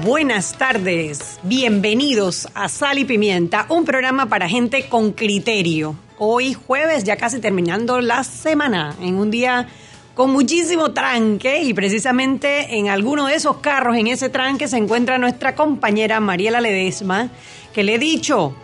Buenas 0.00 0.56
tardes, 0.56 1.38
bienvenidos 1.42 2.48
a 2.54 2.70
Sal 2.70 2.98
y 2.98 3.04
Pimienta, 3.04 3.66
un 3.68 3.84
programa 3.84 4.24
para 4.24 4.48
gente 4.48 4.88
con 4.88 5.12
criterio. 5.12 5.94
Hoy 6.16 6.54
jueves, 6.54 7.04
ya 7.04 7.16
casi 7.18 7.40
terminando 7.40 8.00
la 8.00 8.24
semana, 8.24 8.96
en 9.02 9.16
un 9.16 9.30
día 9.30 9.68
con 10.14 10.30
muchísimo 10.30 10.92
tranque 10.92 11.62
y 11.62 11.74
precisamente 11.74 12.78
en 12.78 12.88
alguno 12.88 13.26
de 13.26 13.34
esos 13.34 13.58
carros, 13.58 13.94
en 13.98 14.06
ese 14.06 14.30
tranque, 14.30 14.66
se 14.66 14.78
encuentra 14.78 15.18
nuestra 15.18 15.54
compañera 15.54 16.20
Mariela 16.20 16.62
Ledesma, 16.62 17.28
que 17.74 17.82
le 17.82 17.96
he 17.96 17.98
dicho, 17.98 18.54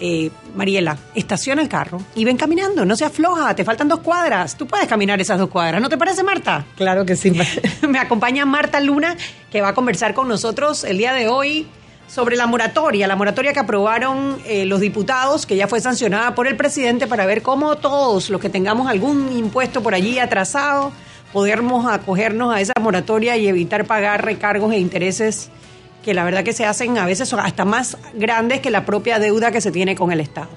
eh, 0.00 0.30
Mariela, 0.54 0.96
estaciona 1.14 1.62
el 1.62 1.68
carro 1.68 2.00
y 2.14 2.24
ven 2.24 2.36
caminando, 2.36 2.84
no 2.84 2.96
se 2.96 3.04
afloja, 3.04 3.54
te 3.54 3.64
faltan 3.64 3.88
dos 3.88 4.00
cuadras, 4.00 4.56
tú 4.56 4.66
puedes 4.66 4.86
caminar 4.86 5.20
esas 5.20 5.38
dos 5.38 5.48
cuadras, 5.48 5.80
¿no 5.80 5.88
te 5.88 5.98
parece 5.98 6.22
Marta? 6.22 6.64
Claro 6.76 7.04
que 7.04 7.16
sí. 7.16 7.32
Me 7.88 7.98
acompaña 7.98 8.44
Marta 8.46 8.80
Luna, 8.80 9.16
que 9.50 9.60
va 9.60 9.68
a 9.68 9.74
conversar 9.74 10.14
con 10.14 10.28
nosotros 10.28 10.84
el 10.84 10.98
día 10.98 11.12
de 11.12 11.28
hoy 11.28 11.66
sobre 12.08 12.36
la 12.36 12.46
moratoria, 12.46 13.06
la 13.06 13.16
moratoria 13.16 13.52
que 13.52 13.60
aprobaron 13.60 14.38
eh, 14.46 14.64
los 14.64 14.80
diputados, 14.80 15.46
que 15.46 15.56
ya 15.56 15.68
fue 15.68 15.80
sancionada 15.80 16.34
por 16.34 16.46
el 16.46 16.56
presidente 16.56 17.06
para 17.06 17.26
ver 17.26 17.42
cómo 17.42 17.76
todos 17.76 18.30
los 18.30 18.40
que 18.40 18.48
tengamos 18.48 18.88
algún 18.88 19.30
impuesto 19.36 19.82
por 19.82 19.94
allí 19.94 20.18
atrasado, 20.18 20.90
podemos 21.32 21.90
acogernos 21.90 22.54
a 22.54 22.60
esa 22.60 22.72
moratoria 22.80 23.36
y 23.36 23.46
evitar 23.46 23.84
pagar 23.84 24.24
recargos 24.24 24.72
e 24.72 24.78
intereses 24.78 25.50
que 26.02 26.14
la 26.14 26.24
verdad 26.24 26.44
que 26.44 26.52
se 26.52 26.64
hacen 26.64 26.98
a 26.98 27.06
veces 27.06 27.32
hasta 27.32 27.64
más 27.64 27.96
grandes 28.14 28.60
que 28.60 28.70
la 28.70 28.84
propia 28.84 29.18
deuda 29.18 29.50
que 29.50 29.60
se 29.60 29.70
tiene 29.70 29.94
con 29.94 30.12
el 30.12 30.20
Estado. 30.20 30.48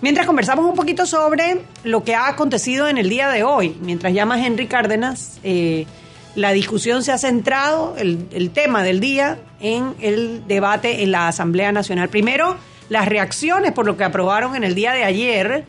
Mientras 0.00 0.26
conversamos 0.26 0.66
un 0.66 0.74
poquito 0.74 1.06
sobre 1.06 1.62
lo 1.82 2.04
que 2.04 2.14
ha 2.14 2.28
acontecido 2.28 2.88
en 2.88 2.98
el 2.98 3.08
día 3.08 3.28
de 3.28 3.42
hoy, 3.42 3.76
mientras 3.80 4.12
llama 4.12 4.44
Henry 4.44 4.66
Cárdenas, 4.66 5.38
eh, 5.42 5.86
la 6.34 6.52
discusión 6.52 7.04
se 7.04 7.12
ha 7.12 7.18
centrado, 7.18 7.94
el, 7.96 8.50
tema 8.50 8.82
del 8.82 9.00
día, 9.00 9.38
en 9.60 9.94
el 10.00 10.46
debate 10.48 11.02
en 11.02 11.12
la 11.12 11.28
Asamblea 11.28 11.70
Nacional. 11.70 12.08
Primero, 12.08 12.56
las 12.88 13.06
reacciones 13.06 13.72
por 13.72 13.86
lo 13.86 13.96
que 13.96 14.04
aprobaron 14.04 14.56
en 14.56 14.64
el 14.64 14.74
día 14.74 14.92
de 14.92 15.04
ayer, 15.04 15.64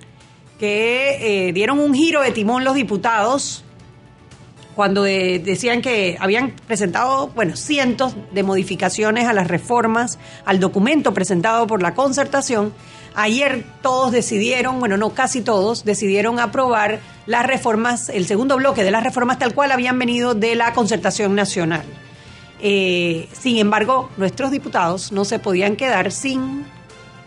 que 0.59 1.47
eh, 1.47 1.53
dieron 1.53 1.79
un 1.79 1.93
giro 1.93 2.21
de 2.21 2.31
timón 2.31 2.63
los 2.63 2.75
diputados 2.75 3.64
cuando 4.75 5.03
decían 5.03 5.81
que 5.81 6.17
habían 6.19 6.51
presentado, 6.67 7.27
bueno, 7.29 7.55
cientos 7.55 8.15
de 8.31 8.43
modificaciones 8.43 9.25
a 9.25 9.33
las 9.33 9.47
reformas, 9.47 10.19
al 10.43 10.59
documento 10.59 11.13
presentado 11.13 11.65
por 11.65 11.81
la 11.81 11.95
concertación. 11.95 12.73
Ayer 13.15 13.65
todos 13.81 14.11
decidieron, 14.11 14.79
bueno, 14.79 14.97
no 14.97 15.11
casi 15.11 15.39
todos, 15.39 15.85
decidieron 15.85 16.39
aprobar 16.39 16.99
las 17.25 17.45
reformas, 17.45 18.09
el 18.09 18.27
segundo 18.27 18.57
bloque 18.57 18.83
de 18.83 18.91
las 18.91 19.03
reformas 19.03 19.39
tal 19.39 19.53
cual 19.53 19.71
habían 19.71 19.97
venido 19.97 20.35
de 20.35 20.55
la 20.55 20.73
concertación 20.73 21.33
nacional. 21.35 21.85
Eh, 22.61 23.29
sin 23.31 23.57
embargo, 23.57 24.09
nuestros 24.17 24.51
diputados 24.51 25.13
no 25.13 25.23
se 25.23 25.39
podían 25.39 25.77
quedar 25.77 26.11
sin 26.11 26.65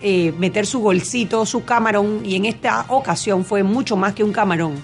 eh, 0.03 0.33
meter 0.39 0.67
su 0.67 0.81
bolsito, 0.81 1.47
su 1.47 1.65
camarón, 1.65 2.21
y 2.25 2.37
en 2.37 2.45
esta 2.45 2.85
ocasión 2.89 3.47
fue 3.47 3.63
mucho 3.63 3.97
más 3.97 4.13
que 4.13 4.23
un 4.23 4.33
camarón 4.33 4.75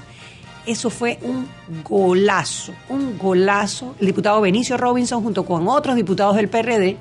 eso 0.67 0.91
fue 0.91 1.19
un 1.23 1.47
golazo, 1.83 2.73
un 2.89 3.19
golazo. 3.19 3.95
El 4.01 4.07
diputado 4.07 4.41
Benicio 4.41 4.77
Robinson 4.77 5.23
junto 5.23 5.45
con 5.45 5.69
otros 5.69 5.97
diputados 5.97 6.37
del 6.37 6.49
PRD 6.49 6.97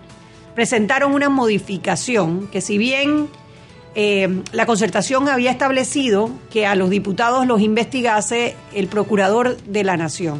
presentaron 0.55 1.13
una 1.13 1.29
modificación 1.29 2.47
que 2.47 2.61
si 2.61 2.77
bien 2.77 3.29
eh, 3.95 4.41
la 4.51 4.65
concertación 4.65 5.27
había 5.29 5.51
establecido 5.51 6.31
que 6.51 6.65
a 6.65 6.75
los 6.75 6.89
diputados 6.89 7.45
los 7.45 7.61
investigase 7.61 8.55
el 8.73 8.87
procurador 8.87 9.57
de 9.57 9.83
la 9.83 9.97
nación. 9.97 10.39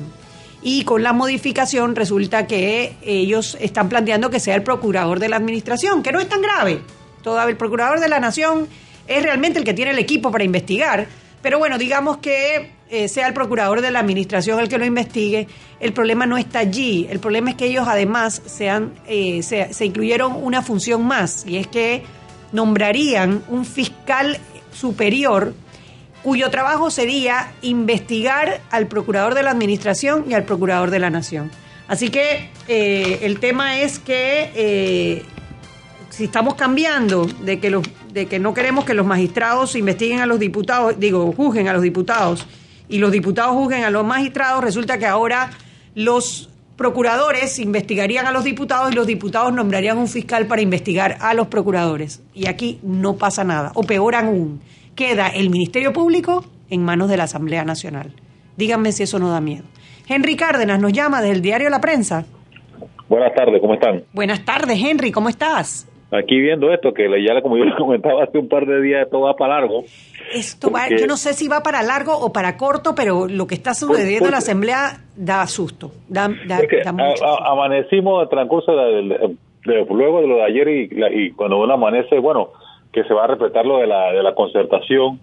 Y 0.62 0.86
con 0.86 1.04
la 1.04 1.14
modificación 1.14 1.96
resulta 1.96 2.48
que 2.48 2.96
ellos 3.04 3.58
están 3.60 3.90
planteando 3.90 4.30
que 4.30 4.40
sea 4.40 4.56
el 4.56 4.64
procurador 4.64 5.20
de 5.20 5.30
la 5.30 5.36
administración, 5.36 6.02
que 6.02 6.12
no 6.12 6.20
es 6.20 6.30
tan 6.30 6.42
grave. 6.42 6.82
Todavía 7.22 7.52
el 7.52 7.58
procurador 7.58 8.00
de 8.00 8.08
la 8.08 8.20
nación 8.20 8.68
es 9.08 9.24
realmente 9.24 9.60
el 9.60 9.66
que 9.66 9.74
tiene 9.74 9.92
el 9.92 10.00
equipo 10.00 10.32
para 10.32 10.46
investigar, 10.46 11.08
pero 11.42 11.60
bueno, 11.60 11.78
digamos 11.78 12.18
que 12.18 12.72
eh, 12.90 13.08
sea 13.08 13.28
el 13.28 13.34
procurador 13.34 13.82
de 13.82 13.90
la 13.92 14.00
administración 14.00 14.60
el 14.60 14.70
que 14.70 14.78
lo 14.78 14.86
investigue, 14.86 15.48
el 15.80 15.94
problema 15.94 16.26
no 16.26 16.38
está 16.38 16.60
allí. 16.60 17.08
El 17.10 17.20
problema 17.20 17.50
es 17.50 17.56
que 17.56 17.66
ellos 17.66 17.88
además 17.88 18.42
eh, 19.08 19.42
se, 19.42 19.86
incluyeron 19.86 20.36
una 20.36 20.62
función 20.62 21.06
más, 21.06 21.46
y 21.48 21.58
es 21.58 21.68
que 21.68 22.04
nombrarían 22.52 23.44
un 23.48 23.66
fiscal 23.66 24.38
superior 24.72 25.54
cuyo 26.22 26.50
trabajo 26.52 26.92
sería 26.92 27.52
investigar 27.62 28.62
al 28.70 28.88
procurador 28.88 29.34
de 29.34 29.44
la 29.44 29.52
administración 29.52 30.26
y 30.30 30.34
al 30.34 30.44
procurador 30.44 30.92
de 30.92 31.00
la 31.00 31.10
nación. 31.10 31.52
Así 31.88 32.10
que 32.10 32.50
eh, 32.68 33.20
el 33.24 33.40
tema 33.40 33.80
es 33.80 33.98
que 33.98 35.24
si 36.10 36.26
estamos 36.26 36.54
cambiando 36.54 37.26
de 37.26 37.60
que, 37.60 37.72
los, 37.72 37.84
de 38.12 38.28
que 38.28 38.38
no 38.38 38.54
queremos 38.54 38.86
que 38.86 38.94
los 38.94 39.06
magistrados 39.06 39.76
investiguen 39.76 40.20
a 40.20 40.28
los 40.28 40.40
diputados, 40.40 41.00
digo, 41.00 41.34
juzguen 41.36 41.68
a 41.68 41.74
los 41.74 41.82
diputados 41.82 42.46
y 42.94 43.00
los 43.00 43.12
diputados 43.12 43.54
juzguen 43.54 43.84
a 43.86 43.90
los 43.90 44.06
magistrados, 44.06 44.64
resulta 44.64 45.00
que 45.00 45.08
ahora 45.08 45.50
los 45.96 46.52
procuradores 46.78 47.58
investigarían 47.58 48.28
a 48.28 48.32
los 48.32 48.44
diputados 48.44 48.92
y 48.92 48.96
los 48.96 49.08
diputados 49.08 49.52
nombrarían 49.52 49.98
un 49.98 50.08
fiscal 50.08 50.46
para 50.46 50.62
investigar 50.62 51.18
a 51.20 51.34
los 51.34 51.48
procuradores. 51.48 52.22
Y 52.36 52.48
aquí 52.48 52.78
no 52.84 53.16
pasa 53.16 53.44
nada. 53.44 53.72
O 53.74 53.82
peor 53.82 54.14
aún, 54.14 54.62
queda 54.94 55.30
el 55.30 55.50
Ministerio 55.50 55.92
Público 55.92 56.46
en 56.70 56.86
manos 56.86 57.10
de 57.10 57.18
la 57.18 57.24
Asamblea 57.24 57.66
Nacional. 57.66 58.14
Díganme 58.58 58.92
si 58.92 59.02
eso 59.02 59.18
no 59.18 59.32
da 59.32 59.42
miedo. 59.42 59.64
Henry 60.08 60.36
Cárdenas 60.36 60.80
nos 60.80 60.94
llama 60.94 61.20
desde 61.20 61.34
el 61.34 61.42
diario 61.42 61.72
La 61.72 61.82
Prensa. 61.82 62.26
Buenas 63.10 63.34
tardes, 63.34 63.60
¿cómo 63.60 63.74
están? 63.74 64.04
Buenas 64.14 64.46
tardes, 64.46 64.80
Henry, 64.80 65.12
¿cómo 65.12 65.30
estás? 65.30 65.88
Aquí 66.14 66.40
viendo 66.40 66.72
esto, 66.72 66.94
que 66.94 67.08
ya 67.24 67.42
como 67.42 67.58
yo 67.58 67.66
le 67.66 67.76
comentaba 67.76 68.24
hace 68.24 68.38
un 68.38 68.48
par 68.48 68.66
de 68.66 68.82
días, 68.82 69.04
esto 69.06 69.22
va 69.22 69.36
para 69.36 69.60
largo. 69.60 69.84
Esto 70.34 70.72
va, 70.72 70.90
yo 70.90 71.06
no 71.06 71.18
sé 71.18 71.34
si 71.34 71.48
va 71.48 71.62
para 71.62 71.84
largo 71.84 72.14
o 72.18 72.32
para 72.32 72.58
corto, 72.58 72.96
pero 72.96 73.28
lo 73.28 73.46
que 73.46 73.56
está 73.56 73.74
sucediendo 73.74 74.26
en 74.26 74.32
la 74.32 74.38
Asamblea 74.38 75.02
da 75.16 75.46
susto, 75.48 75.92
da, 76.08 76.30
amanecimos 77.46 78.24
el 78.24 78.30
transcurso 78.30 78.76
de, 78.76 79.36
luego 79.66 80.22
de 80.22 80.28
lo 80.28 80.36
de 80.38 80.44
ayer 80.44 80.68
y, 80.70 81.26
y, 81.26 81.32
cuando 81.32 81.60
uno 81.60 81.74
amanece, 81.74 82.18
bueno, 82.20 82.50
que 82.92 83.04
se 83.04 83.14
va 83.14 83.26
a 83.26 83.28
respetar 83.28 83.66
lo 83.66 83.78
de 83.78 83.88
la, 83.88 84.12
de 84.12 84.24
la 84.24 84.34
concertación 84.34 85.20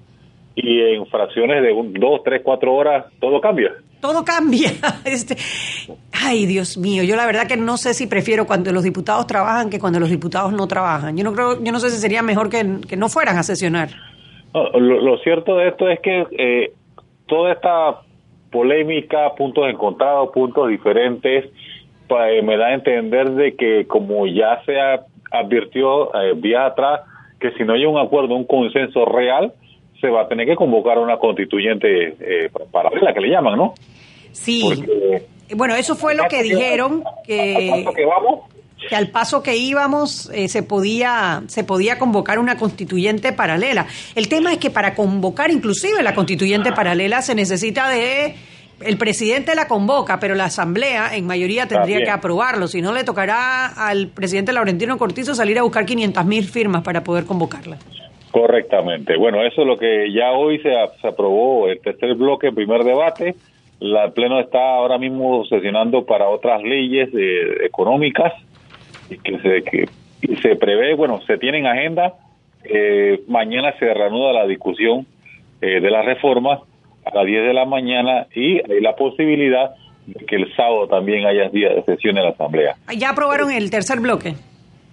y 0.54 0.80
en 0.80 1.06
fracciones 1.06 1.62
de 1.62 1.72
un, 1.72 1.94
dos, 1.94 2.22
tres, 2.22 2.42
cuatro 2.44 2.74
horas 2.74 3.06
todo 3.20 3.40
cambia 3.40 3.72
todo 4.00 4.24
cambia. 4.24 4.72
Este, 5.04 5.36
ay, 6.22 6.46
Dios 6.46 6.76
mío, 6.78 7.02
yo 7.02 7.16
la 7.16 7.26
verdad 7.26 7.46
que 7.46 7.56
no 7.56 7.76
sé 7.76 7.94
si 7.94 8.06
prefiero 8.06 8.46
cuando 8.46 8.72
los 8.72 8.84
diputados 8.84 9.26
trabajan 9.26 9.70
que 9.70 9.78
cuando 9.78 10.00
los 10.00 10.10
diputados 10.10 10.52
no 10.52 10.66
trabajan. 10.66 11.16
Yo 11.16 11.24
no 11.24 11.32
creo, 11.32 11.62
yo 11.62 11.72
no 11.72 11.80
sé 11.80 11.90
si 11.90 11.98
sería 11.98 12.22
mejor 12.22 12.50
que, 12.50 12.64
no 12.96 13.08
fueran 13.08 13.38
a 13.38 13.42
sesionar. 13.42 13.90
lo, 14.52 15.18
cierto 15.18 15.56
de 15.56 15.68
esto 15.68 15.88
es 15.88 16.00
que 16.00 16.26
eh, 16.38 16.72
toda 17.26 17.52
esta 17.52 18.00
polémica, 18.50 19.34
puntos 19.36 19.68
encontrados, 19.68 20.30
puntos 20.32 20.68
diferentes, 20.68 21.46
eh, 22.10 22.42
me 22.42 22.56
da 22.56 22.66
a 22.66 22.74
entender 22.74 23.30
de 23.30 23.54
que 23.54 23.86
como 23.86 24.26
ya 24.26 24.60
se 24.64 24.74
advirtió 25.30 26.14
eh, 26.14 26.34
días 26.36 26.72
atrás, 26.72 27.02
que 27.38 27.52
si 27.52 27.64
no 27.64 27.74
hay 27.74 27.84
un 27.84 27.98
acuerdo, 27.98 28.34
un 28.34 28.44
consenso 28.44 29.04
real, 29.04 29.52
se 30.00 30.08
va 30.08 30.22
a 30.22 30.28
tener 30.28 30.46
que 30.46 30.56
convocar 30.56 30.98
una 30.98 31.18
constituyente 31.18 32.16
eh, 32.20 32.50
paralela, 32.72 33.14
que 33.14 33.20
le 33.20 33.28
llaman, 33.28 33.56
¿no? 33.56 33.74
Sí. 34.32 34.62
Bueno, 35.56 35.74
eso 35.74 35.96
fue 35.96 36.14
lo 36.14 36.24
que 36.28 36.42
dijeron, 36.42 37.02
que, 37.24 37.84
que 38.88 38.96
al 38.96 39.08
paso 39.08 39.42
que 39.42 39.56
íbamos 39.56 40.30
eh, 40.32 40.48
se, 40.48 40.62
podía, 40.62 41.42
se 41.46 41.64
podía 41.64 41.98
convocar 41.98 42.38
una 42.38 42.56
constituyente 42.56 43.32
paralela. 43.32 43.86
El 44.14 44.28
tema 44.28 44.52
es 44.52 44.58
que 44.58 44.70
para 44.70 44.94
convocar 44.94 45.50
inclusive 45.50 46.02
la 46.02 46.14
constituyente 46.14 46.72
paralela 46.72 47.22
se 47.22 47.34
necesita 47.34 47.88
de... 47.88 48.34
El 48.80 48.96
presidente 48.96 49.54
la 49.54 49.68
convoca, 49.68 50.18
pero 50.20 50.34
la 50.34 50.46
Asamblea 50.46 51.14
en 51.14 51.26
mayoría 51.26 51.68
tendría 51.68 51.98
que 51.98 52.08
aprobarlo. 52.08 52.66
Si 52.66 52.80
no, 52.80 52.94
le 52.94 53.04
tocará 53.04 53.66
al 53.66 54.08
presidente 54.08 54.54
Laurentino 54.54 54.96
Cortizo 54.96 55.34
salir 55.34 55.58
a 55.58 55.62
buscar 55.62 55.84
500 55.84 56.24
mil 56.24 56.44
firmas 56.44 56.82
para 56.82 57.04
poder 57.04 57.26
convocarla. 57.26 57.76
Correctamente. 58.30 59.18
Bueno, 59.18 59.42
eso 59.42 59.62
es 59.62 59.66
lo 59.66 59.76
que 59.76 60.10
ya 60.12 60.32
hoy 60.32 60.60
se, 60.60 60.72
aprobó 61.06 61.68
el 61.68 61.80
tercer 61.80 62.14
bloque, 62.14 62.48
el 62.48 62.54
primer 62.54 62.84
debate. 62.84 63.34
La, 63.80 64.10
Pleno 64.10 64.38
está 64.40 64.76
ahora 64.76 64.98
mismo 64.98 65.44
sesionando 65.46 66.04
para 66.04 66.28
otras 66.28 66.62
leyes 66.62 67.08
eh, 67.12 67.64
económicas 67.64 68.32
que 69.24 69.38
se, 69.40 69.62
que 69.62 69.88
se 70.42 70.56
prevé, 70.56 70.94
bueno, 70.94 71.20
se 71.26 71.38
tiene 71.38 71.58
en 71.58 71.66
agenda 71.66 72.14
Eh, 72.64 73.22
mañana 73.26 73.72
se 73.78 73.86
reanuda 73.94 74.32
la 74.32 74.46
discusión 74.46 75.06
eh, 75.62 75.80
de 75.80 75.90
la 75.90 76.02
reforma 76.02 76.60
a 77.06 77.14
las 77.14 77.24
10 77.24 77.46
de 77.46 77.54
la 77.54 77.64
mañana 77.64 78.26
y 78.34 78.58
hay 78.58 78.80
la 78.82 78.94
posibilidad 78.96 79.70
de 80.06 80.26
que 80.26 80.36
el 80.36 80.54
sábado 80.54 80.86
también 80.86 81.24
haya 81.24 81.48
día 81.48 81.70
de 81.70 81.82
sesión 81.84 82.18
en 82.18 82.24
la 82.24 82.30
Asamblea. 82.30 82.76
¿Ya 82.94 83.10
aprobaron 83.10 83.50
el 83.50 83.70
tercer 83.70 84.00
bloque? 84.00 84.34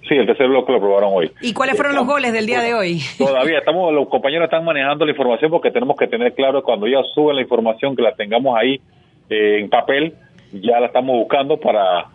Sí, 0.08 0.16
el 0.16 0.26
tercer 0.26 0.48
bloque 0.48 0.72
lo 0.72 0.78
aprobaron 0.78 1.12
hoy. 1.14 1.32
¿Y 1.42 1.54
cuáles 1.54 1.76
fueron 1.76 1.96
los 1.96 2.06
goles 2.06 2.32
del 2.32 2.46
día 2.46 2.62
de 2.62 2.74
hoy? 2.74 3.02
Todavía 3.18 3.60
estamos, 3.60 3.94
los 3.94 4.08
compañeros 4.08 4.46
están 4.46 4.64
manejando 4.64 5.06
la 5.06 5.12
información 5.12 5.52
porque 5.52 5.72
tenemos 5.72 5.98
que 5.98 6.08
tener 6.08 6.34
claro 6.34 6.64
cuando 6.64 6.88
ya 6.88 7.00
suben 7.14 7.36
la 7.36 7.42
información 7.42 7.96
que 7.96 8.02
la 8.02 8.16
tengamos 8.16 8.58
ahí 8.58 8.80
eh, 9.30 9.60
en 9.60 9.70
papel, 9.70 10.14
ya 10.54 10.80
la 10.80 10.88
estamos 10.88 11.18
buscando 11.18 11.58
para 11.58 12.06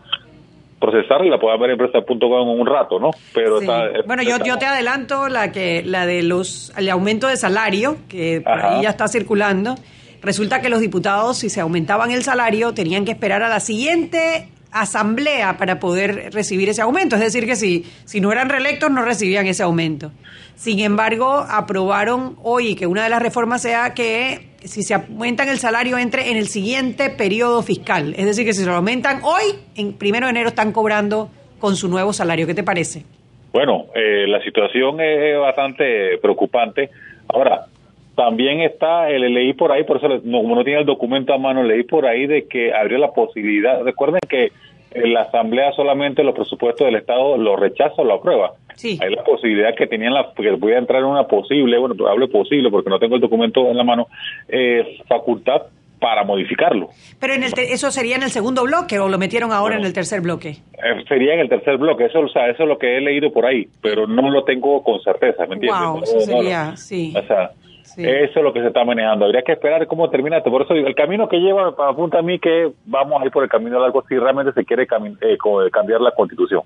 procesarla 0.83 1.27
y 1.27 1.31
la 1.31 1.39
puedan 1.39 1.61
ver 1.61 1.71
en 1.71 1.81
empresa.com 1.81 2.51
en 2.51 2.61
un 2.61 2.67
rato, 2.67 2.99
¿no? 2.99 3.11
Pero 3.33 3.61
bueno, 4.07 4.23
yo, 4.23 4.39
yo 4.45 4.59
te 4.59 4.67
adelanto 4.67 5.29
la 5.29 5.53
que 5.53 5.83
la 5.85 6.07
de 6.07 6.23
los 6.23 6.73
el 6.77 6.89
aumento 6.91 7.29
de 7.29 7.37
salario 7.37 7.97
que 8.09 8.41
por 8.41 8.61
ahí 8.61 8.83
ya 8.83 8.91
está 8.91 9.07
circulando. 9.07 9.77
Resulta 10.23 10.61
que 10.61 10.69
los 10.69 10.81
diputados, 10.81 11.39
si 11.39 11.51
se 11.51 11.61
aumentaban 11.61 12.11
el 12.13 12.23
salario, 12.23 12.75
tenían 12.75 13.05
que 13.05 13.11
esperar 13.11 13.43
a 13.43 13.49
la 13.49 13.61
siguiente 13.61 14.49
asamblea 14.73 15.57
para 15.57 15.79
poder 15.79 16.33
recibir 16.33 16.69
ese 16.69 16.83
aumento. 16.83 17.17
Es 17.17 17.23
decir, 17.23 17.47
que 17.47 17.57
si, 17.57 17.85
si 18.05 18.21
no 18.21 18.33
eran 18.33 18.49
reelectos 18.49 18.91
no 18.91 19.05
recibían 19.05 19.47
ese 19.47 19.63
aumento. 19.63 20.11
Sin 20.55 20.81
embargo, 20.81 21.45
aprobaron 21.49 22.37
hoy 22.43 22.75
que 22.75 22.87
una 22.87 23.05
de 23.05 23.11
las 23.11 23.23
reformas 23.23 23.63
sea 23.63 23.95
que 23.95 24.49
si 24.65 24.83
se 24.83 24.95
aumentan 24.95 25.49
el 25.49 25.59
salario 25.59 25.99
entre 25.99 26.31
en 26.31 26.37
el 26.37 26.47
siguiente 26.47 27.11
periodo 27.11 27.63
fiscal. 27.63 28.15
Es 28.17 28.27
decir, 28.27 28.45
que 28.45 28.53
si 28.53 28.63
se 28.63 28.67
lo 28.67 28.77
aumentan 28.77 29.21
hoy, 29.23 29.43
en 29.75 29.95
primero 29.95 30.27
de 30.27 30.31
enero 30.31 30.49
están 30.49 30.73
cobrando 30.73 31.31
con 31.59 31.77
su 31.77 31.89
nuevo 31.89 32.13
salario. 32.13 32.47
¿Qué 32.47 32.55
te 32.55 32.63
parece? 32.63 33.05
Bueno, 33.53 33.87
eh, 33.95 34.27
la 34.27 34.43
situación 34.43 35.01
es 35.01 35.39
bastante 35.39 36.19
preocupante. 36.19 36.91
Ahora, 37.29 37.67
también 38.15 38.61
está, 38.61 39.09
el 39.09 39.33
leí 39.33 39.53
por 39.53 39.73
ahí, 39.73 39.85
por 39.85 39.97
eso 39.97 40.09
como 40.23 40.55
no 40.55 40.65
tiene 40.65 40.81
el 40.81 40.87
documento 40.87 41.33
a 41.33 41.39
mano, 41.39 41.63
leí 41.63 41.83
por 41.85 42.07
ahí 42.07 42.27
de 42.27 42.47
que 42.47 42.73
habría 42.73 42.99
la 42.99 43.13
posibilidad, 43.13 43.83
recuerden 43.83 44.21
que 44.29 44.53
en 44.95 45.15
la 45.15 45.23
Asamblea 45.23 45.73
solamente 45.73 46.23
los 46.23 46.35
presupuestos 46.35 46.85
del 46.87 46.97
Estado 46.97 47.37
los 47.37 47.59
rechaza 47.59 48.03
o 48.03 48.05
lo 48.05 48.15
aprueba. 48.15 48.53
Sí. 48.75 48.99
Hay 49.01 49.15
la 49.15 49.25
posibilidad 49.25 49.75
que 49.75 49.87
tenían 49.87 50.13
la, 50.13 50.33
que 50.37 50.51
voy 50.53 50.73
a 50.73 50.79
entrar 50.79 51.01
en 51.01 51.09
una 51.09 51.25
posible, 51.25 51.79
bueno, 51.79 51.95
hablo 52.07 52.29
posible 52.29 52.71
porque 52.71 52.91
no 52.91 52.99
tengo 52.99 53.15
el 53.15 53.21
documento 53.21 53.69
en 53.71 53.77
la 53.77 53.85
mano, 53.85 54.09
eh, 54.49 54.99
facultad 55.09 55.63
para 55.99 56.25
modificarlo. 56.25 56.89
Pero 57.21 57.35
en 57.35 57.45
el 57.45 57.53
eso 57.57 57.91
sería 57.93 58.17
en 58.17 58.25
el 58.25 58.31
segundo 58.31 58.65
bloque 58.65 58.99
o 58.99 59.09
lo 59.09 59.19
metieron 59.19 59.53
ahora 59.53 59.77
en 59.77 59.85
el 59.85 59.93
tercer 59.93 60.21
bloque? 60.21 60.49
Eh, 60.73 61.05
sería 61.09 61.35
en 61.35 61.41
el 61.41 61.49
tercer 61.49 61.79
bloque, 61.79 62.07
eso, 62.07 62.19
o 62.19 62.29
sea, 62.29 62.51
eso 62.51 62.65
es 62.65 62.69
lo 62.69 62.77
que 62.77 62.97
he 62.97 63.01
leído 63.01 63.33
por 63.33 63.47
ahí, 63.47 63.69
pero 63.81 64.09
no 64.09 64.29
lo 64.31 64.43
tengo 64.43 64.83
con 64.83 65.01
certeza, 65.01 65.47
¿me 65.47 65.55
entiendes? 65.55 65.81
Wow, 65.81 66.03
eso 66.03 66.21
sería, 66.21 66.77
sí. 66.77 67.15
O 67.17 67.23
sea, 67.23 67.53
eso 67.97 68.39
es 68.39 68.43
lo 68.43 68.53
que 68.53 68.61
se 68.61 68.69
está 68.69 68.85
manejando. 68.85 69.25
Habría 69.25 69.43
que 69.43 69.53
esperar 69.53 69.87
cómo 69.87 70.11
termina 70.11 70.39
esto. 70.39 70.51
Por 70.51 70.63
eso 70.63 70.75
el 70.75 70.95
camino 70.95 71.29
que 71.29 71.39
lleva 71.39 71.69
apunta 71.69 72.19
a 72.19 72.23
mí 72.23 72.39
que 72.39 72.73
vamos 72.87 73.21
a 73.21 73.25
ir 73.25 73.31
por 73.31 73.45
el 73.45 73.51
camino 73.51 73.81
largo 73.81 74.05
si 74.09 74.19
realmente 74.19 74.53
se 74.53 74.65
quiere 74.65 74.85
eh, 74.85 75.39
cambiar 75.71 76.01
la 76.01 76.13
constitución. 76.13 76.63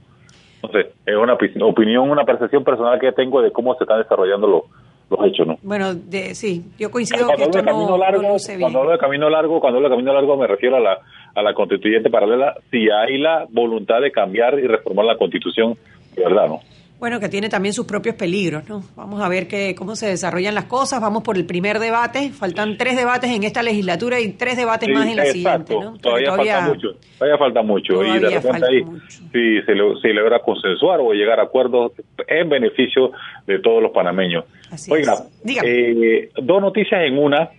Entonces, 0.62 0.92
es 1.04 1.16
una 1.16 1.34
opinión, 1.34 2.10
una 2.10 2.24
percepción 2.24 2.64
personal 2.64 2.98
que 2.98 3.12
tengo 3.12 3.42
de 3.42 3.52
cómo 3.52 3.74
se 3.74 3.84
están 3.84 4.02
desarrollando 4.02 4.46
los, 4.46 4.62
los 5.10 5.26
hechos, 5.26 5.46
¿no? 5.46 5.58
Bueno, 5.62 5.94
de, 5.94 6.34
sí, 6.34 6.64
yo 6.78 6.90
coincido 6.90 7.26
cuando 7.26 7.50
que 7.50 7.58
esto 7.58 7.72
no, 7.72 7.96
largo, 7.96 8.36
Cuando 8.58 8.78
hablo 8.80 8.92
de 8.92 8.98
camino 8.98 9.30
largo, 9.30 9.60
cuando 9.60 9.78
hablo 9.78 9.88
de 9.88 9.94
camino 9.94 10.12
largo 10.12 10.36
me 10.36 10.46
refiero 10.46 10.76
a 10.76 10.80
la, 10.80 10.98
a 11.34 11.42
la 11.42 11.54
constituyente 11.54 12.10
paralela, 12.10 12.54
si 12.70 12.88
hay 12.90 13.18
la 13.18 13.46
voluntad 13.50 14.00
de 14.00 14.10
cambiar 14.10 14.58
y 14.58 14.66
reformar 14.66 15.06
la 15.06 15.16
constitución, 15.16 15.74
de 16.16 16.24
verdad, 16.24 16.48
¿no? 16.48 16.60
Bueno, 16.98 17.20
que 17.20 17.28
tiene 17.28 17.50
también 17.50 17.74
sus 17.74 17.84
propios 17.84 18.14
peligros, 18.14 18.66
¿no? 18.68 18.82
Vamos 18.96 19.20
a 19.20 19.28
ver 19.28 19.46
que, 19.48 19.74
cómo 19.74 19.96
se 19.96 20.06
desarrollan 20.06 20.54
las 20.54 20.64
cosas. 20.64 21.00
Vamos 21.00 21.22
por 21.22 21.36
el 21.36 21.44
primer 21.44 21.78
debate. 21.78 22.30
Faltan 22.30 22.78
tres 22.78 22.96
debates 22.96 23.30
en 23.30 23.44
esta 23.44 23.62
legislatura 23.62 24.18
y 24.18 24.32
tres 24.32 24.56
debates 24.56 24.88
más 24.88 25.06
en 25.06 25.16
la 25.16 25.26
siguiente, 25.26 25.74
¿no? 25.74 25.98
Todavía, 25.98 26.34
falta 26.34 26.60
mucho. 26.62 26.88
Todavía 27.18 27.38
falta 27.38 27.62
mucho. 27.62 28.02
y 28.02 28.18
de 28.18 28.30
repente 28.30 28.66
ahí, 28.66 28.84
si 29.30 29.62
se, 29.62 29.74
logra 30.14 30.38
consensuar 30.38 31.00
o 31.00 31.12
llegar 31.12 31.38
a 31.38 31.42
acuerdos 31.42 31.92
en 32.26 32.48
beneficio 32.48 33.12
de 33.46 33.58
todos 33.58 33.82
los 33.82 33.92
panameños. 33.92 34.44
Oiga, 34.88 35.16
eh, 35.44 36.30
dos 36.42 36.62
noticias 36.62 37.02
en 37.02 37.18
una. 37.18 37.50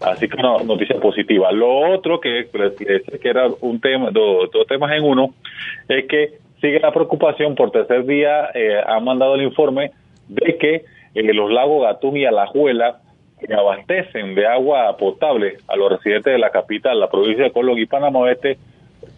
Así 0.00 0.28
que 0.28 0.36
una 0.36 0.62
noticia 0.62 0.96
positiva. 1.00 1.50
Lo 1.52 1.94
otro 1.94 2.20
que, 2.20 2.48
que 2.50 3.28
era 3.28 3.48
un 3.60 3.80
tema, 3.80 4.10
dos, 4.10 4.50
temas 4.68 4.92
en 4.92 5.04
uno, 5.04 5.34
es 5.88 6.06
que 6.06 6.34
sigue 6.60 6.80
la 6.80 6.92
preocupación 6.92 7.54
por 7.54 7.70
tercer 7.70 8.04
día, 8.04 8.50
eh, 8.54 8.78
han 8.86 9.04
mandado 9.04 9.34
el 9.34 9.42
informe 9.42 9.92
de 10.28 10.56
que 10.58 10.84
eh, 11.14 11.32
los 11.32 11.50
lagos 11.50 11.82
Gatún 11.82 12.16
y 12.16 12.24
Alajuela 12.24 12.98
que 13.40 13.52
abastecen 13.52 14.34
de 14.34 14.46
agua 14.46 14.96
potable 14.96 15.58
a 15.68 15.76
los 15.76 15.92
residentes 15.92 16.32
de 16.32 16.38
la 16.38 16.50
capital, 16.50 16.98
la 16.98 17.10
provincia 17.10 17.44
de 17.44 17.52
Colón 17.52 17.78
y 17.78 17.86
Panamá 17.86 18.20
Oeste, 18.20 18.58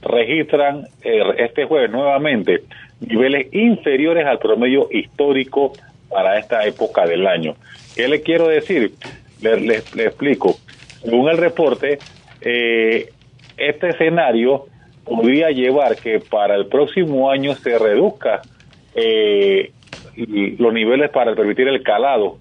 registran 0.02 0.86
eh, 1.02 1.22
este 1.38 1.64
jueves 1.64 1.90
nuevamente 1.90 2.62
niveles 3.00 3.52
inferiores 3.54 4.26
al 4.26 4.40
promedio 4.40 4.88
histórico 4.90 5.72
para 6.08 6.38
esta 6.38 6.64
época 6.66 7.06
del 7.06 7.26
año. 7.26 7.54
¿Qué 7.94 8.08
le 8.08 8.22
quiero 8.22 8.48
decir? 8.48 8.92
le 9.40 9.76
explico. 9.76 10.56
Según 11.02 11.28
el 11.28 11.38
reporte, 11.38 11.98
eh, 12.40 13.10
este 13.56 13.90
escenario 13.90 14.66
podría 15.04 15.50
llevar 15.50 15.96
que 15.96 16.20
para 16.20 16.54
el 16.54 16.66
próximo 16.66 17.30
año 17.30 17.54
se 17.54 17.78
reduzca 17.78 18.42
eh, 18.94 19.72
los 20.16 20.72
niveles 20.72 21.10
para 21.10 21.34
permitir 21.34 21.68
el 21.68 21.82
calado, 21.82 22.38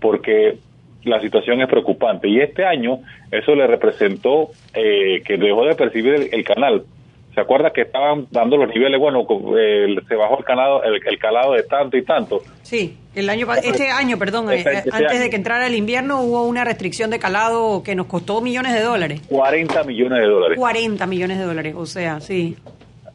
porque 0.00 0.58
la 1.04 1.20
situación 1.20 1.60
es 1.60 1.68
preocupante. 1.68 2.28
Y 2.28 2.40
este 2.40 2.64
año 2.64 3.00
eso 3.30 3.54
le 3.54 3.66
representó 3.66 4.50
eh, 4.74 5.22
que 5.24 5.36
dejó 5.36 5.64
de 5.64 5.74
percibir 5.74 6.28
el 6.32 6.44
canal 6.44 6.84
¿Se 7.34 7.40
acuerda 7.40 7.70
que 7.70 7.82
estaban 7.82 8.26
dando 8.30 8.58
los 8.58 8.68
niveles? 8.68 9.00
Bueno, 9.00 9.26
se 10.06 10.14
bajó 10.14 10.38
el 10.38 10.44
calado, 10.44 10.82
el, 10.84 11.18
calado 11.18 11.54
de 11.54 11.62
tanto 11.62 11.96
y 11.96 12.04
tanto. 12.04 12.42
Sí, 12.62 12.98
el 13.14 13.30
año 13.30 13.46
este 13.54 13.88
año, 13.88 14.18
perdón, 14.18 14.52
este, 14.52 14.70
eh, 14.70 14.82
antes 14.92 15.18
de 15.18 15.30
que 15.30 15.36
entrara 15.36 15.66
el 15.66 15.74
invierno 15.74 16.20
hubo 16.20 16.44
una 16.44 16.62
restricción 16.62 17.08
de 17.10 17.18
calado 17.18 17.82
que 17.82 17.94
nos 17.94 18.06
costó 18.06 18.42
millones 18.42 18.74
de 18.74 18.82
dólares. 18.82 19.22
40 19.30 19.82
millones 19.84 20.18
de 20.18 20.26
dólares. 20.26 20.58
40 20.58 21.06
millones 21.06 21.38
de 21.38 21.44
dólares, 21.44 21.74
o 21.74 21.86
sea, 21.86 22.20
sí. 22.20 22.56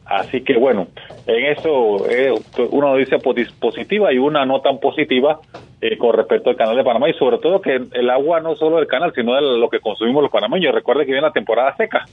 Así 0.04 0.40
que 0.40 0.58
bueno, 0.58 0.88
en 1.26 1.44
eso 1.52 2.10
eh, 2.10 2.32
una 2.70 2.92
noticia 2.92 3.18
positiva 3.18 4.12
y 4.12 4.18
una 4.18 4.44
no 4.46 4.62
tan 4.62 4.78
positiva 4.78 5.38
eh, 5.80 5.96
con 5.96 6.16
respecto 6.16 6.50
al 6.50 6.56
canal 6.56 6.76
de 6.76 6.82
Panamá 6.82 7.08
y 7.10 7.12
sobre 7.12 7.38
todo 7.38 7.60
que 7.60 7.78
el 7.92 8.10
agua 8.10 8.40
no 8.40 8.56
solo 8.56 8.78
del 8.78 8.88
canal, 8.88 9.12
sino 9.14 9.34
de 9.34 9.42
lo 9.42 9.68
que 9.68 9.78
consumimos 9.78 10.22
los 10.22 10.32
panameños. 10.32 10.74
Recuerde 10.74 11.04
que 11.04 11.12
viene 11.12 11.26
la 11.26 11.32
temporada 11.32 11.76
seca. 11.76 12.06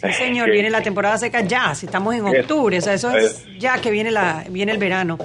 Sí, 0.00 0.12
señor, 0.12 0.50
viene 0.50 0.70
la 0.70 0.82
temporada 0.82 1.18
seca 1.18 1.40
ya, 1.40 1.74
si 1.74 1.86
estamos 1.86 2.14
en 2.14 2.24
octubre, 2.24 2.78
o 2.78 2.80
sea, 2.80 2.94
eso 2.94 3.10
es 3.10 3.44
ya 3.58 3.80
que 3.80 3.90
viene, 3.90 4.10
la, 4.10 4.44
viene 4.48 4.72
el 4.72 4.78
verano. 4.78 5.18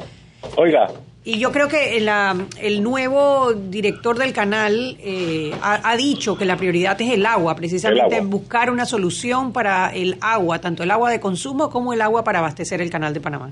Oiga. 0.58 0.88
Y 1.25 1.39
yo 1.39 1.53
creo 1.53 1.70
que 1.70 2.01
la, 2.01 2.36
el 2.60 2.84
nuevo 2.84 3.53
director 3.53 4.18
del 4.18 4.34
canal 4.34 4.98
eh, 5.00 5.51
ha, 5.62 5.96
dicho 5.96 6.38
que 6.38 6.44
la 6.44 6.58
prioridad 6.58 7.01
es 7.01 7.13
el 7.13 7.25
agua, 7.25 7.56
precisamente 7.56 8.20
buscar 8.22 8.70
una 8.70 8.86
solución 8.86 9.53
para 9.53 9.94
el 9.94 10.18
agua, 10.20 10.60
tanto 10.60 10.84
el 10.84 10.92
agua 10.92 11.10
de 11.12 11.22
consumo 11.22 11.70
como 11.70 11.94
el 11.94 12.01
agua 12.01 12.25
para 12.25 12.39
abastecer 12.39 12.82
el 12.82 12.89
canal 12.89 13.13
de 13.13 13.22
Panamá. 13.22 13.51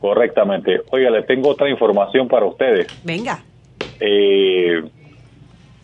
Correctamente. 0.00 0.80
Oiga, 0.90 1.10
le 1.10 1.22
tengo 1.22 1.50
otra 1.50 1.70
información 1.70 2.26
para 2.26 2.44
ustedes. 2.44 2.88
Venga. 3.04 3.44
Eh, 4.00 4.82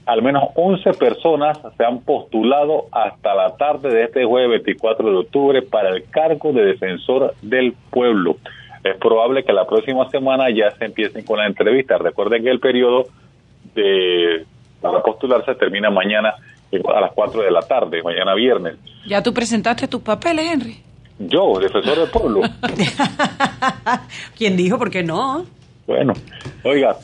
al 0.09 0.23
menos 0.23 0.45
11 0.55 0.95
personas 0.95 1.59
se 1.77 1.85
han 1.85 2.01
postulado 2.01 2.87
hasta 2.93 3.35
la 3.35 3.55
tarde 3.57 3.91
de 3.91 4.05
este 4.05 4.25
jueves 4.25 4.63
24 4.65 5.11
de 5.11 5.17
octubre 5.19 5.61
para 5.61 5.91
el 5.91 6.09
cargo 6.09 6.51
de 6.55 6.65
defensor 6.65 7.35
del 7.43 7.75
pueblo. 7.91 8.39
Es 8.83 8.97
probable 8.97 9.45
que 9.45 9.53
la 9.53 9.67
próxima 9.67 10.09
semana 10.09 10.47
ya 10.49 10.71
se 10.79 10.87
empiecen 10.87 11.27
con 11.27 11.37
la 11.37 11.47
entrevista. 11.47 11.99
Recuerden 11.99 12.43
que 12.43 12.51
el 12.51 12.59
periodo 12.59 13.05
de 13.75 14.47
para 14.81 15.03
postularse 15.03 15.55
termina 15.57 15.91
mañana 15.91 16.33
a 16.73 17.01
las 17.03 17.13
4 17.13 17.43
de 17.43 17.51
la 17.51 17.61
tarde, 17.61 18.03
mañana 18.03 18.35
viernes. 18.35 18.77
¿Ya 19.07 19.23
tú 19.23 19.35
presentaste 19.35 19.89
tus 19.89 20.01
papeles, 20.01 20.51
Henry? 20.51 20.79
Yo, 21.19 21.59
defensor 21.61 21.99
del 21.99 22.09
pueblo. 22.09 22.41
¿Quién 24.39 24.57
dijo? 24.57 24.79
¿Por 24.79 24.91
qué 24.91 25.03
no? 25.03 25.45
Bueno, 25.87 26.15
oiga, 26.65 26.97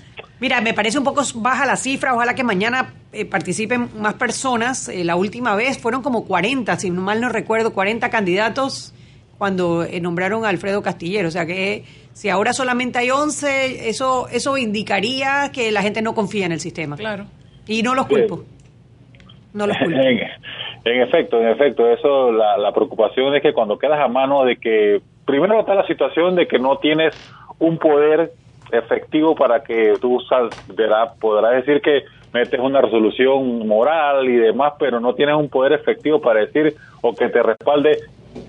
Mira, 0.44 0.60
me 0.60 0.74
parece 0.74 0.98
un 0.98 1.04
poco 1.04 1.22
baja 1.36 1.64
la 1.64 1.74
cifra. 1.74 2.12
Ojalá 2.12 2.34
que 2.34 2.44
mañana 2.44 2.92
eh, 3.14 3.24
participen 3.24 3.88
más 3.98 4.12
personas. 4.12 4.90
Eh, 4.90 5.02
la 5.02 5.16
última 5.16 5.56
vez 5.56 5.78
fueron 5.78 6.02
como 6.02 6.26
40, 6.26 6.76
si 6.76 6.90
mal 6.90 7.18
no 7.22 7.30
recuerdo, 7.30 7.72
40 7.72 8.10
candidatos 8.10 8.94
cuando 9.38 9.84
eh, 9.84 10.02
nombraron 10.02 10.44
a 10.44 10.50
Alfredo 10.50 10.82
Castillero. 10.82 11.28
O 11.28 11.30
sea 11.30 11.46
que 11.46 11.84
si 12.12 12.28
ahora 12.28 12.52
solamente 12.52 12.98
hay 12.98 13.08
11, 13.10 13.88
eso, 13.88 14.28
eso 14.28 14.58
indicaría 14.58 15.50
que 15.50 15.72
la 15.72 15.80
gente 15.80 16.02
no 16.02 16.14
confía 16.14 16.44
en 16.44 16.52
el 16.52 16.60
sistema. 16.60 16.96
Claro. 16.96 17.24
Y 17.66 17.82
no 17.82 17.94
los 17.94 18.06
culpo. 18.06 18.44
No 19.54 19.66
los 19.66 19.78
culpo. 19.82 19.98
En, 19.98 20.18
en 20.84 21.00
efecto, 21.00 21.40
en 21.40 21.48
efecto, 21.48 21.88
eso 21.88 22.30
la, 22.32 22.58
la 22.58 22.74
preocupación 22.74 23.34
es 23.34 23.40
que 23.40 23.54
cuando 23.54 23.78
quedas 23.78 23.98
a 23.98 24.08
mano 24.08 24.44
de 24.44 24.58
que 24.58 25.00
primero 25.24 25.58
está 25.58 25.74
la 25.74 25.86
situación 25.86 26.36
de 26.36 26.46
que 26.46 26.58
no 26.58 26.76
tienes 26.76 27.14
un 27.58 27.78
poder 27.78 28.34
efectivo 28.72 29.34
para 29.34 29.62
que 29.62 29.94
tú 30.00 30.18
verá- 30.74 31.12
podrás 31.20 31.64
decir 31.64 31.80
que 31.80 32.02
metes 32.32 32.58
una 32.60 32.80
resolución 32.80 33.66
moral 33.66 34.28
y 34.28 34.36
demás, 34.36 34.72
pero 34.78 34.98
no 35.00 35.14
tienes 35.14 35.36
un 35.36 35.48
poder 35.48 35.72
efectivo 35.72 36.20
para 36.20 36.40
decir 36.40 36.74
o 37.00 37.14
que 37.14 37.28
te 37.28 37.42
respalde 37.42 37.98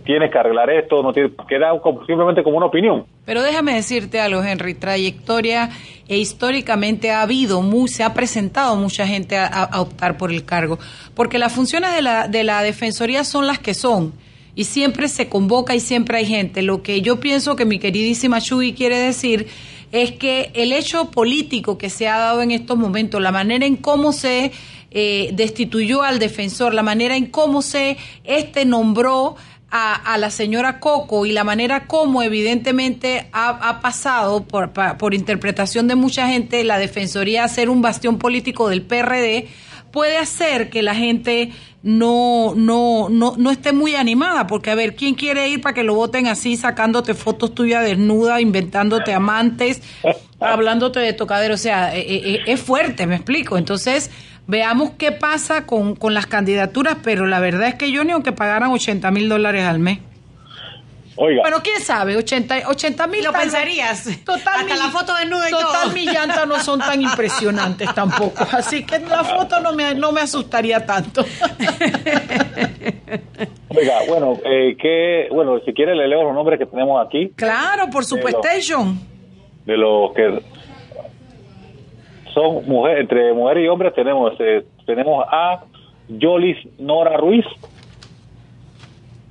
tienes 0.04 0.32
que 0.32 0.40
arreglar 0.40 0.68
esto, 0.72 1.04
no 1.04 1.14
tienes, 1.14 1.32
queda 1.48 1.70
como- 1.80 2.04
simplemente 2.08 2.42
como 2.42 2.58
una 2.58 2.66
opinión. 2.66 3.06
Pero 3.24 3.44
déjame 3.44 3.76
decirte 3.76 4.20
algo, 4.20 4.42
Henry, 4.44 4.74
trayectoria 4.74 5.70
e 6.08 6.18
históricamente 6.18 7.12
ha 7.12 7.22
habido, 7.22 7.62
mu- 7.62 7.88
se 7.88 8.04
ha 8.04 8.16
presentado 8.16 8.76
mucha 8.78 9.06
gente 9.06 9.38
a, 9.38 9.46
a 9.46 9.82
optar 9.82 10.18
por 10.18 10.32
el 10.32 10.44
cargo, 10.44 10.80
porque 11.14 11.38
las 11.38 11.54
funciones 11.54 11.94
de 11.96 12.02
la, 12.02 12.28
de 12.28 12.44
la 12.44 12.64
Defensoría 12.64 13.24
son 13.24 13.46
las 13.46 13.60
que 13.60 13.76
son, 13.76 14.14
y 14.56 14.64
siempre 14.64 15.08
se 15.10 15.28
convoca 15.28 15.76
y 15.76 15.80
siempre 15.80 16.20
hay 16.20 16.26
gente. 16.26 16.62
Lo 16.62 16.82
que 16.82 17.02
yo 17.02 17.20
pienso 17.20 17.56
que 17.56 17.66
mi 17.66 17.80
queridísima 17.80 18.42
Chuy 18.42 18.74
quiere 18.74 18.98
decir 18.98 19.48
es 19.92 20.12
que 20.14 20.52
el 20.54 20.72
hecho 20.72 21.12
político 21.12 21.78
que 21.78 21.90
se 21.90 22.08
ha 22.08 22.18
dado 22.18 22.42
en 22.42 22.52
estos 22.52 22.78
momentos, 22.78 23.22
la 23.22 23.32
manera 23.32 23.66
en 23.66 23.76
cómo 23.76 24.12
se 24.12 24.52
eh, 24.92 25.30
destituyó 25.34 26.04
al 26.04 26.20
defensor, 26.20 26.74
la 26.74 26.84
manera 26.84 27.16
en 27.16 27.28
cómo 27.28 27.62
se 27.62 27.98
este 28.24 28.66
nombró 28.66 29.36
a, 29.78 30.18
la 30.18 30.30
señora 30.30 30.80
Coco 30.80 31.26
y 31.26 31.34
la 31.34 31.44
manera 31.44 31.86
como 31.86 32.24
evidentemente 32.24 33.28
ha, 33.34 33.82
pasado 33.82 34.46
por, 34.46 34.72
por 34.72 35.14
interpretación 35.14 35.90
de 35.90 35.96
mucha 35.96 36.30
gente 36.30 36.64
la 36.64 36.78
defensoría 36.78 37.44
a 37.44 37.50
ser 37.50 37.70
un 37.70 37.82
bastión 37.82 38.18
político 38.18 38.70
del 38.70 38.84
PRD 38.84 39.50
puede 39.96 40.18
hacer 40.18 40.70
que 40.70 40.84
la 40.84 40.94
gente 40.94 41.52
no, 41.82 42.54
no, 42.54 43.08
no, 43.10 43.36
no 43.38 43.50
esté 43.50 43.72
muy 43.72 43.96
animada, 43.96 44.46
porque 44.46 44.70
a 44.70 44.76
ver, 44.76 44.94
¿quién 44.94 45.16
quiere 45.16 45.48
ir 45.48 45.62
para 45.62 45.74
que 45.74 45.84
lo 45.84 45.96
voten 45.96 46.28
así, 46.28 46.58
sacándote 46.58 47.14
fotos 47.14 47.56
tuyas 47.56 47.86
desnuda, 47.86 48.42
inventándote 48.42 49.14
amantes, 49.14 49.82
hablándote 50.42 51.00
de 51.00 51.14
tocadero? 51.14 51.54
O 51.54 51.58
sea, 51.58 51.96
eh, 51.96 52.04
eh, 52.08 52.40
es 52.46 52.60
fuerte, 52.60 53.08
me 53.08 53.16
explico. 53.16 53.58
Entonces, 53.58 54.12
veamos 54.48 54.92
qué 54.98 55.14
pasa 55.14 55.66
con, 55.66 55.96
con 55.96 56.14
las 56.14 56.26
candidaturas, 56.28 56.98
pero 57.02 57.26
la 57.26 57.40
verdad 57.40 57.70
es 57.70 57.76
que 57.76 57.90
yo 57.90 58.04
ni 58.04 58.12
aunque 58.12 58.34
pagaran 58.34 58.72
80 58.72 59.10
mil 59.12 59.30
dólares 59.30 59.64
al 59.64 59.80
mes. 59.80 60.00
Oiga, 61.18 61.42
Bueno, 61.44 61.58
quién 61.64 61.80
sabe, 61.80 62.18
80 62.18 63.08
mil. 63.08 63.24
Lo 63.24 63.32
pensarías. 63.32 64.04
Total, 64.26 64.42
Hasta 64.60 64.64
mi- 64.74 64.80
la 64.80 64.90
foto 64.90 65.16
desnuda 65.16 65.48
y 65.48 65.52
total, 65.52 65.84
todo. 65.86 65.94
mis 65.94 66.12
llantas 66.12 66.46
no 66.48 66.60
son 66.60 66.80
tan 66.80 67.02
impresionantes 67.02 67.94
tampoco. 67.96 68.44
Así 68.52 68.86
que 68.86 69.00
la 69.00 69.24
foto 69.24 69.62
no 69.62 69.72
me, 69.74 69.96
no 69.96 70.12
me 70.12 70.20
asustaría 70.22 70.86
tanto. 70.86 71.24
oiga, 73.70 74.00
bueno, 74.10 74.38
eh, 74.46 74.76
que, 74.78 75.28
bueno, 75.32 75.60
si 75.66 75.74
quiere 75.74 75.96
le 75.96 76.08
leo 76.08 76.24
los 76.24 76.34
nombres 76.34 76.60
que 76.60 76.66
tenemos 76.66 77.06
aquí 77.06 77.30
claro, 77.36 77.90
por 77.90 78.04
supuesto. 78.06 78.42
de 79.66 79.78
los 79.78 80.14
que 80.14 80.42
son 82.34 82.68
mujeres, 82.68 83.02
entre 83.02 83.32
mujer 83.34 83.60
y 83.60 83.68
hombre 83.70 83.92
tenemos, 83.92 84.34
eh, 84.40 84.66
tenemos 84.86 85.26
a 85.32 85.64
Yolis 86.10 86.58
Nora 86.80 87.16
Ruiz, 87.18 87.46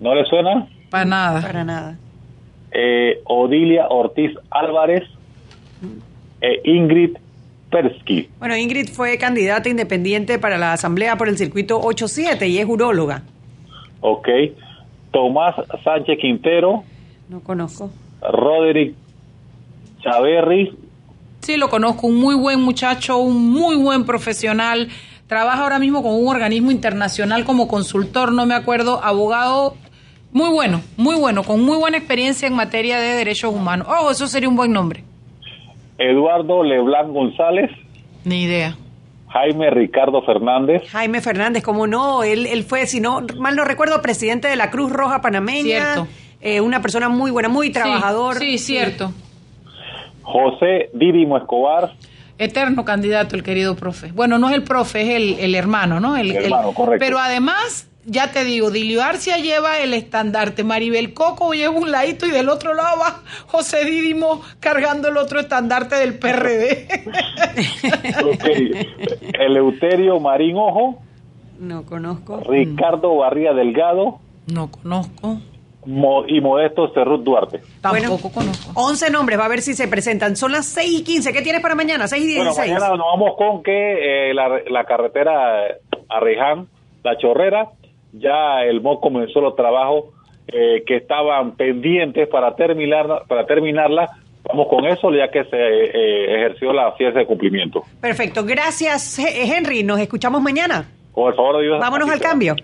¿no 0.01 0.15
le 0.15 0.25
suena? 0.25 0.67
Para 0.95 1.05
nada. 1.07 1.41
Para 1.41 1.65
nada. 1.65 1.99
Eh, 2.71 3.21
Odilia 3.25 3.89
Ortiz 3.89 4.31
Álvarez, 4.49 5.03
e 6.41 6.61
Ingrid 6.71 7.17
Persky. 7.69 8.29
Bueno, 8.39 8.57
Ingrid 8.57 8.91
fue 8.91 9.19
candidata 9.19 9.69
independiente 9.69 10.39
para 10.39 10.57
la 10.57 10.73
Asamblea 10.73 11.17
por 11.17 11.29
el 11.29 11.37
circuito 11.37 11.81
87 11.81 12.47
y 12.47 12.59
es 12.59 12.67
uróloga. 12.69 13.23
Ok. 14.03 14.29
Tomás 15.11 15.57
Sánchez 15.83 16.17
Quintero, 16.21 16.85
No 17.29 17.41
conozco. 17.41 17.91
Roderick 18.21 18.95
Chaverri, 20.01 20.77
Sí, 21.41 21.57
lo 21.57 21.69
conozco, 21.69 22.07
un 22.07 22.17
muy 22.17 22.37
buen 22.37 22.61
muchacho, 22.61 23.19
un 23.19 23.51
muy 23.51 23.75
buen 23.77 24.05
profesional. 24.07 24.89
Trabaja 25.27 25.65
ahora 25.65 25.79
mismo 25.79 26.03
con 26.05 26.15
un 26.15 26.29
organismo 26.29 26.71
internacional 26.71 27.45
como 27.45 27.67
consultor, 27.67 28.33
no 28.33 28.47
me 28.47 28.55
acuerdo, 28.55 29.03
abogado. 29.03 29.75
Muy 30.35 30.51
bueno, 30.51 30.81
muy 30.97 31.15
bueno, 31.15 31.45
con 31.45 31.63
muy 31.63 31.79
buena 31.79 31.97
experiencia 31.97 32.49
en 32.49 32.55
materia 32.55 32.99
de 32.99 33.15
derechos 33.15 33.55
humanos. 33.55 33.87
Oh, 33.89 34.11
eso 34.11 34.27
sería 34.27 34.49
un 34.49 34.57
buen 34.57 34.73
nombre. 34.73 35.05
Eduardo 35.97 36.65
Leblanc 36.65 37.13
González, 37.13 37.71
Ni 38.25 38.43
idea. 38.43 38.77
Jaime 39.29 39.71
Ricardo 39.71 40.23
Fernández, 40.23 40.83
Jaime 40.91 41.21
Fernández, 41.21 41.63
como 41.63 41.87
no, 41.87 42.25
él, 42.25 42.47
él 42.47 42.65
fue, 42.65 42.87
si 42.87 43.01
no 43.01 43.21
mal 43.39 43.55
no 43.55 43.65
recuerdo, 43.65 44.03
presidente 44.03 44.49
de 44.49 44.57
la 44.57 44.71
Cruz 44.73 44.91
Roja 44.93 45.21
Panameña. 45.21 45.95
Cierto. 45.95 46.09
Eh, 46.41 46.61
una 46.61 46.83
persona 46.83 47.09
muy 47.09 47.31
buena, 47.31 47.49
muy 47.49 47.71
trabajador. 47.71 48.35
Sí, 48.37 48.59
sí, 48.59 48.75
cierto. 48.75 49.13
José 50.23 50.91
Dídimo 50.95 51.37
Escobar, 51.39 51.93
Eterno 52.39 52.85
candidato 52.85 53.37
el 53.37 53.45
querido 53.45 53.77
profe. 53.77 54.11
Bueno, 54.11 54.39
no 54.39 54.49
es 54.49 54.55
el 54.57 54.65
profe, 54.65 55.03
es 55.03 55.09
el, 55.11 55.39
el 55.39 55.55
hermano, 55.55 56.01
¿no? 56.01 56.17
El, 56.17 56.33
El 56.33 56.45
hermano, 56.47 56.73
correcto. 56.73 57.05
Pero 57.05 57.19
además, 57.21 57.89
ya 58.07 58.31
te 58.33 58.45
digo, 58.45 58.71
Dilio 58.71 59.03
Arcia 59.03 59.39
lleva 59.39 59.79
el 59.79 59.95
estandarte, 59.95 60.63
Maribel 60.65 61.15
Coco 61.15 61.53
lleva 61.55 61.75
un 61.75 61.91
ladito 61.91 62.27
y 62.27 62.31
del 62.31 62.49
otro 62.49 62.75
lado 62.75 62.99
va 63.01 63.23
José 63.47 63.85
Dídimo 63.85 64.43
cargando 64.61 65.09
el 65.09 65.17
otro 65.17 65.41
estandarte 65.41 65.97
del 65.97 66.19
PRD. 66.19 66.89
Eleuterio 69.39 70.21
Marín 70.21 70.57
Ojo, 70.57 70.99
No 71.59 71.85
conozco. 71.85 72.41
Ricardo 72.49 73.17
Barría 73.17 73.53
Delgado 73.53 74.19
no 74.53 74.71
conozco, 74.71 75.39
Mo- 75.87 76.25
y 76.29 76.41
Modesto 76.41 76.93
Cerrut 76.93 77.23
Duarte. 77.25 77.61
tampoco 77.81 78.31
conozco. 78.31 78.73
11 78.75 79.11
nombres, 79.11 79.39
va 79.39 79.47
a 79.47 79.49
ver 79.49 79.63
si 79.63 79.73
se 79.75 79.89
presentan. 79.89 80.37
Son 80.37 80.53
las 80.53 80.67
6 80.67 81.01
y 81.01 81.05
15. 81.05 81.33
¿Qué 81.33 81.41
tienes 81.43 81.63
para 81.63 81.75
mañana? 81.75 82.07
6 82.09 82.23
y 82.23 82.37
Bueno, 82.37 82.51
16. 82.51 82.75
mañana 82.75 82.97
nos 82.97 83.07
vamos 83.07 83.37
con 83.39 83.63
que 83.63 84.31
eh, 84.31 84.35
la, 84.35 84.49
la 84.71 84.85
carretera 84.85 85.61
a 86.11 86.21
Reján, 86.21 86.69
La 87.03 87.17
Chorrera, 87.19 87.71
ya 88.19 88.63
el 88.65 88.81
MOC 88.81 89.01
comenzó 89.03 89.41
los 89.41 89.57
trabajos 89.57 90.07
eh, 90.49 90.83
que 90.87 90.97
estaban 90.97 91.53
pendientes 91.57 92.29
para 92.29 92.55
terminar 92.57 93.25
para 93.29 93.47
terminarla. 93.47 94.09
Vamos 94.47 94.69
con 94.69 94.85
eso 94.87 95.11
ya 95.11 95.31
que 95.31 95.43
se 95.45 95.57
eh, 95.57 96.35
ejerció 96.37 96.73
la 96.73 96.93
fiesta 96.93 97.19
de 97.21 97.27
cumplimiento. 97.27 97.83
Perfecto. 98.01 98.45
Gracias, 98.45 99.19
He- 99.19 99.45
Henry. 99.57 99.83
Nos 99.83 99.99
escuchamos 100.01 100.43
mañana. 100.43 100.87
Con 101.13 101.29
el 101.29 101.35
favor 101.35 101.57
de 101.59 101.63
Dios. 101.65 101.81
Vámonos 101.81 102.11
al 102.11 102.21
cambio. 102.21 102.55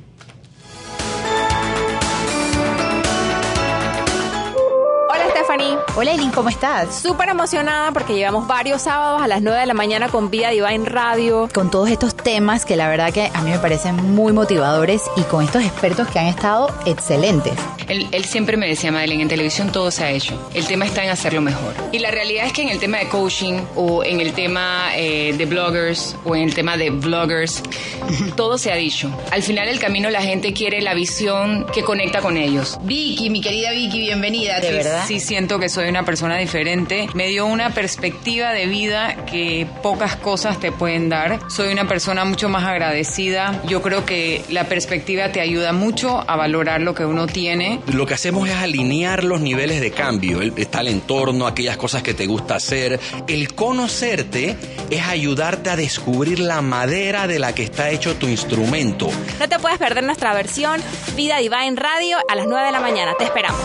Stephanie, 5.50 5.78
Hola 5.96 6.12
Eileen, 6.12 6.30
¿cómo 6.30 6.48
estás? 6.48 6.94
súper 6.94 7.28
emocionada 7.28 7.90
porque 7.90 8.14
llevamos 8.14 8.46
varios 8.46 8.82
sábados 8.82 9.20
a 9.20 9.26
las 9.26 9.42
9 9.42 9.58
de 9.58 9.66
la 9.66 9.74
mañana 9.74 10.08
con 10.08 10.30
Vida 10.30 10.50
Divine 10.50 10.88
Radio. 10.88 11.48
Con 11.52 11.72
todos 11.72 11.90
estos 11.90 12.14
temas 12.14 12.64
que 12.64 12.76
la 12.76 12.88
verdad 12.88 13.12
que 13.12 13.32
a 13.34 13.42
mí 13.42 13.50
me 13.50 13.58
parecen 13.58 13.96
muy 13.96 14.32
motivadores 14.32 15.02
y 15.16 15.22
con 15.22 15.42
estos 15.42 15.64
expertos 15.64 16.06
que 16.06 16.20
han 16.20 16.26
estado 16.26 16.72
excelentes. 16.86 17.54
Él, 17.90 18.06
él 18.12 18.24
siempre 18.24 18.56
me 18.56 18.68
decía, 18.68 18.92
Madeleine, 18.92 19.24
en 19.24 19.28
televisión 19.28 19.72
todo 19.72 19.90
se 19.90 20.04
ha 20.04 20.10
hecho. 20.12 20.50
El 20.54 20.64
tema 20.66 20.84
está 20.86 21.02
en 21.02 21.10
hacerlo 21.10 21.40
mejor. 21.40 21.74
Y 21.90 21.98
la 21.98 22.12
realidad 22.12 22.46
es 22.46 22.52
que 22.52 22.62
en 22.62 22.68
el 22.68 22.78
tema 22.78 22.98
de 22.98 23.08
coaching 23.08 23.54
o 23.74 24.04
en 24.04 24.20
el 24.20 24.32
tema 24.32 24.92
eh, 24.96 25.34
de 25.36 25.44
bloggers 25.44 26.14
o 26.24 26.36
en 26.36 26.42
el 26.42 26.54
tema 26.54 26.76
de 26.76 26.90
vloggers, 26.90 27.64
todo 28.36 28.58
se 28.58 28.70
ha 28.70 28.76
dicho. 28.76 29.10
Al 29.32 29.42
final 29.42 29.66
del 29.66 29.80
camino 29.80 30.08
la 30.08 30.22
gente 30.22 30.52
quiere 30.52 30.80
la 30.82 30.94
visión 30.94 31.66
que 31.74 31.82
conecta 31.82 32.20
con 32.20 32.36
ellos. 32.36 32.78
Vicky, 32.82 33.28
mi 33.28 33.40
querida 33.40 33.72
Vicky, 33.72 33.98
bienvenida. 33.98 34.60
¿De 34.60 34.68
Sí, 34.68 34.74
verdad? 34.74 35.04
Sí, 35.08 35.18
siento 35.18 35.58
que 35.58 35.68
soy 35.68 35.88
una 35.88 36.04
persona 36.04 36.36
diferente. 36.38 37.08
Me 37.14 37.26
dio 37.26 37.46
una 37.46 37.70
perspectiva 37.70 38.52
de 38.52 38.66
vida 38.66 39.16
que 39.26 39.66
pocas 39.82 40.14
cosas 40.14 40.60
te 40.60 40.70
pueden 40.70 41.08
dar. 41.08 41.40
Soy 41.50 41.72
una 41.72 41.88
persona 41.88 42.24
mucho 42.24 42.48
más 42.48 42.62
agradecida. 42.62 43.60
Yo 43.66 43.82
creo 43.82 44.04
que 44.04 44.44
la 44.48 44.64
perspectiva 44.64 45.32
te 45.32 45.40
ayuda 45.40 45.72
mucho 45.72 46.24
a 46.28 46.36
valorar 46.36 46.80
lo 46.82 46.94
que 46.94 47.04
uno 47.04 47.26
tiene. 47.26 47.79
Lo 47.88 48.06
que 48.06 48.14
hacemos 48.14 48.48
es 48.48 48.54
alinear 48.54 49.24
los 49.24 49.40
niveles 49.40 49.80
de 49.80 49.90
cambio. 49.90 50.40
El- 50.42 50.52
Está 50.56 50.80
el 50.80 50.88
entorno, 50.88 51.46
aquellas 51.46 51.76
cosas 51.76 52.02
que 52.02 52.14
te 52.14 52.26
gusta 52.26 52.56
hacer. 52.56 52.98
El 53.26 53.54
conocerte 53.54 54.56
es 54.90 55.02
ayudarte 55.06 55.70
a 55.70 55.76
descubrir 55.76 56.38
la 56.40 56.60
madera 56.62 57.26
de 57.26 57.38
la 57.38 57.54
que 57.54 57.62
está 57.62 57.90
hecho 57.90 58.14
tu 58.16 58.28
instrumento. 58.28 59.08
No 59.38 59.48
te 59.48 59.58
puedes 59.58 59.78
perder 59.78 60.04
nuestra 60.04 60.32
versión 60.34 60.80
Vida 61.16 61.38
Divine 61.38 61.74
Radio 61.76 62.18
a 62.28 62.34
las 62.34 62.46
9 62.46 62.66
de 62.66 62.72
la 62.72 62.80
mañana. 62.80 63.14
Te 63.18 63.24
esperamos. 63.24 63.60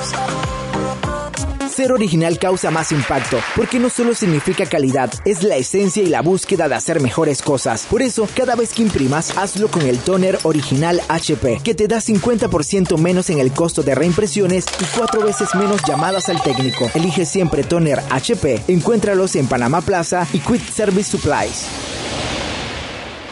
Ser 1.75 1.91
original 1.91 2.39
causa 2.39 2.71
más 2.71 2.93
impacto, 2.93 3.37
porque 3.53 3.79
no 3.79 3.89
solo 3.89 4.15
significa 4.15 4.65
calidad, 4.65 5.11
es 5.25 5.43
la 5.43 5.57
esencia 5.57 6.01
y 6.01 6.05
la 6.05 6.21
búsqueda 6.21 6.69
de 6.69 6.75
hacer 6.75 7.01
mejores 7.01 7.41
cosas. 7.41 7.85
Por 7.89 8.01
eso, 8.01 8.29
cada 8.33 8.55
vez 8.55 8.71
que 8.71 8.81
imprimas, 8.81 9.37
hazlo 9.37 9.67
con 9.67 9.81
el 9.81 9.99
toner 9.99 10.39
original 10.43 11.01
HP, 11.09 11.59
que 11.65 11.75
te 11.75 11.89
da 11.89 11.97
50% 11.97 12.97
menos 12.97 13.29
en 13.29 13.39
el 13.39 13.51
costo 13.51 13.83
de 13.83 13.93
reimpresiones 13.93 14.67
y 14.79 14.85
cuatro 14.97 15.25
veces 15.25 15.53
menos 15.53 15.81
llamadas 15.85 16.29
al 16.29 16.41
técnico. 16.41 16.89
Elige 16.93 17.25
siempre 17.25 17.65
toner 17.65 17.99
HP. 18.09 18.63
Encuéntralos 18.69 19.35
en 19.35 19.47
Panamá 19.47 19.81
Plaza 19.81 20.25
y 20.31 20.39
Quick 20.39 20.71
Service 20.71 21.11
Supplies. 21.11 22.04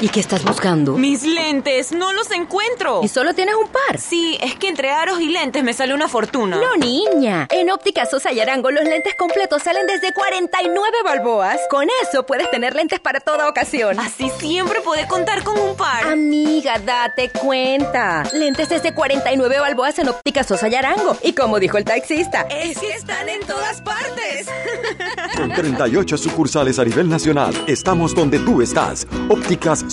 ¿Y 0.03 0.09
qué 0.09 0.19
estás 0.19 0.43
buscando? 0.43 0.97
Mis 0.97 1.23
lentes, 1.23 1.93
no 1.93 2.11
los 2.11 2.29
encuentro. 2.31 2.99
¿Y 3.03 3.07
solo 3.07 3.33
tienes 3.33 3.55
un 3.55 3.69
par? 3.69 3.97
Sí, 3.97 4.37
es 4.41 4.53
que 4.55 4.67
entre 4.67 4.89
aros 4.91 5.21
y 5.21 5.29
lentes 5.29 5.63
me 5.63 5.71
sale 5.71 5.93
una 5.93 6.09
fortuna. 6.09 6.57
No, 6.57 6.75
niña. 6.75 7.47
En 7.49 7.71
Óptica 7.71 8.05
Sosa 8.05 8.33
y 8.33 8.41
Arango 8.41 8.69
los 8.69 8.83
lentes 8.83 9.15
completos 9.15 9.63
salen 9.63 9.87
desde 9.87 10.13
49 10.13 10.97
balboas. 11.05 11.57
Con 11.69 11.87
eso 12.01 12.25
puedes 12.25 12.51
tener 12.51 12.75
lentes 12.75 12.99
para 12.99 13.21
toda 13.21 13.47
ocasión. 13.47 13.97
Así 13.97 14.29
siempre 14.39 14.81
podré 14.81 15.07
contar 15.07 15.41
con 15.41 15.57
un 15.57 15.73
par. 15.77 16.05
Amiga, 16.05 16.79
date 16.79 17.29
cuenta. 17.29 18.23
Lentes 18.33 18.67
desde 18.67 18.93
49 18.93 19.57
balboas 19.61 19.97
en 19.99 20.09
Óptica 20.09 20.43
Sosa 20.43 20.67
y 20.67 20.75
Arango. 20.75 21.15
Y 21.23 21.31
como 21.31 21.61
dijo 21.61 21.77
el 21.77 21.85
taxista, 21.85 22.41
Es 22.49 22.77
que 22.77 22.91
están 22.91 23.29
en 23.29 23.39
todas 23.47 23.79
partes. 23.79 24.47
Con 25.37 25.49
38 25.49 26.17
sucursales 26.17 26.77
a 26.77 26.83
nivel 26.83 27.07
nacional, 27.07 27.53
estamos 27.67 28.13
donde 28.13 28.39
tú 28.39 28.61
estás. 28.61 29.07
Ópticas 29.29 29.92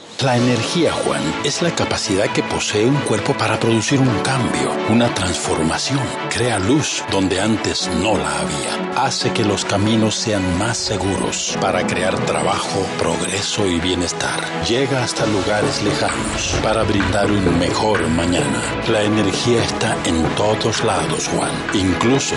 La 0.23 0.37
energía, 0.37 0.93
Juan, 0.93 1.21
es 1.43 1.63
la 1.63 1.73
capacidad 1.73 2.31
que 2.31 2.43
posee 2.43 2.85
un 2.85 2.97
cuerpo 3.01 3.33
para 3.33 3.59
producir 3.59 3.99
un 3.99 4.19
cambio, 4.19 4.71
una 4.89 5.11
transformación. 5.15 5.99
Crea 6.29 6.59
luz 6.59 7.03
donde 7.09 7.41
antes 7.41 7.89
no 8.03 8.15
la 8.15 8.39
había. 8.39 9.03
Hace 9.03 9.33
que 9.33 9.43
los 9.43 9.65
caminos 9.65 10.13
sean 10.13 10.59
más 10.59 10.77
seguros 10.77 11.57
para 11.59 11.87
crear 11.87 12.15
trabajo, 12.25 12.85
progreso 12.99 13.65
y 13.65 13.79
bienestar. 13.79 14.39
Llega 14.67 15.03
hasta 15.03 15.25
lugares 15.25 15.81
lejanos 15.81 16.55
para 16.61 16.83
brindar 16.83 17.31
un 17.31 17.57
mejor 17.57 18.07
mañana. 18.09 18.61
La 18.89 19.01
energía 19.01 19.63
está 19.63 19.97
en 20.05 20.23
todos 20.35 20.83
lados, 20.83 21.29
Juan, 21.29 21.51
incluso 21.73 22.35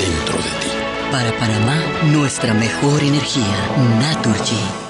dentro 0.00 0.36
de 0.36 0.50
ti. 0.58 0.72
Para 1.12 1.30
Panamá, 1.38 1.80
nuestra 2.06 2.54
mejor 2.54 3.00
energía, 3.04 3.56
Naturgy. 4.00 4.89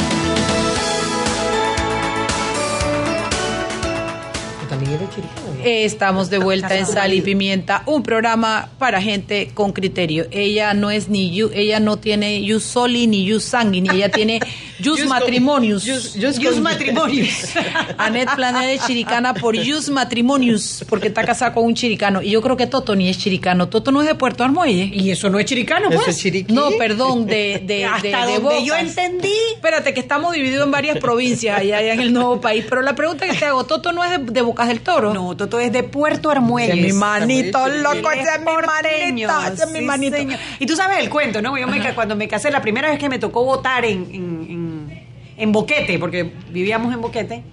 Estamos 5.63 6.29
de 6.29 6.37
vuelta 6.39 6.75
en 6.77 6.85
Sal 6.85 7.13
y 7.13 7.21
Pimienta, 7.21 7.83
un 7.85 8.03
programa 8.03 8.69
para 8.79 9.01
gente 9.01 9.51
con 9.53 9.73
criterio. 9.73 10.25
Ella 10.31 10.73
no 10.73 10.89
es 10.91 11.07
ni 11.09 11.39
ella 11.53 11.79
no 11.79 11.97
tiene 11.97 12.41
yu 12.43 12.59
soli 12.59 13.07
ni 13.07 13.23
yu 13.25 13.39
sanguini, 13.39 13.89
ella 13.93 14.09
tiene 14.09 14.39
Yus 14.79 14.97
Yus 14.99 15.07
Matrimonius. 15.07 15.85
Yus- 15.85 16.15
Yus 16.39 16.59
Matrimonius. 16.59 17.49
Anet 17.99 18.33
Planet 18.35 18.79
es 18.79 18.87
chiricana 18.87 19.35
por 19.35 19.55
Yus 19.55 19.89
Matrimonius, 19.89 20.83
porque 20.89 21.09
está 21.09 21.23
casada 21.23 21.53
con 21.53 21.65
un 21.65 21.75
chiricano. 21.75 22.21
Y 22.23 22.31
yo 22.31 22.41
creo 22.41 22.57
que 22.57 22.65
Toto 22.65 22.95
ni 22.95 23.07
es 23.07 23.19
chiricano. 23.19 23.69
Toto 23.69 23.91
no 23.91 24.01
es 24.01 24.07
de 24.07 24.15
Puerto 24.15 24.43
Armuelle. 24.43 24.89
Y 24.91 25.11
eso 25.11 25.29
no 25.29 25.37
es 25.37 25.45
chiricano, 25.45 25.89
Eso 25.89 25.97
pues. 26.03 26.15
es 26.15 26.17
chiriquí. 26.23 26.51
No, 26.51 26.69
perdón, 26.79 27.27
de, 27.27 27.61
de, 27.63 27.85
Hasta 27.91 28.25
de, 28.25 28.33
de 28.33 28.39
donde 28.39 28.65
yo 28.65 28.75
entendí. 28.75 29.31
Espérate, 29.53 29.93
que 29.93 29.99
estamos 29.99 30.33
divididos 30.33 30.65
en 30.65 30.71
varias 30.71 30.97
provincias 30.97 31.59
allá, 31.59 31.77
allá 31.77 31.93
en 31.93 31.99
el 31.99 32.11
nuevo 32.13 32.41
país. 32.41 32.65
Pero 32.67 32.81
la 32.81 32.95
pregunta 32.95 33.27
que 33.27 33.33
te 33.33 33.45
hago, 33.45 33.63
¿Toto 33.65 33.91
no 33.91 34.03
es 34.03 34.09
de, 34.11 34.17
de 34.31 34.41
Bocas 34.41 34.70
del 34.73 34.81
Toro? 34.81 35.13
No, 35.13 35.35
Toto 35.37 35.59
es 35.59 35.71
de 35.71 35.83
Puerto 35.83 36.29
Armuelles. 36.29 36.77
Es 36.77 36.93
mi 36.93 36.93
manito, 36.93 37.67
loco, 37.67 38.11
es 38.11 38.25
mi 38.39 38.45
manito, 38.45 39.33
ese 39.53 39.63
es 39.63 39.71
mi 39.71 39.81
manito. 39.81 40.17
Y 40.59 40.65
tú 40.65 40.75
sabes 40.75 40.97
el 40.99 41.09
cuento, 41.09 41.41
¿no? 41.41 41.57
Yo 41.57 41.67
me, 41.67 41.93
cuando 41.93 42.15
me 42.15 42.27
casé, 42.27 42.51
la 42.51 42.61
primera 42.61 42.89
vez 42.89 42.99
que 42.99 43.09
me 43.09 43.19
tocó 43.19 43.43
votar 43.45 43.85
en, 43.85 44.03
en, 44.11 44.47
en- 44.49 45.01
en 45.37 45.51
Boquete, 45.51 45.97
porque 45.97 46.33
vivíamos 46.51 46.93
en 46.93 47.01
Boquete, 47.01 47.43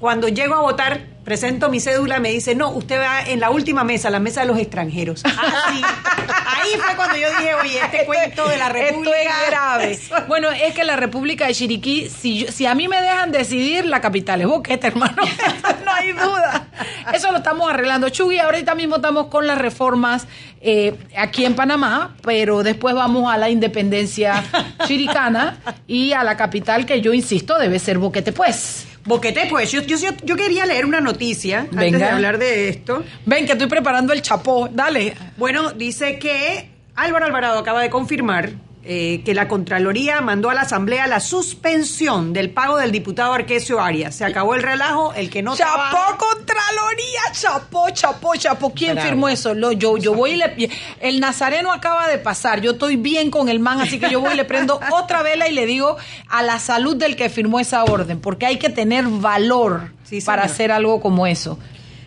cuando 0.00 0.28
llego 0.28 0.54
a 0.54 0.60
votar, 0.60 1.00
presento 1.28 1.68
mi 1.68 1.78
cédula, 1.78 2.20
me 2.20 2.30
dice, 2.30 2.54
no, 2.54 2.70
usted 2.70 2.98
va 2.98 3.20
en 3.20 3.38
la 3.38 3.50
última 3.50 3.84
mesa, 3.84 4.08
la 4.08 4.18
mesa 4.18 4.40
de 4.40 4.46
los 4.46 4.56
extranjeros. 4.58 5.22
Así. 5.26 5.82
Ahí 6.46 6.70
fue 6.82 6.96
cuando 6.96 7.16
yo 7.18 7.28
dije, 7.38 7.54
oye, 7.54 7.80
este 7.84 8.06
cuento 8.06 8.48
de 8.48 8.56
la 8.56 8.70
República... 8.70 9.10
Esto 9.20 9.34
es 9.44 9.46
grave. 9.50 9.98
Bueno, 10.26 10.50
es 10.50 10.72
que 10.72 10.84
la 10.84 10.96
República 10.96 11.46
de 11.46 11.52
Chiriquí, 11.54 12.08
si, 12.08 12.38
yo- 12.46 12.50
si 12.50 12.64
a 12.64 12.74
mí 12.74 12.88
me 12.88 13.00
dejan 13.02 13.30
decidir, 13.30 13.84
la 13.84 14.00
capital 14.00 14.40
es 14.40 14.46
Boquete, 14.46 14.86
hermano. 14.86 15.16
no 15.84 15.92
hay 15.92 16.12
duda. 16.12 16.66
Eso 17.12 17.30
lo 17.30 17.38
estamos 17.38 17.70
arreglando. 17.70 18.08
Chugui, 18.08 18.38
ahorita 18.38 18.74
mismo 18.74 18.96
estamos 18.96 19.26
con 19.26 19.46
las 19.46 19.58
reformas 19.58 20.26
eh, 20.62 20.94
aquí 21.14 21.44
en 21.44 21.54
Panamá, 21.54 22.16
pero 22.22 22.62
después 22.62 22.94
vamos 22.94 23.30
a 23.30 23.36
la 23.36 23.50
independencia 23.50 24.42
chiricana 24.86 25.58
y 25.86 26.12
a 26.14 26.24
la 26.24 26.38
capital, 26.38 26.86
que 26.86 27.02
yo 27.02 27.12
insisto, 27.12 27.58
debe 27.58 27.78
ser 27.78 27.98
Boquete, 27.98 28.32
pues. 28.32 28.86
Boquete, 29.08 29.46
pues, 29.48 29.72
yo, 29.72 29.80
yo, 29.80 29.96
yo 30.22 30.36
quería 30.36 30.66
leer 30.66 30.84
una 30.84 31.00
noticia 31.00 31.60
antes 31.60 31.76
de 31.78 31.90
Venga. 31.92 32.14
hablar 32.14 32.36
de 32.38 32.68
esto. 32.68 33.02
Ven, 33.24 33.46
que 33.46 33.52
estoy 33.52 33.66
preparando 33.66 34.12
el 34.12 34.20
chapó. 34.20 34.68
Dale. 34.70 35.14
Bueno, 35.38 35.72
dice 35.72 36.18
que 36.18 36.68
Álvaro 36.94 37.24
Alvarado 37.24 37.58
acaba 37.58 37.80
de 37.80 37.88
confirmar 37.88 38.50
eh, 38.90 39.20
que 39.22 39.34
la 39.34 39.48
Contraloría 39.48 40.22
mandó 40.22 40.48
a 40.48 40.54
la 40.54 40.62
Asamblea 40.62 41.06
la 41.06 41.20
suspensión 41.20 42.32
del 42.32 42.48
pago 42.50 42.78
del 42.78 42.90
diputado 42.90 43.34
Arquesio 43.34 43.80
Arias. 43.80 44.14
Se 44.14 44.24
acabó 44.24 44.54
el 44.54 44.62
relajo, 44.62 45.12
el 45.12 45.28
que 45.28 45.42
no 45.42 45.54
Chapó 45.54 45.72
trabaja- 45.74 46.16
Contraloría, 46.16 47.20
chapó, 47.32 47.90
chapó, 47.90 48.34
chapó. 48.36 48.72
¿Quién 48.72 48.94
Bravo. 48.94 49.08
firmó 49.08 49.28
eso? 49.28 49.52
Lo- 49.54 49.72
yo, 49.72 49.98
yo 49.98 50.14
voy 50.14 50.30
y 50.30 50.36
le... 50.36 50.70
El 51.00 51.20
nazareno 51.20 51.70
acaba 51.72 52.08
de 52.08 52.16
pasar. 52.18 52.62
Yo 52.62 52.70
estoy 52.72 52.96
bien 52.96 53.30
con 53.30 53.50
el 53.50 53.60
man, 53.60 53.80
así 53.80 54.00
que 54.00 54.08
yo 54.10 54.20
voy 54.20 54.32
y 54.32 54.36
le 54.36 54.44
prendo 54.46 54.80
otra 54.90 55.22
vela 55.22 55.46
y 55.48 55.52
le 55.52 55.66
digo 55.66 55.96
a 56.28 56.42
la 56.42 56.58
salud 56.58 56.96
del 56.96 57.14
que 57.16 57.28
firmó 57.28 57.60
esa 57.60 57.84
orden, 57.84 58.20
porque 58.20 58.46
hay 58.46 58.58
que 58.58 58.70
tener 58.70 59.04
valor 59.06 59.92
Sí, 60.04 60.22
para 60.22 60.44
hacer 60.44 60.72
algo 60.72 61.00
como 61.02 61.26
eso. 61.26 61.58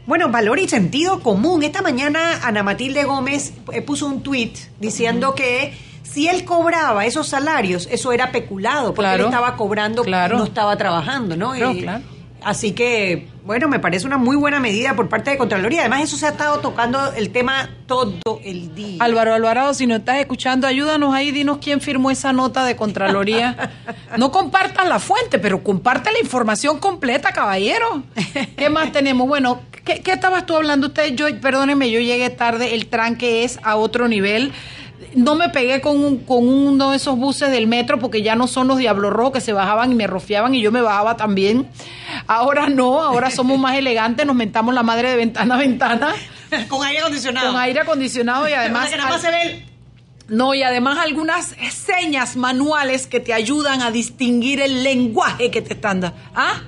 Bueno, 0.07 0.29
valor 0.29 0.57
y 0.57 0.67
sentido 0.67 1.19
común. 1.19 1.61
Esta 1.61 1.83
mañana 1.83 2.39
Ana 2.43 2.63
Matilde 2.63 3.03
Gómez 3.03 3.53
eh, 3.71 3.83
puso 3.83 4.07
un 4.07 4.23
tuit 4.23 4.57
diciendo 4.79 5.35
que 5.35 5.73
si 6.03 6.27
él 6.27 6.43
cobraba 6.45 7.05
esos 7.05 7.27
salarios, 7.27 7.87
eso 7.91 8.11
era 8.11 8.31
peculado, 8.31 8.93
porque 8.93 9.07
Claro. 9.09 9.23
él 9.23 9.29
estaba 9.33 9.55
cobrando, 9.55 10.03
Claro. 10.03 10.37
no 10.37 10.43
estaba 10.45 10.75
trabajando, 10.77 11.35
¿no? 11.37 11.51
Claro. 11.53 12.03
Así 12.43 12.71
que, 12.71 13.27
bueno, 13.45 13.67
me 13.67 13.77
parece 13.77 14.07
una 14.07 14.17
muy 14.17 14.35
buena 14.35 14.59
medida 14.59 14.95
por 14.95 15.07
parte 15.09 15.29
de 15.29 15.37
Contraloría. 15.37 15.81
Además, 15.81 16.01
eso 16.01 16.17
se 16.17 16.25
ha 16.25 16.29
estado 16.29 16.57
tocando 16.57 17.13
el 17.13 17.29
tema 17.29 17.69
todo 17.85 18.15
el 18.43 18.73
día. 18.73 18.97
Álvaro 19.03 19.35
Alvarado, 19.35 19.75
si 19.75 19.85
nos 19.85 19.99
estás 19.99 20.17
escuchando, 20.17 20.65
ayúdanos 20.65 21.13
ahí, 21.13 21.29
dinos 21.31 21.59
quién 21.61 21.81
firmó 21.81 22.09
esa 22.09 22.33
nota 22.33 22.65
de 22.65 22.75
Contraloría. 22.75 23.69
No 24.17 24.29
compartas 24.31 24.89
la 24.89 24.99
fuente, 24.99 25.39
pero 25.39 25.63
comparte 25.63 26.11
la 26.11 26.19
información 26.19 26.79
completa, 26.79 27.31
caballero. 27.31 28.03
¿Qué 28.57 28.69
más 28.69 28.91
tenemos? 28.91 29.25
Bueno, 29.27 29.61
¿qué, 29.85 30.01
qué 30.01 30.11
estabas 30.11 30.45
tú 30.45 30.55
hablando 30.55 30.87
usted? 30.87 31.15
Yo, 31.15 31.27
perdóneme, 31.39 31.89
yo 31.91 31.99
llegué 32.01 32.29
tarde, 32.31 32.73
el 32.73 32.87
tranque 32.87 33.43
es 33.45 33.57
a 33.63 33.77
otro 33.77 34.07
nivel. 34.09 34.51
No 35.13 35.35
me 35.35 35.49
pegué 35.49 35.81
con, 35.81 36.03
un- 36.03 36.17
con 36.19 36.47
uno 36.47 36.91
de 36.91 36.97
esos 36.97 37.17
buses 37.17 37.51
del 37.51 37.67
metro 37.67 37.99
porque 37.99 38.21
ya 38.21 38.35
no 38.35 38.47
son 38.47 38.67
los 38.67 38.77
Diablos 38.77 39.11
Rojos 39.11 39.33
que 39.33 39.41
se 39.41 39.51
bajaban 39.53 39.91
y 39.91 39.95
me 39.95 40.07
rofiaban 40.07 40.55
y 40.55 40.61
yo 40.61 40.71
me 40.71 40.81
bajaba 40.81 41.17
también. 41.17 41.67
Ahora 42.27 42.69
no, 42.69 43.01
ahora 43.01 43.29
somos 43.31 43.59
más 43.59 43.75
elegantes, 43.77 44.25
nos 44.25 44.35
mentamos 44.35 44.73
la 44.73 44.83
madre 44.83 45.09
de 45.09 45.15
ventana 45.17 45.55
a 45.55 45.57
ventana. 45.57 46.13
Con 46.69 46.83
aire 46.85 46.99
acondicionado. 46.99 47.51
Con 47.51 47.59
aire 47.61 47.79
acondicionado 47.81 48.47
y 48.49 48.53
además... 48.53 48.89
Que 48.89 48.97
nada 48.97 49.09
más 49.09 49.21
se 49.21 49.31
ve 49.31 49.41
el- 49.43 49.65
No, 50.35 50.53
y 50.53 50.63
además 50.63 50.97
algunas 50.99 51.55
señas 51.71 52.35
manuales 52.37 53.07
que 53.07 53.19
te 53.19 53.33
ayudan 53.33 53.81
a 53.81 53.91
distinguir 53.91 54.61
el 54.61 54.83
lenguaje 54.83 55.51
que 55.51 55.61
te 55.61 55.73
están 55.73 55.99
dando. 56.01 56.17
¿Ah? 56.35 56.61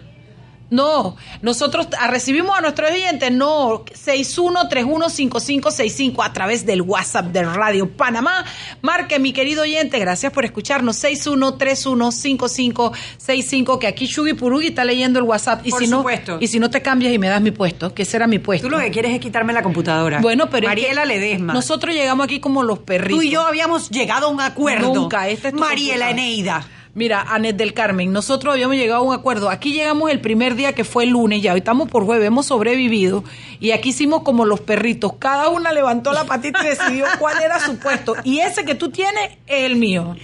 No, 0.73 1.15
nosotros 1.43 1.87
recibimos 2.09 2.57
a 2.57 2.61
nuestros 2.61 2.89
oyentes, 2.89 3.31
no, 3.31 3.85
61315565 3.85 6.25
a 6.25 6.33
través 6.33 6.65
del 6.65 6.81
WhatsApp 6.81 7.27
de 7.27 7.43
Radio 7.43 7.91
Panamá. 7.91 8.43
Marque, 8.81 9.19
mi 9.19 9.33
querido 9.33 9.61
oyente, 9.61 9.99
gracias 9.99 10.33
por 10.33 10.45
escucharnos, 10.45 10.95
61315565, 11.03 13.77
que 13.77 13.85
aquí 13.85 14.07
Shugi 14.07 14.33
Purugi 14.33 14.69
está 14.69 14.83
leyendo 14.83 15.19
el 15.19 15.25
WhatsApp. 15.25 15.61
Y 15.63 15.69
Por 15.69 15.83
si 15.83 15.87
no. 15.87 16.03
Y 16.39 16.47
si 16.47 16.59
no 16.59 16.71
te 16.71 16.81
cambias 16.81 17.13
y 17.13 17.19
me 17.19 17.29
das 17.29 17.43
mi 17.43 17.51
puesto, 17.51 17.93
que 17.93 18.03
será 18.03 18.25
mi 18.25 18.39
puesto. 18.39 18.67
Tú 18.67 18.71
lo 18.71 18.79
que 18.79 18.89
quieres 18.89 19.13
es 19.13 19.19
quitarme 19.19 19.53
la 19.53 19.61
computadora. 19.61 20.21
Bueno, 20.21 20.49
pero 20.49 20.65
es 20.65 20.71
Mariela 20.71 21.03
que 21.03 21.09
Ledesma. 21.09 21.53
Nosotros 21.53 21.93
llegamos 21.93 22.23
aquí 22.23 22.39
como 22.39 22.63
los 22.63 22.79
perritos. 22.79 23.19
Tú 23.19 23.21
y 23.21 23.29
yo 23.29 23.45
habíamos 23.45 23.91
llegado 23.91 24.25
a 24.25 24.29
un 24.31 24.41
acuerdo. 24.41 24.91
Nunca, 24.91 25.29
esta 25.29 25.49
es 25.49 25.53
tu 25.53 25.59
Mariela. 25.59 26.09
Eneida. 26.09 26.65
Mira, 26.95 27.21
Anet 27.23 27.55
del 27.55 27.73
Carmen, 27.73 28.11
nosotros 28.11 28.53
habíamos 28.53 28.75
llegado 28.75 29.01
a 29.01 29.03
un 29.03 29.15
acuerdo. 29.15 29.49
Aquí 29.49 29.73
llegamos 29.73 30.11
el 30.11 30.21
primer 30.21 30.53
día 30.53 30.73
que 30.73 30.83
fue 30.83 31.05
el 31.05 31.09
lunes, 31.09 31.41
ya 31.41 31.53
hoy 31.53 31.57
estamos 31.59 31.89
por 31.89 32.05
jueves, 32.05 32.27
hemos 32.27 32.45
sobrevivido 32.45 33.23
y 33.59 33.71
aquí 33.71 33.89
hicimos 33.89 34.21
como 34.21 34.45
los 34.45 34.59
perritos. 34.61 35.13
Cada 35.17 35.49
una 35.49 35.71
levantó 35.71 36.13
la 36.13 36.25
patita 36.25 36.63
y 36.63 36.67
decidió 36.69 37.05
cuál 37.19 37.41
era 37.41 37.59
su 37.59 37.77
puesto. 37.79 38.15
Y 38.23 38.39
ese 38.41 38.63
que 38.63 38.75
tú 38.75 38.89
tienes 38.91 39.31
es 39.47 39.63
el 39.65 39.75
mío. 39.77 40.15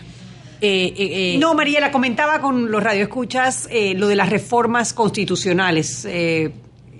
eh, 0.61 0.94
eh, 0.96 1.35
eh, 1.35 1.38
No, 1.38 1.54
Mariela, 1.54 1.90
comentaba 1.90 2.40
con 2.40 2.70
los 2.70 2.83
radioescuchas 2.83 3.68
eh, 3.70 3.94
lo 3.94 4.09
de 4.09 4.16
las 4.16 4.31
reformas 4.31 4.92
constitucionales. 4.92 6.07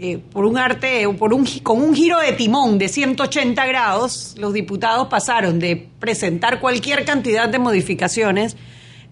Eh, 0.01 0.19
por 0.19 0.45
un 0.45 0.57
arte, 0.57 1.09
por 1.19 1.35
un, 1.35 1.45
con 1.65 1.83
un 1.83 1.93
giro 1.93 2.21
de 2.21 2.33
timón 2.33 2.79
de 2.79 2.89
180 2.89 3.67
grados, 3.67 4.37
los 4.39 4.53
diputados 4.53 5.09
pasaron 5.09 5.59
de 5.59 5.89
presentar 5.99 6.61
cualquier 6.61 7.05
cantidad 7.05 7.49
de 7.49 7.59
modificaciones 7.59 8.57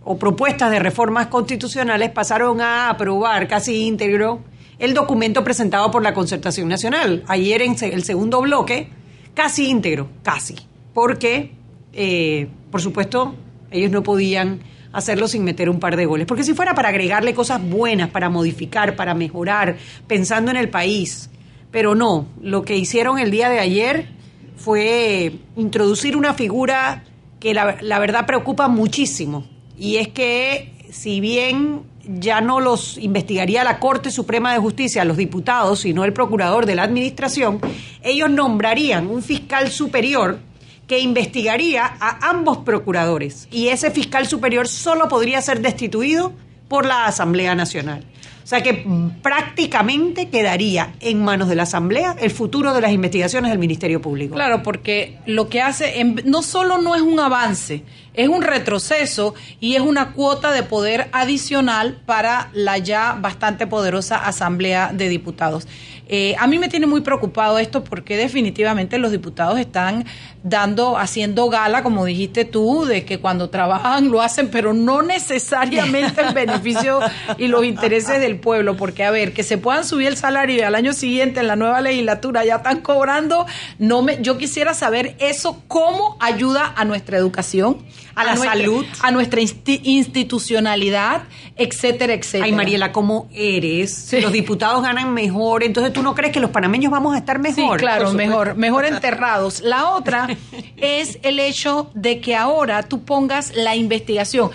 o 0.04 0.16
propuestas 0.16 0.70
de 0.70 0.78
reformas 0.78 1.26
constitucionales, 1.26 2.10
pasaron 2.10 2.60
a 2.60 2.88
aprobar 2.88 3.48
casi 3.48 3.86
íntegro 3.86 4.44
el 4.78 4.94
documento 4.94 5.42
presentado 5.42 5.90
por 5.90 6.04
la 6.04 6.14
Concertación 6.14 6.68
Nacional. 6.68 7.24
Ayer 7.26 7.62
en 7.62 7.74
el 7.80 8.04
segundo 8.04 8.40
bloque, 8.40 8.88
casi 9.34 9.68
íntegro, 9.68 10.08
casi, 10.22 10.54
porque, 10.94 11.50
eh, 11.94 12.46
por 12.70 12.80
supuesto, 12.80 13.34
ellos 13.72 13.90
no 13.90 14.04
podían 14.04 14.60
hacerlo 14.96 15.28
sin 15.28 15.44
meter 15.44 15.68
un 15.68 15.78
par 15.78 15.94
de 15.94 16.06
goles. 16.06 16.26
Porque 16.26 16.42
si 16.42 16.54
fuera 16.54 16.74
para 16.74 16.88
agregarle 16.88 17.34
cosas 17.34 17.62
buenas, 17.62 18.08
para 18.08 18.30
modificar, 18.30 18.96
para 18.96 19.14
mejorar, 19.14 19.76
pensando 20.06 20.50
en 20.50 20.56
el 20.56 20.70
país, 20.70 21.28
pero 21.70 21.94
no, 21.94 22.26
lo 22.40 22.62
que 22.62 22.78
hicieron 22.78 23.18
el 23.18 23.30
día 23.30 23.50
de 23.50 23.58
ayer 23.58 24.08
fue 24.56 25.34
introducir 25.54 26.16
una 26.16 26.32
figura 26.32 27.04
que 27.40 27.52
la, 27.52 27.98
verdad 27.98 28.24
preocupa 28.24 28.68
muchísimo, 28.68 29.46
y 29.76 29.96
es 29.96 30.08
que 30.08 30.72
si 30.90 31.20
bien 31.20 31.82
ya 32.06 32.40
no 32.40 32.60
los 32.60 32.96
investigaría 32.96 33.64
la 33.64 33.78
Corte 33.78 34.10
Suprema 34.10 34.54
de 34.54 34.60
Justicia, 34.60 35.04
los 35.04 35.18
diputados, 35.18 35.80
sino 35.80 36.04
el 36.04 36.14
procurador 36.14 36.64
de 36.64 36.74
la 36.74 36.84
Administración, 36.84 37.60
ellos 38.02 38.30
nombrarían 38.30 39.08
un 39.08 39.22
fiscal 39.22 39.70
superior 39.70 40.38
que 40.86 41.00
investigaría 41.00 41.84
a 41.84 42.28
ambos 42.28 42.58
procuradores 42.58 43.48
y 43.50 43.68
ese 43.68 43.90
fiscal 43.90 44.26
superior 44.26 44.68
solo 44.68 45.08
podría 45.08 45.42
ser 45.42 45.60
destituido 45.60 46.32
por 46.68 46.86
la 46.86 47.06
Asamblea 47.06 47.54
Nacional. 47.54 48.04
O 48.46 48.48
sea 48.48 48.62
que 48.62 48.86
prácticamente 49.22 50.28
quedaría 50.28 50.94
en 51.00 51.24
manos 51.24 51.48
de 51.48 51.56
la 51.56 51.64
Asamblea 51.64 52.14
el 52.20 52.30
futuro 52.30 52.72
de 52.74 52.80
las 52.80 52.92
investigaciones 52.92 53.50
del 53.50 53.58
Ministerio 53.58 54.00
Público. 54.00 54.36
Claro, 54.36 54.62
porque 54.62 55.18
lo 55.26 55.48
que 55.48 55.60
hace 55.60 56.04
no 56.24 56.42
solo 56.42 56.78
no 56.78 56.94
es 56.94 57.02
un 57.02 57.18
avance, 57.18 57.82
es 58.14 58.28
un 58.28 58.42
retroceso 58.42 59.34
y 59.58 59.74
es 59.74 59.80
una 59.80 60.12
cuota 60.12 60.52
de 60.52 60.62
poder 60.62 61.08
adicional 61.10 62.00
para 62.06 62.50
la 62.52 62.78
ya 62.78 63.18
bastante 63.20 63.66
poderosa 63.66 64.16
Asamblea 64.16 64.92
de 64.92 65.08
Diputados. 65.08 65.66
Eh, 66.08 66.36
a 66.38 66.46
mí 66.46 66.58
me 66.58 66.68
tiene 66.68 66.86
muy 66.86 67.00
preocupado 67.00 67.58
esto 67.58 67.82
porque 67.82 68.16
definitivamente 68.16 68.98
los 68.98 69.10
diputados 69.10 69.58
están 69.58 70.04
dando, 70.44 70.96
haciendo 70.96 71.48
gala, 71.48 71.82
como 71.82 72.04
dijiste 72.04 72.44
tú, 72.44 72.84
de 72.84 73.04
que 73.04 73.18
cuando 73.18 73.50
trabajan 73.50 74.10
lo 74.10 74.22
hacen, 74.22 74.48
pero 74.48 74.72
no 74.72 75.02
necesariamente 75.02 76.22
en 76.22 76.34
beneficio 76.34 77.00
y 77.38 77.48
los 77.48 77.64
intereses 77.64 78.20
del 78.20 78.38
pueblo, 78.38 78.76
porque 78.76 79.04
a 79.04 79.10
ver, 79.10 79.32
que 79.32 79.42
se 79.42 79.58
puedan 79.58 79.84
subir 79.84 80.06
el 80.06 80.16
salario 80.16 80.56
y 80.56 80.60
al 80.60 80.76
año 80.76 80.92
siguiente 80.92 81.40
en 81.40 81.48
la 81.48 81.56
nueva 81.56 81.80
legislatura 81.80 82.44
ya 82.44 82.56
están 82.56 82.80
cobrando, 82.80 83.46
no 83.78 84.02
me, 84.02 84.22
yo 84.22 84.38
quisiera 84.38 84.74
saber 84.74 85.16
eso 85.18 85.62
cómo 85.66 86.16
ayuda 86.20 86.72
a 86.76 86.84
nuestra 86.84 87.18
educación, 87.18 87.78
a, 88.16 88.24
la 88.24 88.36
salud, 88.36 88.84
a 89.02 89.10
nuestra 89.10 89.40
institucionalidad, 89.42 91.24
etcétera, 91.54 92.14
etcétera. 92.14 92.46
Ay, 92.46 92.52
Mariela, 92.52 92.90
¿cómo 92.90 93.28
eres? 93.30 94.10
Los 94.20 94.32
diputados 94.32 94.82
ganan 94.82 95.12
mejor, 95.12 95.62
entonces 95.62 95.92
tú 95.92 96.02
no 96.02 96.14
crees 96.14 96.32
que 96.32 96.40
los 96.40 96.50
panameños 96.50 96.90
vamos 96.90 97.14
a 97.14 97.18
estar 97.18 97.38
mejor. 97.38 97.78
Sí, 97.78 97.84
claro, 97.84 98.12
mejor, 98.14 98.56
mejor 98.56 98.84
enterrados. 98.86 99.60
La 99.60 99.90
otra 99.90 100.28
es 100.78 101.18
el 101.22 101.38
hecho 101.38 101.90
de 101.94 102.20
que 102.20 102.34
ahora 102.34 102.82
tú 102.84 103.04
pongas 103.04 103.54
la 103.54 103.76
investigación. 103.76 104.50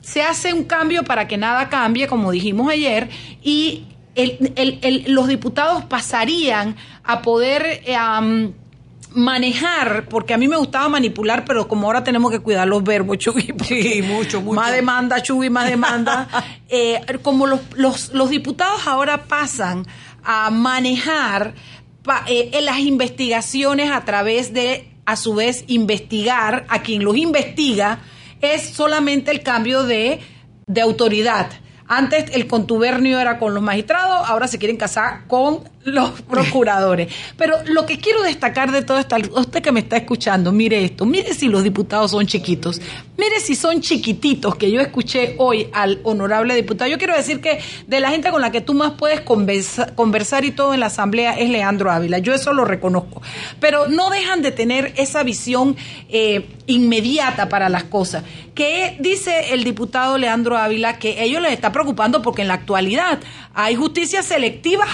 Se 0.00 0.22
hace 0.22 0.54
un 0.54 0.64
cambio 0.64 1.04
para 1.04 1.28
que 1.28 1.36
nada 1.36 1.68
cambie, 1.68 2.06
como 2.06 2.32
dijimos 2.32 2.72
ayer, 2.72 3.10
y 3.42 3.84
los 5.06 5.28
diputados 5.28 5.84
pasarían 5.84 6.76
a 7.04 7.20
poder... 7.20 7.82
Eh, 7.84 8.52
manejar, 9.12 10.06
porque 10.08 10.34
a 10.34 10.38
mí 10.38 10.48
me 10.48 10.56
gustaba 10.56 10.88
manipular, 10.88 11.44
pero 11.44 11.66
como 11.66 11.86
ahora 11.86 12.04
tenemos 12.04 12.30
que 12.30 12.40
cuidar 12.40 12.68
los 12.68 12.82
verbos, 12.82 13.18
Chugui. 13.18 13.52
Sí, 13.64 14.02
mucho, 14.02 14.40
mucho. 14.40 14.54
Más 14.54 14.72
demanda, 14.72 15.22
Chugui, 15.22 15.50
más 15.50 15.68
demanda. 15.68 16.28
Eh, 16.72 17.00
como 17.22 17.48
los, 17.48 17.60
los, 17.74 18.12
los 18.12 18.30
diputados 18.30 18.86
ahora 18.86 19.24
pasan 19.24 19.84
a 20.22 20.50
manejar 20.50 21.52
eh, 22.28 22.50
en 22.52 22.64
las 22.64 22.78
investigaciones 22.78 23.90
a 23.90 24.04
través 24.04 24.52
de, 24.52 24.88
a 25.04 25.16
su 25.16 25.34
vez, 25.34 25.64
investigar 25.66 26.64
a 26.68 26.82
quien 26.82 27.02
los 27.02 27.16
investiga, 27.16 27.98
es 28.40 28.70
solamente 28.70 29.32
el 29.32 29.42
cambio 29.42 29.82
de, 29.82 30.20
de 30.68 30.80
autoridad. 30.80 31.50
Antes 31.92 32.26
el 32.36 32.46
contubernio 32.46 33.18
era 33.18 33.40
con 33.40 33.52
los 33.52 33.64
magistrados, 33.64 34.28
ahora 34.28 34.46
se 34.46 34.60
quieren 34.60 34.76
casar 34.76 35.26
con 35.26 35.68
los 35.82 36.22
procuradores. 36.30 37.12
Pero 37.36 37.56
lo 37.66 37.84
que 37.84 37.98
quiero 37.98 38.22
destacar 38.22 38.70
de 38.70 38.82
todo 38.82 38.98
esto, 38.98 39.16
usted 39.34 39.60
que 39.60 39.72
me 39.72 39.80
está 39.80 39.96
escuchando, 39.96 40.52
mire 40.52 40.84
esto, 40.84 41.04
mire 41.04 41.34
si 41.34 41.48
los 41.48 41.64
diputados 41.64 42.12
son 42.12 42.28
chiquitos, 42.28 42.80
mire 43.18 43.40
si 43.40 43.56
son 43.56 43.80
chiquititos, 43.80 44.54
que 44.54 44.70
yo 44.70 44.80
escuché 44.80 45.34
hoy 45.38 45.68
al 45.72 46.00
honorable 46.04 46.54
diputado. 46.54 46.88
Yo 46.88 46.96
quiero 46.98 47.16
decir 47.16 47.40
que 47.40 47.58
de 47.88 47.98
la 47.98 48.10
gente 48.10 48.30
con 48.30 48.40
la 48.40 48.52
que 48.52 48.60
tú 48.60 48.72
más 48.74 48.92
puedes 48.92 49.20
conversar 49.22 50.44
y 50.44 50.52
todo 50.52 50.74
en 50.74 50.80
la 50.80 50.86
Asamblea 50.86 51.38
es 51.38 51.50
Leandro 51.50 51.90
Ávila, 51.90 52.18
yo 52.18 52.34
eso 52.34 52.52
lo 52.52 52.64
reconozco. 52.64 53.20
Pero 53.58 53.88
no 53.88 54.10
dejan 54.10 54.42
de 54.42 54.52
tener 54.52 54.92
esa 54.96 55.24
visión 55.24 55.76
eh, 56.08 56.46
inmediata 56.66 57.48
para 57.48 57.68
las 57.68 57.84
cosas. 57.84 58.22
Que 58.54 58.96
dice 59.00 59.52
el 59.54 59.64
diputado 59.64 60.18
Leandro 60.18 60.56
Ávila 60.56 60.98
que 60.98 61.22
ellos 61.22 61.40
les 61.40 61.52
está 61.52 61.72
preocupando 61.80 62.20
porque 62.20 62.42
en 62.42 62.48
la 62.48 62.54
actualidad 62.54 63.20
hay 63.54 63.74
justicia 63.74 64.22
selectiva 64.22 64.86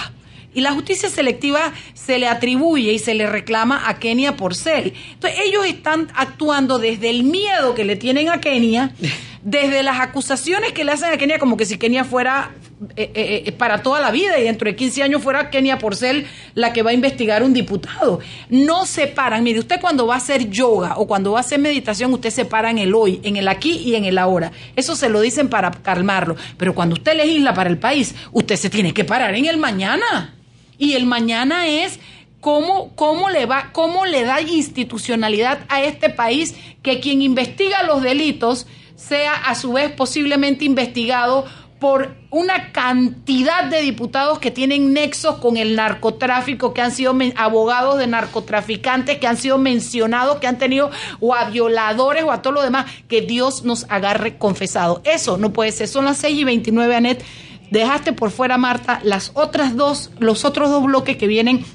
y 0.53 0.61
la 0.61 0.71
justicia 0.71 1.09
selectiva 1.09 1.73
se 1.93 2.17
le 2.17 2.27
atribuye 2.27 2.93
y 2.93 2.99
se 2.99 3.13
le 3.13 3.27
reclama 3.27 3.89
a 3.89 3.99
Kenia 3.99 4.37
Porcel. 4.37 4.93
Entonces 5.13 5.39
ellos 5.45 5.65
están 5.65 6.07
actuando 6.15 6.79
desde 6.79 7.09
el 7.09 7.23
miedo 7.23 7.75
que 7.75 7.83
le 7.83 7.97
tienen 7.97 8.29
a 8.29 8.39
Kenia, 8.39 8.93
desde 9.43 9.83
las 9.83 9.99
acusaciones 9.99 10.71
que 10.71 10.85
le 10.85 10.93
hacen 10.93 11.13
a 11.13 11.17
Kenia 11.17 11.39
como 11.39 11.57
que 11.57 11.65
si 11.65 11.77
Kenia 11.77 12.05
fuera 12.05 12.51
eh, 12.95 13.11
eh, 13.15 13.43
eh, 13.47 13.51
para 13.53 13.81
toda 13.81 13.99
la 13.99 14.11
vida 14.11 14.37
y 14.37 14.43
dentro 14.43 14.69
de 14.69 14.75
15 14.75 15.01
años 15.01 15.23
fuera 15.23 15.49
Kenia 15.49 15.79
Porcel 15.79 16.27
la 16.53 16.73
que 16.73 16.83
va 16.83 16.91
a 16.91 16.93
investigar 16.93 17.41
un 17.41 17.51
diputado. 17.51 18.19
No 18.51 18.85
se 18.85 19.07
paran. 19.07 19.43
Mire, 19.43 19.57
usted 19.57 19.81
cuando 19.81 20.05
va 20.05 20.13
a 20.13 20.17
hacer 20.17 20.47
yoga 20.51 20.93
o 20.97 21.07
cuando 21.07 21.31
va 21.31 21.39
a 21.39 21.41
hacer 21.41 21.57
meditación, 21.57 22.13
usted 22.13 22.29
se 22.29 22.45
para 22.45 22.69
en 22.69 22.77
el 22.77 22.93
hoy, 22.93 23.19
en 23.23 23.35
el 23.35 23.47
aquí 23.47 23.77
y 23.77 23.95
en 23.95 24.05
el 24.05 24.19
ahora. 24.19 24.51
Eso 24.75 24.95
se 24.95 25.09
lo 25.09 25.21
dicen 25.21 25.49
para 25.49 25.71
calmarlo. 25.71 26.35
Pero 26.57 26.75
cuando 26.75 26.93
usted 26.93 27.17
legisla 27.17 27.55
para 27.55 27.71
el 27.71 27.79
país, 27.79 28.13
usted 28.31 28.55
se 28.55 28.69
tiene 28.69 28.93
que 28.93 29.03
parar 29.03 29.33
en 29.33 29.45
el 29.45 29.57
mañana. 29.57 30.35
Y 30.77 30.93
el 30.93 31.07
mañana 31.07 31.65
es 31.65 31.99
cómo, 32.41 32.95
cómo 32.95 33.31
le 33.31 33.47
va, 33.47 33.71
cómo 33.71 34.05
le 34.05 34.23
da 34.23 34.39
institucionalidad 34.39 35.61
a 35.69 35.81
este 35.81 36.11
país 36.11 36.53
que 36.83 36.99
quien 36.99 37.23
investiga 37.23 37.81
los 37.81 38.03
delitos 38.03 38.67
sea 38.95 39.33
a 39.33 39.55
su 39.55 39.73
vez 39.73 39.91
posiblemente 39.91 40.65
investigado 40.65 41.45
por 41.79 42.15
una 42.31 42.71
cantidad 42.71 43.65
de 43.65 43.81
diputados 43.81 44.39
que 44.39 44.51
tienen 44.51 44.93
nexos 44.93 45.37
con 45.37 45.57
el 45.57 45.75
narcotráfico, 45.75 46.73
que 46.73 46.81
han 46.81 46.91
sido 46.91 47.15
abogados 47.35 47.97
de 47.99 48.07
narcotraficantes, 48.07 49.17
que 49.17 49.27
han 49.27 49.37
sido 49.37 49.57
mencionados, 49.57 50.37
que 50.37 50.47
han 50.47 50.57
tenido 50.57 50.89
o 51.19 51.35
a 51.35 51.49
violadores 51.49 52.23
o 52.23 52.31
a 52.31 52.41
todo 52.41 52.53
lo 52.53 52.63
demás, 52.63 52.85
que 53.07 53.21
Dios 53.21 53.63
nos 53.63 53.85
agarre 53.89 54.37
confesado. 54.37 55.01
Eso 55.03 55.37
no 55.37 55.53
puede 55.53 55.71
ser. 55.71 55.87
Son 55.87 56.05
las 56.05 56.17
6 56.17 56.39
y 56.39 56.43
29, 56.43 56.95
Anet. 56.95 57.23
Dejaste 57.69 58.13
por 58.13 58.31
fuera, 58.31 58.57
Marta, 58.57 59.01
las 59.03 59.31
otras 59.33 59.75
dos, 59.75 60.11
los 60.19 60.45
otros 60.45 60.69
dos 60.69 60.83
bloques 60.83 61.17
que 61.17 61.27
vienen 61.27 61.65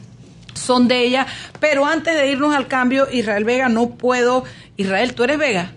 son 0.55 0.89
de 0.89 1.05
ella. 1.05 1.27
Pero 1.61 1.87
antes 1.87 2.15
de 2.15 2.31
irnos 2.31 2.55
al 2.55 2.67
cambio, 2.67 3.09
Israel 3.11 3.45
Vega, 3.45 3.69
no 3.69 3.91
puedo. 3.91 4.45
Israel, 4.77 5.15
¿tú 5.15 5.25
eres 5.25 5.39
Vega? 5.39 5.73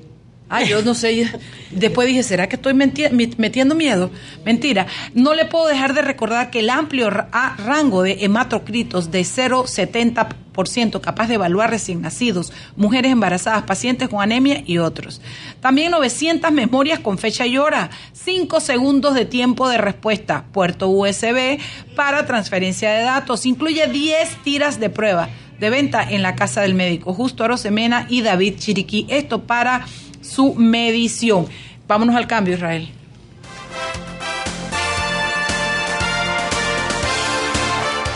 Ah, 0.49 0.63
yo 0.63 0.81
no 0.83 0.93
sé. 0.93 1.27
Después 1.71 2.07
dije, 2.07 2.23
¿será 2.23 2.47
que 2.47 2.55
estoy 2.55 2.73
metiendo 2.73 3.75
miedo? 3.75 4.11
Mentira. 4.45 4.85
No 5.13 5.33
le 5.33 5.45
puedo 5.45 5.67
dejar 5.67 5.93
de 5.93 6.01
recordar 6.01 6.51
que 6.51 6.59
el 6.59 6.69
amplio 6.69 7.09
rango 7.09 8.03
de 8.03 8.23
hematocritos 8.23 9.11
de 9.11 9.21
0,70% 9.21 11.01
capaz 11.01 11.27
de 11.27 11.33
evaluar 11.33 11.71
recién 11.71 12.01
nacidos, 12.01 12.53
mujeres 12.75 13.11
embarazadas, 13.11 13.63
pacientes 13.63 14.07
con 14.07 14.21
anemia 14.21 14.63
y 14.65 14.77
otros. 14.77 15.19
También 15.59 15.91
900 15.91 16.51
memorias 16.51 16.99
con 16.99 17.17
fecha 17.17 17.45
y 17.45 17.57
hora, 17.57 17.89
5 18.13 18.59
segundos 18.61 19.15
de 19.15 19.25
tiempo 19.25 19.67
de 19.67 19.79
respuesta, 19.79 20.45
puerto 20.53 20.87
USB 20.87 21.59
para 21.95 22.25
transferencia 22.25 22.91
de 22.91 23.03
datos, 23.03 23.45
incluye 23.45 23.87
10 23.87 24.43
tiras 24.43 24.79
de 24.79 24.89
prueba 24.89 25.27
de 25.59 25.69
venta 25.69 26.03
en 26.03 26.21
la 26.21 26.35
casa 26.35 26.61
del 26.61 26.73
médico 26.73 27.13
Justo 27.13 27.43
Arosemena 27.43 28.07
y 28.09 28.21
David 28.21 28.55
Chiriquí. 28.57 29.05
Esto 29.09 29.43
para 29.43 29.85
su 30.25 30.55
medición. 30.55 31.47
Vámonos 31.87 32.15
al 32.15 32.27
cambio, 32.27 32.55
Israel. 32.55 32.89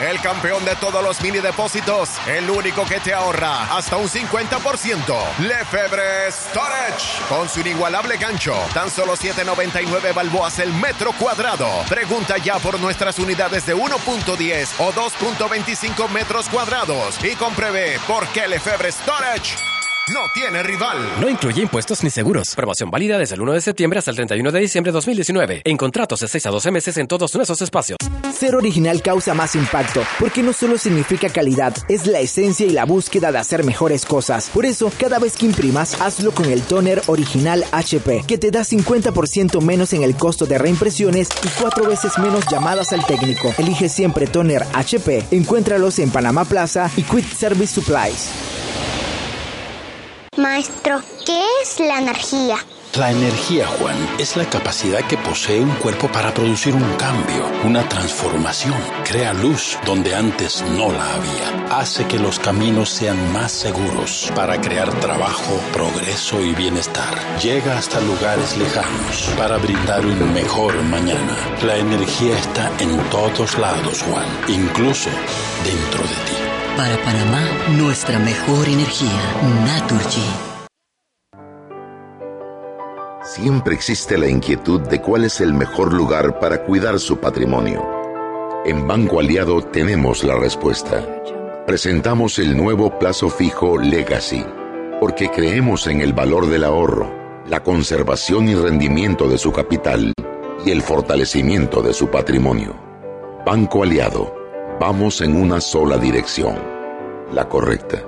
el 0.00 0.20
campeón 0.20 0.64
de 0.64 0.76
todos 0.76 1.02
los 1.02 1.20
mini 1.20 1.38
depósitos, 1.38 2.10
el 2.26 2.48
único 2.50 2.84
que 2.84 3.00
te 3.00 3.12
ahorra 3.12 3.76
hasta 3.76 3.96
un 3.96 4.08
50%. 4.08 5.14
Lefebvre 5.40 6.30
Storage, 6.30 7.22
con 7.28 7.48
su 7.48 7.60
inigualable 7.60 8.16
gancho, 8.16 8.54
tan 8.74 8.90
solo 8.90 9.14
7.99 9.16 10.14
balboas 10.14 10.58
el 10.58 10.72
metro 10.72 11.12
cuadrado. 11.12 11.68
Pregunta 11.88 12.38
ya 12.38 12.58
por 12.58 12.78
nuestras 12.80 13.18
unidades 13.18 13.66
de 13.66 13.74
1.10 13.76 14.68
o 14.78 14.92
2.25 14.92 16.08
metros 16.10 16.48
cuadrados 16.48 17.22
y 17.24 17.34
compruebe 17.34 17.98
por 18.06 18.26
qué 18.28 18.46
Lefebvre 18.48 18.92
Storage 18.92 19.77
no 20.12 20.20
tiene 20.32 20.62
rival. 20.62 20.96
No 21.20 21.28
incluye 21.28 21.62
impuestos 21.62 22.02
ni 22.02 22.10
seguros. 22.10 22.54
Promoción 22.54 22.90
válida 22.90 23.18
desde 23.18 23.34
el 23.34 23.42
1 23.42 23.52
de 23.52 23.60
septiembre 23.60 23.98
hasta 23.98 24.10
el 24.10 24.16
31 24.16 24.52
de 24.52 24.60
diciembre 24.60 24.90
de 24.90 24.94
2019. 24.94 25.62
En 25.64 25.76
contratos 25.76 26.20
de 26.20 26.28
6 26.28 26.46
a 26.46 26.50
12 26.50 26.70
meses 26.70 26.96
en 26.96 27.06
todos 27.06 27.34
nuestros 27.34 27.60
espacios. 27.62 27.98
Ser 28.32 28.54
original 28.54 29.02
causa 29.02 29.34
más 29.34 29.54
impacto, 29.56 30.02
porque 30.18 30.42
no 30.42 30.52
solo 30.52 30.78
significa 30.78 31.28
calidad, 31.28 31.74
es 31.88 32.06
la 32.06 32.20
esencia 32.20 32.66
y 32.66 32.70
la 32.70 32.84
búsqueda 32.84 33.32
de 33.32 33.38
hacer 33.38 33.64
mejores 33.64 34.04
cosas. 34.06 34.48
Por 34.54 34.64
eso, 34.64 34.90
cada 34.98 35.18
vez 35.18 35.36
que 35.36 35.46
imprimas, 35.46 36.00
hazlo 36.00 36.32
con 36.32 36.46
el 36.46 36.62
toner 36.62 37.02
original 37.06 37.64
HP, 37.72 38.24
que 38.26 38.38
te 38.38 38.50
da 38.50 38.60
50% 38.60 39.60
menos 39.60 39.92
en 39.92 40.04
el 40.04 40.14
costo 40.14 40.46
de 40.46 40.58
reimpresiones 40.58 41.28
y 41.44 41.48
cuatro 41.60 41.86
veces 41.86 42.18
menos 42.18 42.44
llamadas 42.50 42.92
al 42.92 43.04
técnico. 43.04 43.52
Elige 43.58 43.88
siempre 43.88 44.26
toner 44.26 44.64
HP. 44.72 45.24
Encuéntralos 45.32 45.98
en 45.98 46.10
Panamá 46.10 46.44
Plaza 46.44 46.90
y 46.96 47.02
Quick 47.02 47.34
Service 47.34 47.74
Supplies. 47.74 48.77
Maestro, 50.38 51.02
¿qué 51.26 51.42
es 51.62 51.80
la 51.80 51.98
energía? 51.98 52.56
La 52.96 53.10
energía, 53.10 53.66
Juan, 53.66 53.96
es 54.18 54.36
la 54.36 54.44
capacidad 54.44 55.00
que 55.00 55.16
posee 55.16 55.60
un 55.60 55.74
cuerpo 55.76 56.06
para 56.06 56.32
producir 56.32 56.74
un 56.74 56.94
cambio, 56.94 57.44
una 57.64 57.86
transformación. 57.88 58.76
Crea 59.04 59.32
luz 59.34 59.76
donde 59.84 60.14
antes 60.14 60.62
no 60.76 60.92
la 60.92 61.14
había. 61.14 61.76
Hace 61.76 62.06
que 62.06 62.20
los 62.20 62.38
caminos 62.38 62.88
sean 62.88 63.32
más 63.32 63.50
seguros 63.50 64.32
para 64.36 64.60
crear 64.60 64.92
trabajo, 65.00 65.60
progreso 65.72 66.40
y 66.40 66.54
bienestar. 66.54 67.18
Llega 67.42 67.76
hasta 67.76 68.00
lugares 68.00 68.56
lejanos 68.56 69.30
para 69.36 69.58
brindar 69.58 70.06
un 70.06 70.32
mejor 70.32 70.80
mañana. 70.84 71.36
La 71.64 71.76
energía 71.76 72.38
está 72.38 72.70
en 72.78 72.96
todos 73.10 73.58
lados, 73.58 74.02
Juan, 74.02 74.26
incluso 74.46 75.10
dentro 75.64 76.02
de 76.02 76.14
ti. 76.14 76.37
Para 76.78 76.96
Panamá, 76.98 77.44
nuestra 77.76 78.20
mejor 78.20 78.68
energía, 78.68 79.10
Naturgy. 79.66 80.22
Siempre 83.24 83.74
existe 83.74 84.16
la 84.16 84.28
inquietud 84.28 84.82
de 84.82 85.00
cuál 85.00 85.24
es 85.24 85.40
el 85.40 85.54
mejor 85.54 85.92
lugar 85.92 86.38
para 86.38 86.62
cuidar 86.62 87.00
su 87.00 87.18
patrimonio. 87.18 87.84
En 88.64 88.86
Banco 88.86 89.18
Aliado 89.18 89.60
tenemos 89.60 90.22
la 90.22 90.36
respuesta. 90.36 91.04
Presentamos 91.66 92.38
el 92.38 92.56
nuevo 92.56 92.96
plazo 92.96 93.28
fijo 93.28 93.76
Legacy, 93.76 94.46
porque 95.00 95.30
creemos 95.32 95.88
en 95.88 96.00
el 96.00 96.12
valor 96.12 96.46
del 96.46 96.62
ahorro, 96.62 97.10
la 97.48 97.64
conservación 97.64 98.48
y 98.48 98.54
rendimiento 98.54 99.28
de 99.28 99.38
su 99.38 99.50
capital 99.50 100.12
y 100.64 100.70
el 100.70 100.82
fortalecimiento 100.82 101.82
de 101.82 101.92
su 101.92 102.08
patrimonio. 102.08 102.76
Banco 103.44 103.82
Aliado, 103.82 104.37
vamos 104.78 105.20
en 105.20 105.36
una 105.36 105.60
sola 105.60 105.98
dirección, 105.98 106.56
la 107.32 107.48
correcta. 107.48 108.07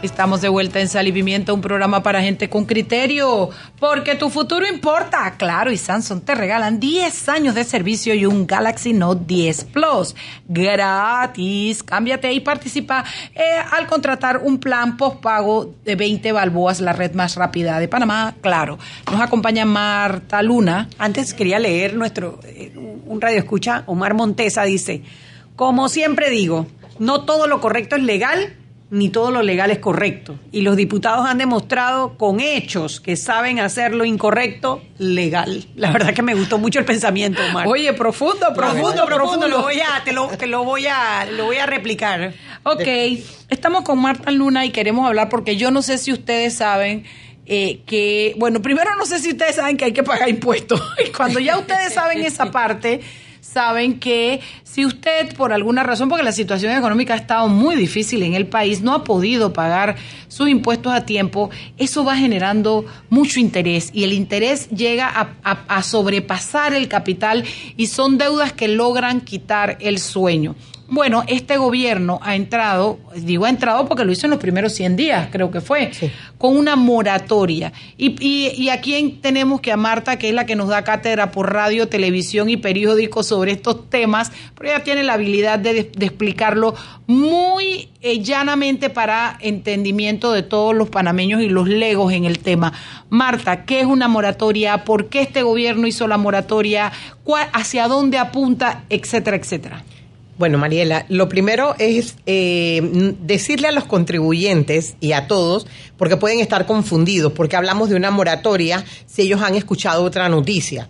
Estamos 0.00 0.40
de 0.40 0.48
vuelta 0.48 0.78
en 0.78 0.86
Sal 0.86 1.08
y 1.08 1.12
Pimienta, 1.12 1.52
un 1.52 1.60
programa 1.60 2.04
para 2.04 2.22
gente 2.22 2.48
con 2.48 2.66
criterio, 2.66 3.50
porque 3.80 4.14
tu 4.14 4.30
futuro 4.30 4.64
importa. 4.64 5.34
Claro, 5.36 5.72
y 5.72 5.76
Samsung 5.76 6.22
te 6.22 6.36
regalan 6.36 6.78
10 6.78 7.28
años 7.28 7.56
de 7.56 7.64
servicio 7.64 8.14
y 8.14 8.24
un 8.24 8.46
Galaxy 8.46 8.92
Note 8.92 9.24
10 9.26 9.64
Plus 9.64 10.14
gratis. 10.46 11.82
Cámbiate 11.82 12.32
y 12.32 12.38
participa 12.38 13.04
eh, 13.34 13.42
al 13.72 13.88
contratar 13.88 14.40
un 14.44 14.58
plan 14.58 14.96
postpago 14.96 15.74
de 15.84 15.96
20 15.96 16.30
balboas, 16.30 16.80
la 16.80 16.92
red 16.92 17.14
más 17.14 17.34
rápida 17.34 17.80
de 17.80 17.88
Panamá. 17.88 18.36
Claro, 18.40 18.78
nos 19.10 19.20
acompaña 19.20 19.64
Marta 19.64 20.42
Luna. 20.42 20.88
Antes 20.98 21.34
quería 21.34 21.58
leer 21.58 21.94
nuestro, 21.94 22.38
eh, 22.44 22.72
un 23.04 23.20
radio 23.20 23.38
escucha, 23.38 23.82
Omar 23.86 24.14
Montesa 24.14 24.62
dice, 24.62 25.02
como 25.56 25.88
siempre 25.88 26.30
digo, 26.30 26.68
no 27.00 27.22
todo 27.22 27.48
lo 27.48 27.60
correcto 27.60 27.96
es 27.96 28.04
legal 28.04 28.54
ni 28.90 29.10
todo 29.10 29.30
lo 29.30 29.42
legal 29.42 29.70
es 29.70 29.78
correcto. 29.78 30.38
Y 30.50 30.62
los 30.62 30.76
diputados 30.76 31.28
han 31.28 31.38
demostrado 31.38 32.16
con 32.16 32.40
hechos 32.40 33.00
que 33.00 33.16
saben 33.16 33.60
hacer 33.60 33.92
lo 33.92 34.04
incorrecto 34.04 34.82
legal. 34.96 35.66
La 35.76 35.90
verdad 35.90 36.14
que 36.14 36.22
me 36.22 36.34
gustó 36.34 36.58
mucho 36.58 36.78
el 36.78 36.84
pensamiento, 36.84 37.40
Omar. 37.50 37.66
Oye, 37.66 37.92
profundo, 37.92 38.46
profundo, 38.54 39.04
profundo. 39.04 39.48
Lo 39.48 39.62
voy 39.62 39.80
a, 39.80 40.02
te 40.04 40.12
lo, 40.12 40.28
te 40.28 40.46
lo 40.46 40.64
voy 40.64 40.86
a, 40.86 41.26
lo 41.26 41.46
voy 41.46 41.56
a 41.56 41.66
replicar. 41.66 42.32
Ok, 42.62 42.86
estamos 43.48 43.82
con 43.82 43.98
Marta 43.98 44.30
Luna 44.30 44.64
y 44.64 44.70
queremos 44.70 45.06
hablar 45.06 45.28
porque 45.28 45.56
yo 45.56 45.70
no 45.70 45.82
sé 45.82 45.98
si 45.98 46.12
ustedes 46.12 46.54
saben 46.54 47.04
eh, 47.50 47.80
que, 47.86 48.34
bueno, 48.36 48.60
primero 48.60 48.94
no 48.96 49.06
sé 49.06 49.18
si 49.18 49.30
ustedes 49.30 49.56
saben 49.56 49.76
que 49.76 49.86
hay 49.86 49.92
que 49.92 50.02
pagar 50.02 50.28
impuestos. 50.28 50.82
Y 51.06 51.10
cuando 51.10 51.40
ya 51.40 51.58
ustedes 51.58 51.94
saben 51.94 52.22
esa 52.24 52.50
parte 52.50 53.00
saben 53.52 53.98
que 53.98 54.40
si 54.62 54.84
usted 54.84 55.34
por 55.34 55.52
alguna 55.52 55.82
razón, 55.82 56.08
porque 56.08 56.24
la 56.24 56.32
situación 56.32 56.76
económica 56.76 57.14
ha 57.14 57.16
estado 57.16 57.48
muy 57.48 57.76
difícil 57.76 58.22
en 58.22 58.34
el 58.34 58.46
país, 58.46 58.82
no 58.82 58.92
ha 58.94 59.04
podido 59.04 59.52
pagar 59.52 59.96
sus 60.28 60.48
impuestos 60.48 60.92
a 60.92 61.06
tiempo, 61.06 61.50
eso 61.76 62.04
va 62.04 62.16
generando 62.16 62.84
mucho 63.08 63.40
interés 63.40 63.90
y 63.92 64.04
el 64.04 64.12
interés 64.12 64.68
llega 64.70 65.08
a, 65.08 65.50
a 65.68 65.82
sobrepasar 65.82 66.74
el 66.74 66.88
capital 66.88 67.44
y 67.76 67.86
son 67.86 68.18
deudas 68.18 68.52
que 68.52 68.68
logran 68.68 69.22
quitar 69.22 69.78
el 69.80 69.98
sueño. 69.98 70.54
Bueno, 70.90 71.22
este 71.26 71.58
gobierno 71.58 72.18
ha 72.22 72.34
entrado, 72.34 72.98
digo 73.14 73.44
ha 73.44 73.50
entrado 73.50 73.86
porque 73.86 74.06
lo 74.06 74.12
hizo 74.12 74.26
en 74.26 74.30
los 74.30 74.40
primeros 74.40 74.72
100 74.72 74.96
días, 74.96 75.28
creo 75.30 75.50
que 75.50 75.60
fue, 75.60 75.90
con 76.38 76.56
una 76.56 76.76
moratoria. 76.76 77.74
Y, 77.98 78.16
y, 78.22 78.70
aquí 78.70 79.18
tenemos 79.20 79.60
que 79.60 79.70
a 79.70 79.76
Marta, 79.76 80.16
que 80.16 80.30
es 80.30 80.34
la 80.34 80.46
que 80.46 80.56
nos 80.56 80.68
da 80.68 80.84
cátedra 80.84 81.30
por 81.30 81.52
radio, 81.52 81.88
televisión 81.88 82.48
y 82.48 82.56
periódicos 82.56 83.26
sobre 83.26 83.52
estos 83.52 83.90
temas, 83.90 84.32
pero 84.56 84.70
ella 84.70 84.82
tiene 84.82 85.02
la 85.02 85.12
habilidad 85.12 85.58
de, 85.58 85.78
explicarlo 85.78 86.74
muy 87.06 87.90
eh, 88.00 88.22
llanamente 88.22 88.88
para 88.88 89.36
entendimiento 89.40 90.32
de 90.32 90.42
todos 90.42 90.74
los 90.74 90.88
panameños 90.88 91.42
y 91.42 91.50
los 91.50 91.68
legos 91.68 92.14
en 92.14 92.24
el 92.24 92.38
tema. 92.38 92.72
Marta, 93.10 93.66
¿qué 93.66 93.80
es 93.80 93.86
una 93.86 94.08
moratoria? 94.08 94.84
¿Por 94.84 95.10
qué 95.10 95.20
este 95.20 95.42
gobierno 95.42 95.86
hizo 95.86 96.08
la 96.08 96.16
moratoria? 96.16 96.92
¿Hacia 97.52 97.88
dónde 97.88 98.16
apunta? 98.16 98.84
Etcétera, 98.88 99.36
etcétera. 99.36 99.84
Bueno, 100.38 100.56
Mariela, 100.56 101.04
lo 101.08 101.28
primero 101.28 101.74
es 101.80 102.14
eh, 102.26 102.80
decirle 103.20 103.66
a 103.66 103.72
los 103.72 103.84
contribuyentes 103.84 104.94
y 105.00 105.12
a 105.12 105.26
todos, 105.26 105.66
porque 105.96 106.16
pueden 106.16 106.38
estar 106.38 106.64
confundidos, 106.64 107.32
porque 107.32 107.56
hablamos 107.56 107.90
de 107.90 107.96
una 107.96 108.12
moratoria 108.12 108.84
si 109.06 109.22
ellos 109.22 109.42
han 109.42 109.56
escuchado 109.56 110.04
otra 110.04 110.28
noticia. 110.28 110.88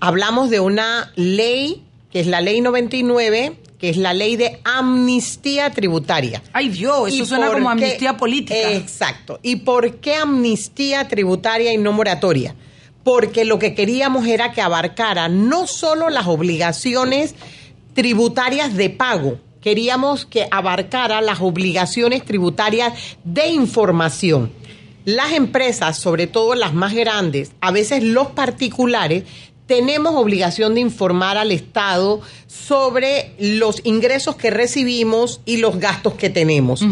Hablamos 0.00 0.50
de 0.50 0.60
una 0.60 1.12
ley, 1.16 1.82
que 2.12 2.20
es 2.20 2.26
la 2.26 2.42
ley 2.42 2.60
99, 2.60 3.54
que 3.78 3.88
es 3.88 3.96
la 3.96 4.12
ley 4.12 4.36
de 4.36 4.60
amnistía 4.64 5.70
tributaria. 5.70 6.42
Ay 6.52 6.68
Dios, 6.68 7.10
eso 7.10 7.24
suena 7.24 7.50
como 7.50 7.70
amnistía 7.70 8.18
política. 8.18 8.72
Exacto. 8.72 9.40
¿Y 9.42 9.56
por 9.56 9.96
qué 9.96 10.16
amnistía 10.16 11.08
tributaria 11.08 11.72
y 11.72 11.78
no 11.78 11.92
moratoria? 11.92 12.54
Porque 13.02 13.46
lo 13.46 13.58
que 13.58 13.74
queríamos 13.74 14.26
era 14.26 14.52
que 14.52 14.60
abarcara 14.60 15.30
no 15.30 15.66
solo 15.66 16.10
las 16.10 16.26
obligaciones 16.26 17.34
tributarias 17.94 18.76
de 18.76 18.90
pago. 18.90 19.38
Queríamos 19.60 20.24
que 20.24 20.48
abarcara 20.50 21.20
las 21.20 21.40
obligaciones 21.40 22.24
tributarias 22.24 22.92
de 23.24 23.48
información. 23.48 24.52
Las 25.04 25.32
empresas, 25.32 25.98
sobre 25.98 26.26
todo 26.26 26.54
las 26.54 26.74
más 26.74 26.94
grandes, 26.94 27.52
a 27.60 27.70
veces 27.70 28.02
los 28.02 28.28
particulares, 28.28 29.24
tenemos 29.70 30.16
obligación 30.16 30.74
de 30.74 30.80
informar 30.80 31.38
al 31.38 31.52
Estado 31.52 32.20
sobre 32.48 33.36
los 33.38 33.80
ingresos 33.84 34.34
que 34.34 34.50
recibimos 34.50 35.40
y 35.44 35.58
los 35.58 35.78
gastos 35.78 36.14
que 36.14 36.28
tenemos. 36.28 36.84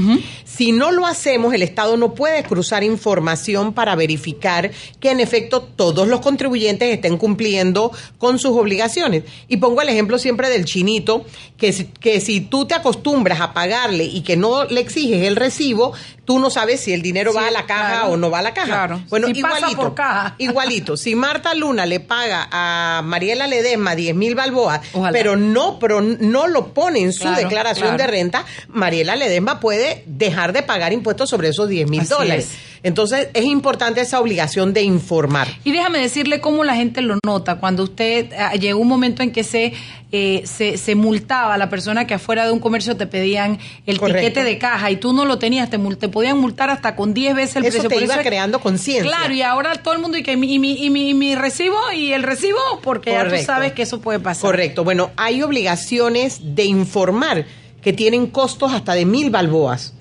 Si 0.59 0.73
no 0.73 0.91
lo 0.91 1.07
hacemos, 1.07 1.55
el 1.55 1.63
Estado 1.63 1.97
no 1.97 2.15
puede 2.15 2.43
cruzar 2.43 2.83
información 2.83 3.73
para 3.73 3.95
verificar 3.95 4.73
que 4.99 5.13
en 5.13 5.21
efecto 5.21 5.63
todos 5.63 6.09
los 6.09 6.19
contribuyentes 6.19 6.93
estén 6.93 7.17
cumpliendo 7.17 7.93
con 8.19 8.41
sus 8.41 8.57
obligaciones. 8.57 9.23
Y 9.47 9.59
pongo 9.59 9.83
el 9.83 9.89
ejemplo 9.89 10.19
siempre 10.19 10.49
del 10.49 10.65
chinito, 10.65 11.25
que, 11.57 11.87
que 12.01 12.21
si 12.21 12.41
tú 12.41 12.67
te 12.67 12.75
acostumbras 12.75 13.41
a 13.41 13.53
pagarle 13.53 14.03
y 14.03 14.23
que 14.23 14.37
no 14.37 14.65
le 14.65 14.81
exiges 14.81 15.29
el 15.29 15.37
recibo, 15.37 15.93
tú 16.29 16.39
no 16.41 16.51
sabes 16.51 16.81
si 16.81 16.93
el 16.93 17.01
dinero 17.01 17.33
va 17.33 17.47
a 17.47 17.51
la 17.51 17.65
caja 17.65 18.09
o 18.09 18.19
no 18.19 18.31
va 18.31 18.41
a 18.41 18.43
la 18.43 18.53
caja. 18.53 19.01
Bueno, 19.09 19.29
igualito, 19.29 19.95
igualito. 20.39 20.97
Si 20.97 21.15
Marta 21.15 21.55
Luna 21.55 21.87
le 21.87 22.01
paga 22.01 22.49
a 22.51 23.01
Mariela 23.03 23.47
Ledesma 23.47 23.95
10 23.95 24.15
mil 24.15 24.35
balboas, 24.35 24.81
pero 25.11 25.37
no, 25.37 25.79
pero 25.79 26.03
no 26.03 26.47
lo 26.47 26.75
pone 26.75 27.01
en 27.01 27.15
su 27.15 27.29
declaración 27.31 27.97
de 27.97 28.07
renta, 28.07 28.45
Mariela 28.69 29.17
Ledesma 29.17 29.59
puede 29.59 30.03
dejar 30.07 30.48
de 30.53 30.63
pagar 30.63 30.93
impuestos 30.93 31.31
sobre 31.31 31.49
esos 31.49 31.69
10 31.69 31.89
mil 31.89 32.07
dólares. 32.09 32.51
Entonces, 32.83 33.29
es 33.35 33.45
importante 33.45 34.01
esa 34.01 34.21
obligación 34.21 34.73
de 34.73 34.83
informar. 34.83 35.49
Y 35.65 35.73
déjame 35.73 35.99
decirle 35.99 36.41
cómo 36.41 36.65
la 36.65 36.77
gente 36.77 37.03
lo 37.03 37.19
nota. 37.25 37.57
Cuando 37.57 37.83
usted 37.83 38.33
ah, 38.39 38.55
llegó 38.55 38.81
un 38.81 38.89
momento 38.89 39.23
en 39.23 39.33
que 39.33 39.43
se, 39.43 39.73
eh, 40.13 40.43
se, 40.45 40.77
se, 40.77 40.95
multaba 40.95 41.55
a 41.55 41.59
la 41.59 41.69
persona 41.69 42.07
que 42.07 42.15
afuera 42.15 42.47
de 42.47 42.53
un 42.53 42.61
comercio 42.61 42.97
te 42.97 43.07
pedían 43.07 43.59
el 43.87 43.99
tiquete 43.99 44.45
de 44.45 44.59
caja 44.59 44.91
y 44.91 44.97
tú 44.97 45.13
no 45.13 45.25
lo 45.25 45.39
tenías, 45.39 45.71
te, 45.71 45.79
te 45.79 46.09
podían 46.09 46.39
multar 46.39 46.71
hasta 46.71 46.95
con 46.95 47.15
10 47.15 47.35
veces 47.35 47.57
el 47.57 47.65
Eso 47.65 47.89
precio. 47.89 47.99
Te 47.99 48.05
iba 48.05 48.19
creando 48.23 48.61
conciencia. 48.61 49.11
Claro, 49.11 49.35
y 49.35 49.43
ahora 49.43 49.75
todo 49.75 49.95
el 49.95 50.01
mundo 50.01 50.17
y 50.17 50.23
que 50.23 50.37
mi, 50.37 50.59
mi, 50.59 50.85
y 50.85 50.91
mi, 50.91 51.15
mi 51.15 51.35
recibo 51.35 51.77
y 51.95 52.13
el 52.13 52.23
recibo, 52.23 52.59
porque 52.83 53.11
ya 53.11 53.29
tú 53.29 53.37
sabes 53.45 53.73
que 53.73 53.83
eso 53.83 54.01
puede 54.01 54.21
pasar. 54.21 54.43
Correcto. 54.43 54.85
Bueno, 54.85 55.11
hay 55.17 55.43
obligaciones 55.43 56.41
de 56.55 56.65
informar 56.65 57.45
que 57.83 57.93
tienen 57.93 58.27
costos 58.27 58.73
hasta 58.73 58.95
de 58.95 59.05
mil 59.05 59.31
balboas 59.31 59.95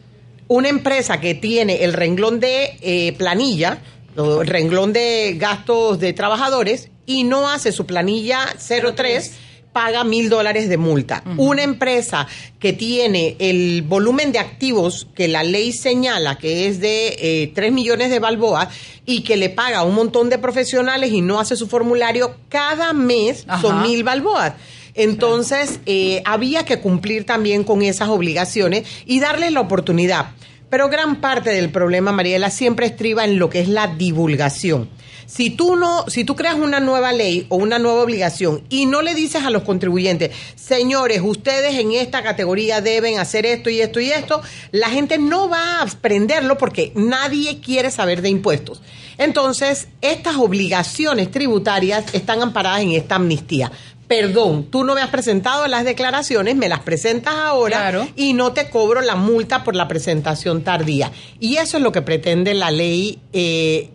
una 0.47 0.69
empresa 0.69 1.19
que 1.19 1.33
tiene 1.35 1.83
el 1.83 1.93
renglón 1.93 2.39
de 2.39 2.77
eh, 2.81 3.13
planilla, 3.17 3.79
el 4.15 4.47
renglón 4.47 4.93
de 4.93 5.35
gastos 5.37 5.99
de 5.99 6.13
trabajadores 6.13 6.89
y 7.05 7.23
no 7.23 7.49
hace 7.49 7.71
su 7.71 7.85
planilla 7.85 8.55
03 8.57 9.31
paga 9.77 10.03
mil 10.03 10.27
dólares 10.27 10.69
de 10.69 10.77
multa. 10.77 11.23
Una 11.37 11.61
empresa 11.61 12.25
que 12.59 12.73
tiene 12.73 13.35
el 13.37 13.83
volumen 13.83 14.31
de 14.31 14.39
activos 14.39 15.07
que 15.13 15.27
la 15.27 15.43
ley 15.43 15.71
señala 15.71 16.39
que 16.39 16.67
es 16.67 16.79
de 16.79 17.15
eh, 17.19 17.51
3 17.53 17.71
millones 17.71 18.09
de 18.09 18.17
balboas 18.17 18.69
y 19.05 19.21
que 19.21 19.37
le 19.37 19.49
paga 19.49 19.79
a 19.79 19.83
un 19.83 19.93
montón 19.93 20.31
de 20.31 20.39
profesionales 20.39 21.11
y 21.11 21.21
no 21.21 21.39
hace 21.39 21.55
su 21.55 21.67
formulario, 21.67 22.37
cada 22.49 22.91
mes 22.93 23.45
son 23.61 23.83
mil 23.83 24.03
balboas. 24.03 24.53
Entonces, 24.97 25.79
eh, 25.85 26.23
había 26.25 26.65
que 26.65 26.79
cumplir 26.79 27.23
también 27.23 27.63
con 27.63 27.83
esas 27.83 28.09
obligaciones 28.09 28.85
y 29.05 29.19
darle 29.19 29.51
la 29.51 29.61
oportunidad. 29.61 30.31
Pero 30.71 30.89
gran 30.89 31.21
parte 31.21 31.51
del 31.51 31.69
problema, 31.69 32.11
Mariela, 32.11 32.49
siempre 32.49 32.87
estriba 32.87 33.23
en 33.23 33.37
lo 33.37 33.49
que 33.49 33.61
es 33.61 33.69
la 33.69 33.87
divulgación. 33.87 34.89
Si 35.27 35.49
tú 35.49 35.75
no, 35.75 36.05
si 36.07 36.23
tú 36.23 36.35
creas 36.35 36.55
una 36.55 36.79
nueva 36.79 37.11
ley 37.11 37.45
o 37.49 37.57
una 37.57 37.79
nueva 37.79 38.01
obligación 38.01 38.63
y 38.69 38.85
no 38.85 39.01
le 39.01 39.13
dices 39.13 39.43
a 39.43 39.49
los 39.49 39.63
contribuyentes, 39.63 40.31
señores, 40.55 41.21
ustedes 41.21 41.75
en 41.75 41.91
esta 41.91 42.23
categoría 42.23 42.81
deben 42.81 43.19
hacer 43.19 43.45
esto 43.45 43.69
y 43.69 43.81
esto 43.81 43.99
y 43.99 44.09
esto, 44.09 44.41
la 44.71 44.89
gente 44.89 45.17
no 45.17 45.47
va 45.47 45.79
a 45.79 45.81
aprenderlo 45.83 46.57
porque 46.57 46.91
nadie 46.95 47.59
quiere 47.59 47.91
saber 47.91 48.21
de 48.21 48.29
impuestos. 48.29 48.81
Entonces, 49.17 49.89
estas 50.01 50.37
obligaciones 50.37 51.29
tributarias 51.29 52.05
están 52.13 52.41
amparadas 52.41 52.81
en 52.81 52.91
esta 52.93 53.15
amnistía 53.15 53.71
perdón, 54.07 54.67
tú 54.71 54.83
no 54.83 54.95
me 54.95 55.01
has 55.01 55.09
presentado 55.09 55.67
las 55.67 55.83
declaraciones, 55.83 56.55
me 56.55 56.69
las 56.69 56.79
presentas 56.79 57.35
ahora 57.35 58.07
y 58.15 58.33
no 58.33 58.53
te 58.53 58.69
cobro 58.69 59.01
la 59.01 59.15
multa 59.15 59.63
por 59.63 59.75
la 59.75 59.87
presentación 59.87 60.63
tardía. 60.63 61.11
Y 61.39 61.57
eso 61.57 61.77
es 61.77 61.83
lo 61.83 61.91
que 61.91 62.01
pretende 62.01 62.53
la 62.53 62.71
ley 62.71 63.19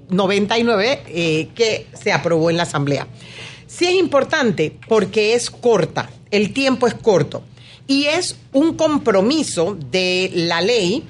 99 0.08 0.92
eh, 0.92 1.02
eh, 1.08 1.48
que 1.54 1.86
se 1.94 2.12
aprobó 2.12 2.50
en 2.50 2.56
la 2.56 2.64
Asamblea. 2.64 3.06
Sí 3.66 3.86
es 3.86 3.94
importante 3.94 4.76
porque 4.86 5.34
es 5.34 5.50
corta, 5.50 6.10
el 6.30 6.52
tiempo 6.52 6.86
es 6.86 6.94
corto 6.94 7.42
y 7.86 8.04
es 8.04 8.36
un 8.52 8.74
compromiso 8.74 9.76
de 9.90 10.30
la 10.34 10.60
ley 10.60 11.04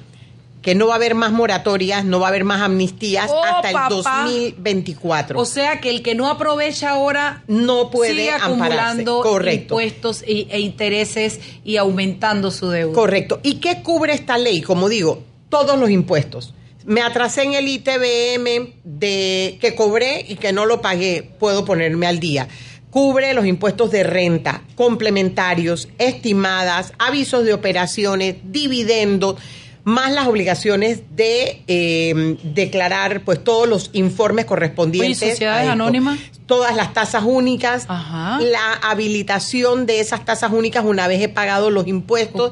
que 0.63 0.75
no 0.75 0.87
va 0.87 0.93
a 0.93 0.95
haber 0.95 1.13
más 1.13 1.33
moratorias, 1.33 2.05
no 2.05 2.21
va 2.21 2.27
a 2.27 2.29
haber 2.29 2.45
más 2.45 2.61
amnistías 2.61 3.29
oh, 3.29 3.43
hasta 3.43 3.69
el 3.69 3.77
2024. 3.89 5.37
O 5.37 5.45
sea 5.45 5.81
que 5.81 5.89
el 5.89 6.01
que 6.01 6.15
no 6.15 6.29
aprovecha 6.29 6.91
ahora 6.91 7.43
no 7.47 7.91
puede 7.91 8.11
sigue 8.11 8.31
acumulando 8.31 9.21
impuestos 9.51 10.23
e, 10.23 10.47
e, 10.49 10.59
intereses 10.61 11.41
y 11.65 11.75
aumentando 11.75 12.49
su 12.49 12.69
deuda. 12.69 12.93
Correcto. 12.93 13.41
¿Y 13.43 13.55
qué 13.55 13.83
cubre 13.83 14.13
esta 14.13 14.37
ley? 14.37 14.61
Como 14.61 14.87
digo, 14.87 15.21
todos 15.49 15.77
los 15.77 15.89
impuestos. 15.89 16.53
Me 16.85 17.01
atrasé 17.01 17.43
en 17.43 17.53
el 17.55 17.67
ITBM 17.67 18.73
de 18.85 19.57
que 19.59 19.75
cobré 19.75 20.25
y 20.27 20.35
que 20.37 20.53
no 20.53 20.65
lo 20.65 20.81
pagué, 20.81 21.29
puedo 21.39 21.65
ponerme 21.65 22.07
al 22.07 22.19
día 22.19 22.47
cubre 22.89 23.33
los 23.33 23.47
impuestos 23.47 23.89
de 23.89 24.03
renta, 24.03 24.61
complementarios, 24.75 25.89
estimadas, 25.97 26.93
avisos 26.99 27.43
de 27.43 27.51
operaciones, 27.51 28.35
dividendos 28.43 29.37
más 29.83 30.11
las 30.13 30.27
obligaciones 30.27 31.01
de 31.15 31.61
eh, 31.67 32.37
declarar 32.43 33.23
pues 33.23 33.43
todos 33.43 33.67
los 33.67 33.89
informes 33.93 34.45
correspondientes. 34.45 35.21
¿Y 35.21 35.31
sociedades 35.31 35.69
anónimas? 35.69 36.19
Todas 36.45 36.75
las 36.75 36.93
tasas 36.93 37.23
únicas, 37.25 37.87
la 37.87 38.73
habilitación 38.81 39.85
de 39.85 39.99
esas 39.99 40.25
tasas 40.25 40.51
únicas 40.51 40.85
una 40.85 41.07
vez 41.07 41.21
he 41.21 41.29
pagado 41.29 41.69
los 41.69 41.87
impuestos. 41.87 42.49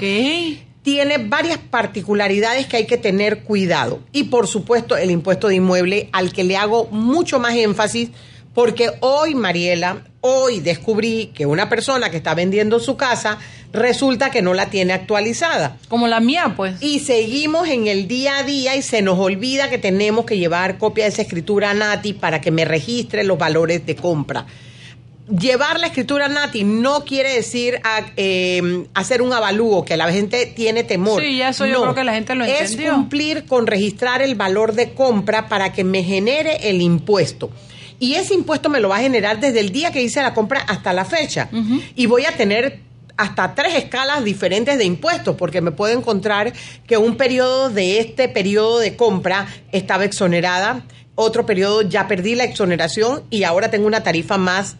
Tiene 0.84 1.20
varias 1.20 1.60
particularidades 1.60 2.66
que 2.66 2.78
hay 2.78 2.88
que 2.88 2.98
tener 2.98 3.44
cuidado. 3.44 4.00
Y 4.12 4.26
por 4.26 4.48
supuesto 4.48 4.98
el 4.98 5.12
impuesto 5.12 5.48
de 5.48 5.56
inmueble 5.56 6.10
al 6.12 6.34
que 6.34 6.44
le 6.44 6.58
hago 6.58 6.86
mucho 6.86 7.40
más 7.40 7.54
énfasis 7.56 8.10
porque 8.54 8.92
hoy, 9.00 9.34
Mariela, 9.36 10.04
hoy 10.22 10.60
descubrí 10.60 11.32
que 11.34 11.46
una 11.46 11.70
persona 11.70 12.10
que 12.12 12.18
está 12.18 12.34
vendiendo 12.36 12.80
su 12.80 12.98
casa 12.98 13.38
resulta 13.74 14.30
que 14.32 14.42
no 14.42 14.54
la 14.54 14.70
tiene 14.70 14.92
actualizada. 14.94 15.78
Como 15.88 16.08
la 16.08 16.20
mía, 16.20 16.54
pues. 16.58 16.82
Y 16.82 17.00
seguimos 17.00 17.70
en 17.70 17.88
el 17.88 18.08
día 18.08 18.40
a 18.40 18.44
día 18.44 18.76
y 18.76 18.82
se 18.82 19.02
nos 19.02 19.18
olvida 19.18 19.70
que 19.70 19.78
tenemos 19.78 20.26
que 20.26 20.38
llevar 20.38 20.78
copia 20.78 21.06
de 21.06 21.12
esa 21.12 21.22
escritura 21.22 21.70
a 21.70 21.74
Nati 21.74 22.12
para 22.14 22.42
que 22.42 22.52
me 22.52 22.66
registre 22.66 23.24
los 23.24 23.38
valores 23.38 23.86
de 23.86 23.96
compra. 23.96 24.46
llevar 25.40 25.80
la 25.80 25.88
escritura 25.88 26.28
Nati 26.28 26.66
no 26.66 27.06
quiere 27.06 27.34
decir 27.36 27.80
a- 27.86 28.02
eh, 28.18 28.84
hacer 28.94 29.22
un 29.22 29.32
avalúo, 29.32 29.86
que 29.86 29.96
la 29.96 30.12
gente 30.12 30.46
tiene 30.46 30.84
temor. 30.84 31.22
Sí, 31.22 31.42
eso 31.42 31.66
yo 31.66 31.74
No. 31.76 31.82
creo 31.84 31.96
que 31.96 32.04
la 32.04 32.14
gente 32.16 32.36
lo 32.36 32.44
Es 32.44 32.72
entendió. 32.72 32.94
cumplir 32.96 33.46
con 33.46 33.66
registrar 33.66 34.22
el 34.22 34.36
valor 34.36 34.74
de 34.74 34.94
compra 34.94 35.48
para 35.48 35.72
que 35.72 35.86
me 35.86 36.04
genere 36.04 36.70
el 36.70 36.82
impuesto. 36.82 37.50
Y 38.02 38.16
ese 38.16 38.34
impuesto 38.34 38.68
me 38.68 38.80
lo 38.80 38.90
va 38.90 38.98
a 38.98 39.02
generar 39.02 39.40
desde 39.40 39.60
el 39.60 39.72
día 39.72 39.92
que 39.92 40.02
hice 40.02 40.24
la 40.24 40.34
compra 40.34 40.62
hasta 40.62 40.92
la 40.92 41.06
fecha. 41.06 41.50
Y 41.96 42.08
voy 42.08 42.26
a 42.26 42.32
tener 42.36 42.80
hasta 43.16 43.54
tres 43.54 43.76
escalas 43.76 44.24
diferentes 44.24 44.80
de 44.80 44.86
impuestos, 44.86 45.36
porque 45.36 45.62
me 45.62 45.70
puedo 45.70 45.96
encontrar 45.96 46.52
que 46.88 46.98
un 46.98 47.16
periodo 47.16 47.70
de 47.70 48.00
este 48.00 48.28
periodo 48.28 48.80
de 48.80 48.96
compra 48.96 49.46
estaba 49.72 50.04
exonerada, 50.04 50.82
otro 51.14 51.46
periodo 51.46 51.84
ya 51.84 52.08
perdí 52.08 52.34
la 52.34 52.44
exoneración 52.46 53.22
y 53.30 53.44
ahora 53.44 53.70
tengo 53.70 53.86
una 53.86 54.02
tarifa 54.02 54.40
más 54.40 54.78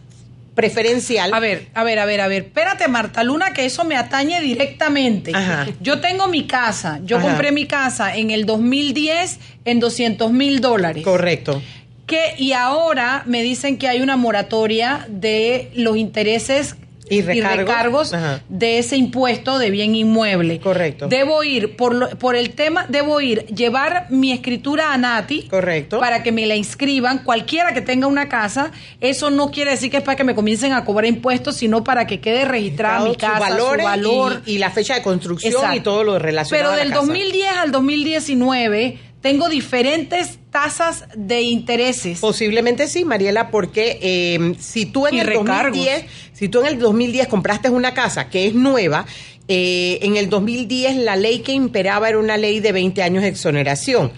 preferencial. 0.56 1.32
A 1.32 1.38
ver, 1.38 1.68
a 1.74 1.84
ver, 1.84 2.00
a 2.00 2.04
ver, 2.04 2.20
a 2.22 2.26
ver. 2.26 2.42
Espérate, 2.42 2.88
Marta 2.88 3.22
Luna, 3.22 3.52
que 3.52 3.64
eso 3.64 3.84
me 3.84 3.94
atañe 3.96 4.40
directamente. 4.40 5.30
Ajá. 5.32 5.68
Yo 5.80 6.00
tengo 6.00 6.26
mi 6.26 6.48
casa. 6.48 6.98
Yo 7.04 7.18
Ajá. 7.18 7.28
compré 7.28 7.52
mi 7.52 7.66
casa 7.66 8.16
en 8.16 8.32
el 8.32 8.46
2010 8.46 9.38
en 9.64 9.78
200 9.78 10.32
mil 10.32 10.60
dólares. 10.60 11.04
Correcto. 11.04 11.62
Que, 12.06 12.34
y 12.38 12.52
ahora 12.52 13.22
me 13.26 13.42
dicen 13.42 13.78
que 13.78 13.88
hay 13.88 14.00
una 14.00 14.16
moratoria 14.16 15.06
de 15.08 15.70
los 15.74 15.96
intereses 15.96 16.76
Y 17.08 17.20
recargos. 17.22 18.12
de 18.48 18.78
ese 18.78 18.96
impuesto 18.96 19.58
de 19.58 19.70
bien 19.70 19.94
inmueble. 19.94 20.58
Correcto. 20.60 21.08
Debo 21.08 21.44
ir, 21.44 21.76
por, 21.76 21.94
lo- 21.94 22.08
por 22.10 22.36
el 22.36 22.50
tema, 22.50 22.86
debo 22.88 23.20
ir, 23.20 23.46
llevar 23.46 24.06
mi 24.10 24.32
escritura 24.32 24.92
a 24.92 24.98
Nati. 24.98 25.42
Correcto. 25.42 26.00
Para 26.00 26.22
que 26.22 26.32
me 26.32 26.46
la 26.46 26.56
inscriban, 26.56 27.18
cualquiera 27.24 27.72
que 27.74 27.82
tenga 27.82 28.06
una 28.06 28.28
casa. 28.28 28.72
Eso 29.00 29.30
no 29.30 29.50
quiere 29.50 29.72
decir 29.72 29.90
que 29.90 29.98
es 29.98 30.02
para 30.02 30.16
que 30.16 30.24
me 30.24 30.34
comiencen 30.34 30.72
a 30.72 30.84
cobrar 30.84 31.06
impuestos, 31.06 31.56
sino 31.56 31.84
para 31.84 32.06
que 32.06 32.20
quede 32.20 32.44
registrada 32.46 33.04
mi 33.08 33.14
casa, 33.16 33.38
valores 33.38 33.84
su 33.84 33.90
valor. 33.90 34.42
y, 34.46 34.54
y 34.54 34.58
la 34.58 34.70
fecha 34.70 34.94
de 34.94 35.02
construcción 35.02 35.52
Exacto. 35.52 35.76
y 35.76 35.80
todo 35.80 36.04
lo 36.04 36.18
relacionado 36.18 36.62
Pero 36.62 36.72
a 36.72 36.76
la 36.76 36.82
del 36.82 36.92
casa. 36.92 37.06
2010 37.06 37.48
al 37.58 37.72
2019 37.72 38.98
tengo 39.22 39.48
diferentes 39.48 40.38
tasas 40.50 41.06
de 41.16 41.40
intereses. 41.42 42.18
Posiblemente 42.18 42.88
sí, 42.88 43.04
Mariela, 43.04 43.50
porque 43.50 43.98
eh, 44.02 44.54
si 44.58 44.84
tú 44.84 45.06
en 45.06 45.14
Y 45.14 45.20
el 45.20 45.26
recargos. 45.28 45.76
2010, 45.78 46.04
si 46.32 46.48
tú 46.48 46.60
en 46.60 46.66
el 46.66 46.78
2010 46.78 47.28
compraste 47.28 47.70
una 47.70 47.94
casa 47.94 48.28
que 48.28 48.48
es 48.48 48.54
nueva, 48.54 49.06
eh, 49.48 49.98
en 50.02 50.16
el 50.16 50.28
2010 50.28 50.96
la 50.98 51.16
ley 51.16 51.40
que 51.40 51.52
imperaba 51.52 52.08
era 52.08 52.18
una 52.18 52.36
ley 52.36 52.60
de 52.60 52.72
20 52.72 53.02
años 53.02 53.22
de 53.22 53.28
exoneración, 53.28 54.12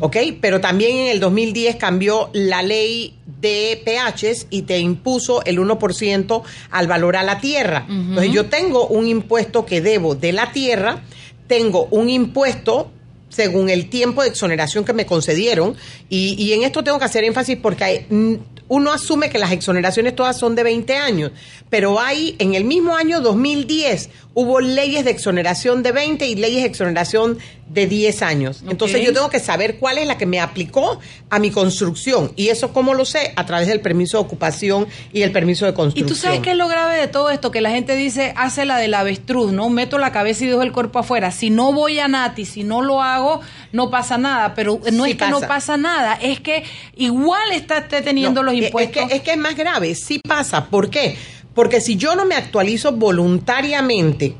¿ok? 0.00 0.16
Pero 0.40 0.60
también 0.60 0.96
en 0.96 1.08
el 1.08 1.20
2010 1.20 1.76
cambió 1.76 2.30
la 2.32 2.62
ley 2.62 3.14
de 3.40 3.82
PHs 3.84 4.46
y 4.50 4.62
te 4.62 4.78
impuso 4.78 5.44
el 5.44 5.58
1% 5.58 6.42
al 6.70 6.86
valor 6.86 7.16
a 7.16 7.22
la 7.22 7.40
tierra. 7.40 7.86
Entonces 7.88 8.32
yo 8.32 8.46
tengo 8.46 8.86
un 8.86 9.06
impuesto 9.06 9.66
que 9.66 9.80
debo 9.80 10.14
de 10.14 10.32
la 10.32 10.52
tierra, 10.52 11.02
tengo 11.46 11.86
un 11.90 12.08
impuesto 12.08 12.90
según 13.30 13.70
el 13.70 13.88
tiempo 13.88 14.22
de 14.22 14.28
exoneración 14.28 14.84
que 14.84 14.92
me 14.92 15.06
concedieron. 15.06 15.76
Y, 16.08 16.34
y 16.34 16.52
en 16.52 16.64
esto 16.64 16.84
tengo 16.84 16.98
que 16.98 17.06
hacer 17.06 17.24
énfasis 17.24 17.56
porque 17.56 18.06
mm, 18.10 18.34
uno 18.70 18.92
asume 18.92 19.30
que 19.30 19.38
las 19.38 19.50
exoneraciones 19.50 20.14
todas 20.14 20.38
son 20.38 20.54
de 20.54 20.62
20 20.62 20.96
años, 20.96 21.32
pero 21.68 21.98
hay 21.98 22.36
en 22.38 22.54
el 22.54 22.64
mismo 22.64 22.94
año 22.94 23.20
2010 23.20 24.10
hubo 24.32 24.60
leyes 24.60 25.04
de 25.04 25.10
exoneración 25.10 25.82
de 25.82 25.92
20 25.92 26.26
y 26.26 26.34
leyes 26.36 26.62
de 26.62 26.68
exoneración 26.68 27.38
de 27.66 27.86
10 27.86 28.22
años. 28.22 28.62
Entonces 28.68 29.04
yo 29.04 29.12
tengo 29.12 29.28
que 29.30 29.38
saber 29.38 29.78
cuál 29.78 29.98
es 29.98 30.06
la 30.06 30.18
que 30.18 30.26
me 30.26 30.40
aplicó 30.40 30.98
a 31.30 31.38
mi 31.38 31.50
construcción. 31.50 32.32
Y 32.36 32.48
eso 32.48 32.72
cómo 32.72 32.94
lo 32.94 33.04
sé 33.04 33.32
a 33.36 33.46
través 33.46 33.68
del 33.68 33.80
permiso 33.80 34.18
de 34.18 34.24
ocupación 34.24 34.86
y 35.12 35.22
el 35.22 35.30
permiso 35.32 35.66
de 35.66 35.72
Y 35.72 35.74
construcción. 35.74 36.08
tú 36.08 36.14
sabes 36.16 36.40
qué 36.40 36.50
es 36.52 36.56
lo 36.56 36.66
grave 36.68 36.96
de 36.96 37.06
todo 37.08 37.30
esto, 37.30 37.50
que 37.50 37.60
la 37.60 37.70
gente 37.70 37.94
dice, 37.96 38.32
hace 38.36 38.64
la 38.64 38.78
del 38.78 38.94
avestruz, 38.94 39.52
¿no? 39.52 39.68
Meto 39.68 39.98
la 39.98 40.10
cabeza 40.10 40.44
y 40.44 40.48
dejo 40.48 40.62
el 40.62 40.72
cuerpo 40.72 40.98
afuera. 41.00 41.30
Si 41.30 41.50
no 41.50 41.72
voy 41.72 41.98
a 42.00 42.08
Nati, 42.08 42.44
si 42.44 42.64
no 42.64 42.82
lo 42.82 43.02
hago, 43.02 43.40
no 43.72 43.90
pasa 43.90 44.18
nada. 44.18 44.54
Pero 44.54 44.80
no 44.92 45.04
Sí 45.04 45.12
es 45.12 45.16
que 45.16 45.28
no 45.28 45.40
pasa. 45.40 45.76
nada, 45.76 46.14
es 46.20 46.40
que 46.40 46.64
igual 46.96 47.52
está 47.52 47.86
teniendo 47.88 48.42
No, 48.42 48.50
los 48.50 48.54
es- 48.60 48.66
impuestos. 48.66 49.02
Es 49.02 49.08
que, 49.08 49.16
es 49.16 49.22
que 49.22 49.30
es 49.32 49.36
más 49.38 49.56
grave, 49.56 49.94
sí 49.94 50.18
pasa. 50.26 50.66
¿Por 50.66 50.90
qué? 50.90 51.16
Porque 51.54 51.80
si 51.80 51.96
yo 51.96 52.14
no 52.14 52.24
me 52.24 52.34
actualizo 52.34 52.92
voluntariamente 52.92 54.34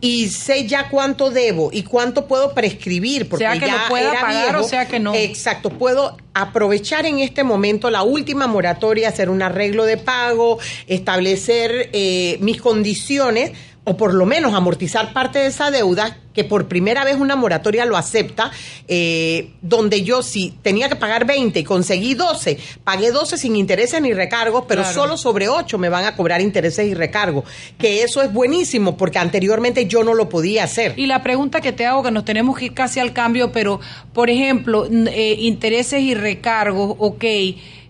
y 0.00 0.28
sé 0.28 0.66
ya 0.66 0.88
cuánto 0.88 1.30
debo 1.30 1.70
y 1.72 1.82
cuánto 1.82 2.26
puedo 2.26 2.54
prescribir, 2.54 3.28
porque 3.28 3.44
Sea 3.44 3.52
que 3.54 3.66
ya 3.66 3.82
lo 3.82 3.88
pueda 3.88 4.10
era 4.12 4.20
pagar 4.20 4.44
viejo, 4.46 4.64
o 4.64 4.68
sea 4.68 4.88
que 4.88 4.98
no. 4.98 5.14
Exacto, 5.14 5.70
puedo 5.70 6.16
aprovechar 6.32 7.06
en 7.06 7.18
este 7.18 7.44
momento 7.44 7.90
la 7.90 8.02
última 8.02 8.46
moratoria, 8.46 9.08
hacer 9.08 9.28
un 9.28 9.42
arreglo 9.42 9.84
de 9.84 9.98
pago, 9.98 10.58
establecer 10.86 11.90
eh, 11.92 12.38
mis 12.40 12.60
condiciones 12.60 13.52
o 13.90 13.96
por 13.96 14.14
lo 14.14 14.24
menos 14.24 14.54
amortizar 14.54 15.12
parte 15.12 15.40
de 15.40 15.46
esa 15.48 15.72
deuda 15.72 16.16
que 16.32 16.44
por 16.44 16.68
primera 16.68 17.02
vez 17.04 17.16
una 17.16 17.34
moratoria 17.34 17.84
lo 17.84 17.96
acepta, 17.96 18.52
eh, 18.86 19.50
donde 19.62 20.04
yo 20.04 20.22
si 20.22 20.52
tenía 20.62 20.88
que 20.88 20.94
pagar 20.94 21.26
20 21.26 21.58
y 21.58 21.64
conseguí 21.64 22.14
12, 22.14 22.56
pagué 22.84 23.10
12 23.10 23.36
sin 23.36 23.56
intereses 23.56 24.00
ni 24.00 24.12
recargos, 24.12 24.64
pero 24.68 24.82
Claro. 24.82 24.94
solo 24.94 25.16
sobre 25.16 25.48
8 25.48 25.76
me 25.76 25.88
van 25.88 26.04
a 26.04 26.14
cobrar 26.14 26.40
intereses 26.40 26.86
y 26.86 26.94
recargos, 26.94 27.42
que 27.78 28.04
eso 28.04 28.22
es 28.22 28.32
buenísimo 28.32 28.96
porque 28.96 29.18
anteriormente 29.18 29.86
yo 29.86 30.04
no 30.04 30.14
lo 30.14 30.28
podía 30.28 30.62
hacer. 30.62 30.94
Y 30.96 31.06
la 31.06 31.24
pregunta 31.24 31.60
que 31.60 31.72
te 31.72 31.84
hago, 31.84 32.04
que 32.04 32.12
nos 32.12 32.24
tenemos 32.24 32.56
que 32.56 32.66
ir 32.66 32.74
casi 32.74 33.00
al 33.00 33.12
cambio, 33.12 33.50
pero, 33.50 33.80
por 34.12 34.30
ejemplo, 34.30 34.86
eh, 34.86 35.34
intereses 35.40 36.00
y 36.00 36.14
recargos, 36.14 36.94
ok. 37.00 37.24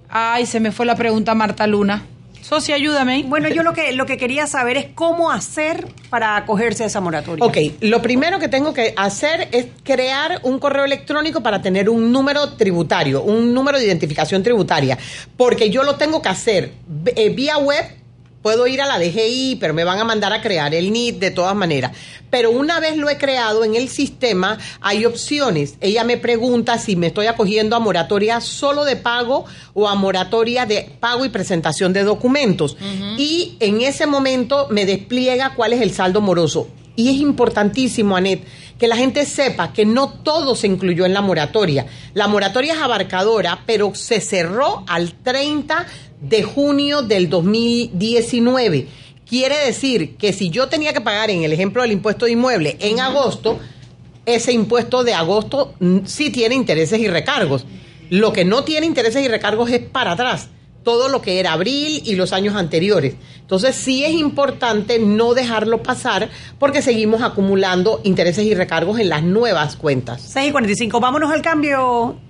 Ay, 0.08 0.46
se 0.46 0.60
me 0.60 0.72
fue 0.72 0.86
la 0.86 0.96
pregunta, 0.96 1.34
Marta 1.34 1.66
Luna. 1.66 2.06
Socia, 2.50 2.74
ayúdame. 2.74 3.22
Bueno, 3.28 3.48
yo 3.48 3.62
lo 3.62 3.72
que, 3.74 3.92
lo 3.92 4.06
que 4.06 4.18
quería 4.18 4.48
saber 4.48 4.76
es 4.76 4.86
cómo 4.96 5.30
hacer 5.30 5.86
para 6.08 6.36
acogerse 6.36 6.82
a 6.82 6.86
esa 6.88 7.00
moratoria. 7.00 7.44
Ok, 7.44 7.56
lo 7.80 8.02
primero 8.02 8.40
que 8.40 8.48
tengo 8.48 8.74
que 8.74 8.92
hacer 8.96 9.46
es 9.52 9.66
crear 9.84 10.40
un 10.42 10.58
correo 10.58 10.84
electrónico 10.84 11.44
para 11.44 11.62
tener 11.62 11.88
un 11.88 12.10
número 12.10 12.54
tributario, 12.54 13.22
un 13.22 13.54
número 13.54 13.78
de 13.78 13.86
identificación 13.86 14.42
tributaria, 14.42 14.98
porque 15.36 15.70
yo 15.70 15.84
lo 15.84 15.94
tengo 15.94 16.22
que 16.22 16.28
hacer 16.28 16.72
eh, 17.14 17.28
vía 17.28 17.56
web. 17.58 17.84
Puedo 18.42 18.66
ir 18.66 18.80
a 18.80 18.86
la 18.86 18.98
DGI, 18.98 19.58
pero 19.60 19.74
me 19.74 19.84
van 19.84 19.98
a 19.98 20.04
mandar 20.04 20.32
a 20.32 20.40
crear 20.40 20.74
el 20.74 20.92
NIT 20.92 21.18
de 21.18 21.30
todas 21.30 21.54
maneras. 21.54 21.92
Pero 22.30 22.50
una 22.50 22.80
vez 22.80 22.96
lo 22.96 23.10
he 23.10 23.18
creado 23.18 23.64
en 23.64 23.74
el 23.74 23.90
sistema, 23.90 24.56
hay 24.80 25.04
opciones. 25.04 25.74
Ella 25.80 26.04
me 26.04 26.16
pregunta 26.16 26.78
si 26.78 26.96
me 26.96 27.08
estoy 27.08 27.26
acogiendo 27.26 27.76
a 27.76 27.80
moratoria 27.80 28.40
solo 28.40 28.84
de 28.84 28.96
pago 28.96 29.44
o 29.74 29.88
a 29.88 29.94
moratoria 29.94 30.64
de 30.64 30.90
pago 31.00 31.26
y 31.26 31.28
presentación 31.28 31.92
de 31.92 32.04
documentos. 32.04 32.78
Y 33.18 33.56
en 33.60 33.82
ese 33.82 34.06
momento 34.06 34.68
me 34.70 34.86
despliega 34.86 35.54
cuál 35.54 35.74
es 35.74 35.82
el 35.82 35.92
saldo 35.92 36.22
moroso. 36.22 36.68
Y 36.96 37.08
es 37.08 37.16
importantísimo, 37.16 38.16
Anet, 38.16 38.44
que 38.78 38.88
la 38.88 38.96
gente 38.96 39.24
sepa 39.24 39.72
que 39.72 39.84
no 39.84 40.08
todo 40.08 40.54
se 40.54 40.66
incluyó 40.66 41.04
en 41.04 41.14
la 41.14 41.20
moratoria. 41.20 41.86
La 42.14 42.28
moratoria 42.28 42.74
es 42.74 42.80
abarcadora, 42.80 43.62
pero 43.66 43.94
se 43.94 44.20
cerró 44.20 44.84
al 44.86 45.14
30 45.14 45.86
de 46.20 46.42
junio 46.42 47.02
del 47.02 47.28
2019. 47.28 48.86
Quiere 49.28 49.58
decir 49.64 50.16
que 50.16 50.32
si 50.32 50.50
yo 50.50 50.68
tenía 50.68 50.92
que 50.92 51.00
pagar, 51.00 51.30
en 51.30 51.44
el 51.44 51.52
ejemplo 51.52 51.82
del 51.82 51.92
impuesto 51.92 52.26
de 52.26 52.32
inmueble, 52.32 52.76
en 52.80 53.00
agosto, 53.00 53.58
ese 54.26 54.52
impuesto 54.52 55.04
de 55.04 55.14
agosto 55.14 55.74
sí 56.04 56.30
tiene 56.30 56.54
intereses 56.54 56.98
y 56.98 57.08
recargos. 57.08 57.64
Lo 58.10 58.32
que 58.32 58.44
no 58.44 58.64
tiene 58.64 58.86
intereses 58.86 59.24
y 59.24 59.28
recargos 59.28 59.70
es 59.70 59.80
para 59.80 60.12
atrás, 60.12 60.48
todo 60.82 61.08
lo 61.08 61.22
que 61.22 61.38
era 61.38 61.52
abril 61.52 62.02
y 62.04 62.16
los 62.16 62.32
años 62.32 62.56
anteriores. 62.56 63.14
Entonces 63.40 63.76
sí 63.76 64.04
es 64.04 64.12
importante 64.12 64.98
no 64.98 65.34
dejarlo 65.34 65.82
pasar 65.82 66.28
porque 66.58 66.82
seguimos 66.82 67.22
acumulando 67.22 68.00
intereses 68.02 68.44
y 68.44 68.54
recargos 68.54 68.98
en 68.98 69.08
las 69.08 69.22
nuevas 69.22 69.76
cuentas. 69.76 70.22
6 70.22 70.48
y 70.48 70.52
45, 70.52 71.00
vámonos 71.00 71.30
al 71.30 71.42
cambio. 71.42 72.29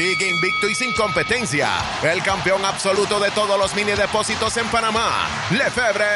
Sigue 0.00 0.30
invicto 0.30 0.66
y 0.66 0.74
sin 0.74 0.94
competencia. 0.94 1.68
El 2.02 2.22
campeón 2.22 2.64
absoluto 2.64 3.20
de 3.20 3.30
todos 3.32 3.58
los 3.58 3.74
mini 3.74 3.92
depósitos 3.92 4.56
en 4.56 4.66
Panamá, 4.68 5.28
Lefebvre 5.50 6.06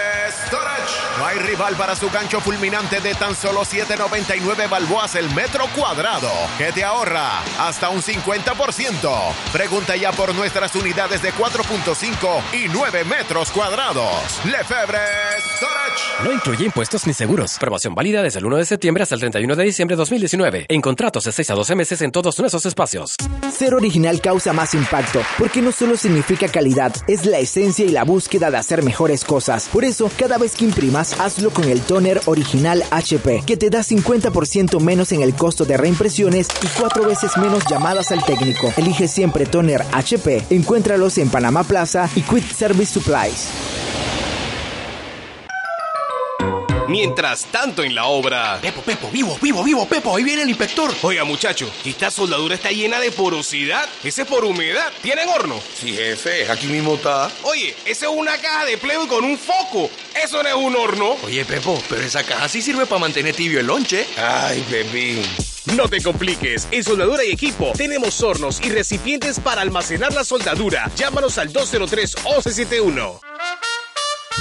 Storage. 0.47 1.19
No 1.19 1.27
hay 1.27 1.39
rival 1.41 1.77
para 1.77 1.95
su 1.95 2.09
gancho 2.09 2.41
fulminante 2.41 3.01
de 3.01 3.15
tan 3.15 3.37
solo 3.37 3.61
7.99 3.61 4.71
balboas 4.71 5.17
el 5.17 5.29
metro 5.35 5.67
cuadrado, 5.77 6.31
que 6.57 6.73
te 6.73 6.83
ahorra 6.83 7.43
hasta 7.59 7.91
un 7.91 8.01
50%. 8.01 9.35
Pregunta 9.53 9.97
ya 9.97 10.13
por 10.13 10.35
nuestras 10.35 10.75
unidades 10.77 11.21
de 11.21 11.35
4.5 11.35 12.43
y 12.55 12.69
9 12.69 13.05
metros 13.05 13.51
cuadrados. 13.51 14.41
Lefebvre 14.47 14.99
Storage. 15.57 16.25
No 16.25 16.33
incluye 16.33 16.65
impuestos 16.65 17.07
ni 17.07 17.13
seguros. 17.13 17.59
Promoción 17.59 17.95
válida 17.95 18.23
desde 18.23 18.39
el 18.39 18.47
1 18.47 18.57
de 18.57 18.65
septiembre 18.65 19.03
hasta 19.03 19.15
el 19.15 19.21
31 19.21 19.55
de 19.55 19.65
diciembre 19.65 19.95
de 19.95 19.99
2019. 19.99 20.67
En 20.71 20.81
contratos 20.81 21.25
de 21.25 21.33
6 21.33 21.51
a 21.51 21.55
12 21.55 21.75
meses 21.75 22.01
en 22.01 22.13
todos 22.13 22.39
nuestros 22.39 22.65
espacios. 22.65 23.17
Original 23.75 24.21
causa 24.21 24.53
más 24.53 24.75
impacto, 24.75 25.21
porque 25.39 25.61
no 25.61 25.73
solo 25.73 25.97
significa 25.97 26.49
calidad, 26.49 26.95
es 27.07 27.27
la 27.27 27.39
esencia 27.39 27.85
y 27.85 27.91
la 27.91 28.05
búsqueda 28.05 28.51
de 28.51 28.57
hacer 28.57 28.83
mejores 28.83 29.25
cosas. 29.25 29.69
Por 29.73 29.85
eso, 29.85 30.11
cada 30.17 30.39
vez 30.39 30.55
que 30.55 30.65
imprimas, 30.65 31.19
hazlo 31.21 31.51
con 31.51 31.65
el 31.65 31.81
toner 31.81 32.21
original 32.27 32.85
HP, 32.91 33.43
que 33.47 33.57
te 33.57 33.71
da 33.71 33.81
50% 33.81 34.81
menos 34.81 35.13
en 35.13 35.23
el 35.23 35.35
costo 35.35 35.65
de 35.65 35.77
reimpresiones 35.77 36.49
y 36.63 36.67
cuatro 36.79 37.05
veces 37.05 37.37
menos 37.37 37.65
llamadas 37.69 38.13
al 38.13 38.25
técnico. 38.25 38.73
Elige 38.77 39.09
siempre 39.09 39.47
toner 39.47 39.85
HP. 39.93 40.43
Encuéntralos 40.51 41.19
en 41.19 41.29
Panamá 41.29 41.65
Plaza 41.65 42.09
y 42.15 42.23
Quick 42.23 42.55
Service 42.55 42.93
Supplies. 42.95 43.94
Mientras 46.89 47.47
tanto 47.47 47.83
en 47.83 47.95
la 47.95 48.07
obra. 48.07 48.59
Pepo, 48.61 48.83
Pepo, 48.83 49.11
vivo, 49.11 49.39
vivo, 49.41 49.65
vivo, 49.65 49.89
Pepo, 49.89 50.17
ahí 50.17 50.25
viene 50.25 50.43
el 50.43 50.49
inspector. 50.49 50.95
Oiga, 51.03 51.25
muchacho, 51.25 51.71
esta 51.85 52.11
soldadura 52.11 52.55
está 52.55 52.71
llena 52.71 53.01
de 53.01 53.11
porosidad. 53.11 53.89
Ese 54.03 54.23
es 54.23 54.29
por 54.29 54.45
humedad. 54.45 54.93
¿Tienen 55.03 55.29
horno? 55.29 55.61
Sí, 55.81 55.95
jefe, 55.95 56.51
aquí 56.51 56.67
mismo 56.67 56.95
está. 56.95 57.31
Oye, 57.43 57.75
esa 57.85 58.07
es 58.07 58.13
una 58.15 58.37
caja 58.39 58.67
de 58.67 58.77
plego 58.77 59.09
con 59.09 59.25
un 59.25 59.39
foco. 59.39 59.91
Eso 60.23 60.43
no 60.43 60.49
es 60.49 60.55
un 60.55 60.77
horno. 60.77 61.17
Oye, 61.25 61.45
Pepo, 61.45 61.83
pero 61.89 62.03
esa 62.03 62.23
caja 62.23 62.49
sí 62.49 62.61
sirve 62.61 62.87
para 62.87 63.01
mantener 63.01 63.35
tibio 63.35 63.61
el 63.61 63.67
lonche. 63.67 64.07
Ay, 64.17 64.65
Pepín. 64.69 65.23
No 65.77 65.89
te 65.89 66.03
compliques, 66.03 66.69
en 66.71 66.85
Soldadura 66.85 67.25
y 67.25 67.31
Equipo 67.31 67.73
tenemos 67.75 68.23
hornos 68.23 68.61
y 68.63 68.69
recipientes 68.69 69.41
para 69.41 69.63
almacenar 69.63 70.13
la 70.13 70.23
soldadura. 70.23 70.91
Llámanos 70.95 71.39
al 71.39 71.53
203-1171. 71.55 73.21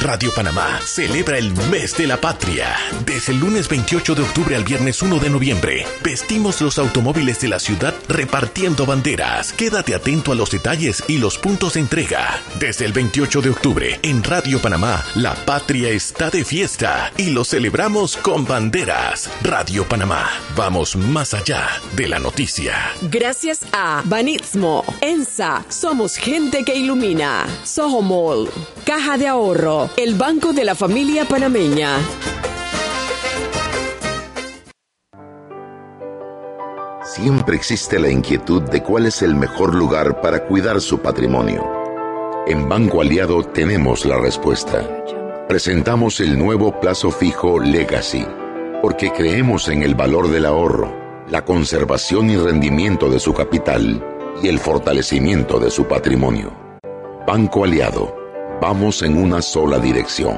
Radio 0.02 0.34
Panamá 0.34 0.80
celebra 0.86 1.38
el 1.38 1.52
mes 1.70 1.96
de 1.96 2.08
la 2.08 2.20
patria. 2.20 2.76
Desde 3.06 3.32
el 3.32 3.40
lunes 3.40 3.70
28 3.70 4.16
de 4.16 4.24
octubre 4.24 4.56
al 4.56 4.64
viernes 4.64 5.02
1 5.02 5.20
de 5.20 5.30
noviembre, 5.30 5.86
vestimos 6.04 6.60
los 6.62 6.78
automóviles 6.80 7.40
de 7.40 7.48
la 7.48 7.60
ciudad 7.60 7.94
repartiendo 8.10 8.86
banderas. 8.86 9.54
Quédate 9.54 9.94
atento 9.96 10.32
a 10.32 10.36
los 10.36 10.50
detalles 10.50 11.04
y 11.08 11.20
los 11.20 11.38
puntos 11.38 11.74
de 11.74 11.82
entrega. 11.82 12.42
Desde 12.60 12.86
el 12.86 12.92
28 12.92 13.42
de 13.42 13.50
octubre, 13.52 14.00
en 14.02 14.24
Radio 14.24 14.60
Panamá, 14.60 15.04
la 15.16 15.36
patria 15.36 15.90
está 15.90 16.30
de 16.30 16.44
fiesta 16.44 17.12
y 17.16 17.30
lo 17.30 17.46
celebramos 17.46 18.18
con 18.18 18.46
banderas. 18.46 19.30
Radio 19.42 19.88
Panamá, 19.88 20.28
vamos 20.56 20.96
más 20.96 21.34
allá 21.34 21.70
de 21.96 22.08
la 22.08 22.20
noticia. 22.20 22.76
Gracias 23.04 23.62
a 23.72 24.02
Banismo, 24.06 24.84
ENSA, 25.02 25.64
somos 25.70 26.18
gente 26.18 26.64
que 26.66 26.76
ilumina. 26.76 27.46
Soho 27.64 28.02
Mall, 28.02 28.50
Caja 28.86 29.18
de 29.18 29.28
Ahorro, 29.28 29.83
el 29.98 30.16
banco 30.16 30.54
de 30.54 30.66
la 30.66 30.76
familia 30.76 31.26
panameña. 31.26 31.98
Siempre 37.04 37.56
existe 37.56 38.00
la 38.00 38.10
inquietud 38.10 38.62
de 38.64 38.82
cuál 38.82 39.06
es 39.06 39.22
el 39.22 39.36
mejor 39.36 39.76
lugar 39.76 40.22
para 40.22 40.46
cuidar 40.46 40.82
su 40.82 41.00
patrimonio. 41.00 41.64
En 42.48 42.68
Banco 42.68 43.02
Aliado 43.02 43.44
tenemos 43.44 44.06
la 44.06 44.18
respuesta. 44.18 44.88
Presentamos 45.48 46.20
el 46.20 46.38
nuevo 46.38 46.80
plazo 46.80 47.12
fijo 47.12 47.60
Legacy, 47.60 48.26
porque 48.82 49.12
creemos 49.12 49.70
en 49.70 49.84
el 49.84 49.96
valor 49.96 50.30
del 50.30 50.46
ahorro, 50.46 50.94
la 51.30 51.46
conservación 51.46 52.30
y 52.30 52.38
rendimiento 52.38 53.10
de 53.10 53.20
su 53.20 53.34
capital 53.34 54.04
y 54.42 54.48
el 54.48 54.60
fortalecimiento 54.60 55.60
de 55.60 55.70
su 55.70 55.86
patrimonio. 55.86 56.52
Banco 57.28 57.64
Aliado, 57.64 58.23
vamos 58.64 59.02
en 59.02 59.18
una 59.18 59.42
sola 59.42 59.78
dirección, 59.78 60.38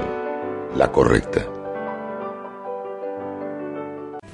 la 0.76 0.92
correcta. 0.92 1.55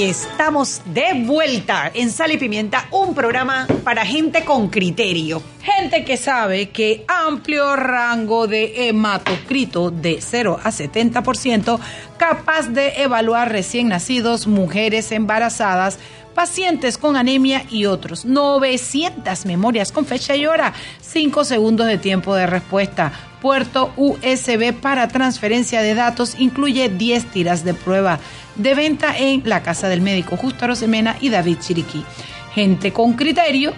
Estamos 0.00 0.80
de 0.84 1.24
vuelta 1.26 1.90
en 1.92 2.12
Sal 2.12 2.30
y 2.30 2.36
Pimienta, 2.36 2.86
un 2.92 3.16
programa 3.16 3.66
para 3.82 4.06
gente 4.06 4.44
con 4.44 4.68
criterio. 4.68 5.42
Gente 5.60 6.04
que 6.04 6.16
sabe 6.16 6.70
que 6.70 7.04
amplio 7.08 7.74
rango 7.74 8.46
de 8.46 8.88
hematocrito 8.88 9.90
de 9.90 10.18
0 10.20 10.60
a 10.62 10.70
70%, 10.70 11.80
capaz 12.16 12.68
de 12.68 13.02
evaluar 13.02 13.50
recién 13.50 13.88
nacidos, 13.88 14.46
mujeres 14.46 15.10
embarazadas, 15.10 15.98
pacientes 16.32 16.96
con 16.96 17.16
anemia 17.16 17.64
y 17.68 17.86
otros. 17.86 18.24
900 18.24 19.46
memorias 19.46 19.90
con 19.90 20.06
fecha 20.06 20.36
y 20.36 20.46
hora, 20.46 20.74
5 21.00 21.42
segundos 21.42 21.88
de 21.88 21.98
tiempo 21.98 22.36
de 22.36 22.46
respuesta. 22.46 23.27
Puerto 23.40 23.92
USB 23.96 24.72
para 24.72 25.08
transferencia 25.08 25.82
de 25.82 25.94
datos 25.94 26.36
incluye 26.38 26.88
10 26.88 27.26
tiras 27.26 27.64
de 27.64 27.74
prueba 27.74 28.18
de 28.56 28.74
venta 28.74 29.16
en 29.16 29.42
la 29.44 29.62
Casa 29.62 29.88
del 29.88 30.00
Médico 30.00 30.36
Justo 30.36 30.64
Arosemena 30.64 31.16
y 31.20 31.28
David 31.28 31.58
Chiriquí. 31.60 32.04
Gente 32.54 32.92
con 32.92 33.14
criterio 33.14 33.72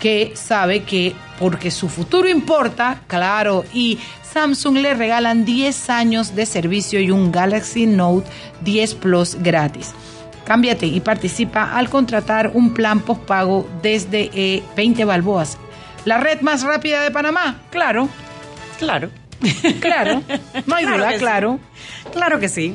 que 0.00 0.32
sabe 0.34 0.84
que 0.84 1.14
porque 1.38 1.70
su 1.70 1.88
futuro 1.88 2.28
importa, 2.28 3.02
claro, 3.06 3.64
y 3.72 3.98
Samsung 4.32 4.76
le 4.78 4.94
regalan 4.94 5.44
10 5.44 5.90
años 5.90 6.34
de 6.34 6.46
servicio 6.46 7.00
y 7.00 7.10
un 7.10 7.32
Galaxy 7.32 7.86
Note 7.86 8.28
10 8.62 8.94
Plus 8.94 9.36
gratis. 9.40 9.92
Cámbiate 10.44 10.86
y 10.86 11.00
participa 11.00 11.76
al 11.76 11.88
contratar 11.88 12.50
un 12.54 12.74
plan 12.74 13.00
postpago 13.00 13.68
desde 13.82 14.30
eh, 14.34 14.62
20 14.74 15.04
balboas 15.04 15.58
La 16.04 16.18
red 16.18 16.40
más 16.40 16.62
rápida 16.62 17.02
de 17.02 17.10
Panamá, 17.10 17.60
claro. 17.70 18.08
Claro. 18.80 19.08
Claro. 19.80 20.22
No 20.66 20.74
hay 20.74 20.84
Claro 20.84 20.96
duda, 20.98 21.12
sí. 21.12 21.18
claro. 21.18 21.60
Claro 22.12 22.40
que 22.40 22.48
sí. 22.48 22.74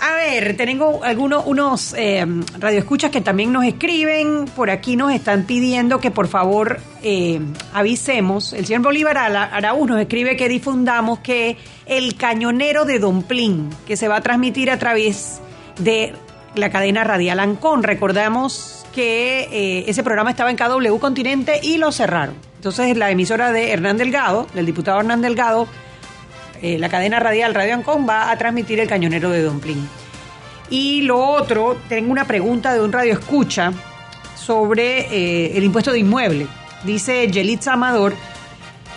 A 0.00 0.14
ver, 0.16 0.56
tengo 0.56 1.02
algunos 1.04 1.44
unos 1.46 1.94
eh, 1.96 2.24
radioescuchas 2.58 3.10
que 3.10 3.20
también 3.20 3.52
nos 3.52 3.64
escriben. 3.64 4.46
Por 4.56 4.70
aquí 4.70 4.96
nos 4.96 5.12
están 5.12 5.44
pidiendo 5.44 6.00
que 6.00 6.10
por 6.10 6.28
favor 6.28 6.80
eh, 7.02 7.40
avisemos. 7.72 8.52
El 8.52 8.66
señor 8.66 8.82
Bolívar 8.82 9.16
Ara- 9.16 9.44
Araúz 9.52 9.88
nos 9.88 10.00
escribe 10.00 10.36
que 10.36 10.48
difundamos 10.48 11.20
que 11.20 11.56
el 11.86 12.16
cañonero 12.16 12.84
de 12.84 12.98
Don 12.98 13.22
Plin, 13.22 13.68
que 13.86 13.96
se 13.96 14.08
va 14.08 14.16
a 14.16 14.20
transmitir 14.22 14.70
a 14.70 14.78
través 14.78 15.40
de 15.78 16.14
la 16.56 16.70
cadena 16.70 17.02
radial 17.04 17.38
Ancon. 17.40 17.82
Recordamos 17.84 18.81
que 18.94 19.48
eh, 19.50 19.84
ese 19.88 20.02
programa 20.02 20.30
estaba 20.30 20.50
en 20.50 20.56
KW 20.56 20.98
Continente 20.98 21.60
y 21.62 21.78
lo 21.78 21.92
cerraron. 21.92 22.34
Entonces 22.56 22.96
la 22.96 23.10
emisora 23.10 23.52
de 23.52 23.72
Hernán 23.72 23.96
Delgado, 23.96 24.46
del 24.54 24.66
diputado 24.66 25.00
Hernán 25.00 25.22
Delgado, 25.22 25.66
eh, 26.62 26.78
la 26.78 26.88
cadena 26.88 27.18
radial 27.18 27.54
Radio 27.54 27.74
Ancon 27.74 28.08
va 28.08 28.30
a 28.30 28.38
transmitir 28.38 28.78
el 28.78 28.88
cañonero 28.88 29.30
de 29.30 29.42
Don 29.42 29.58
Plin. 29.58 29.88
Y 30.70 31.02
lo 31.02 31.18
otro, 31.18 31.76
tengo 31.88 32.12
una 32.12 32.26
pregunta 32.26 32.72
de 32.72 32.80
un 32.80 32.92
radio 32.92 33.14
escucha 33.14 33.72
sobre 34.36 35.00
eh, 35.00 35.56
el 35.56 35.64
impuesto 35.64 35.92
de 35.92 35.98
inmueble. 35.98 36.46
Dice 36.84 37.28
Yelitza 37.28 37.74
Amador, 37.74 38.14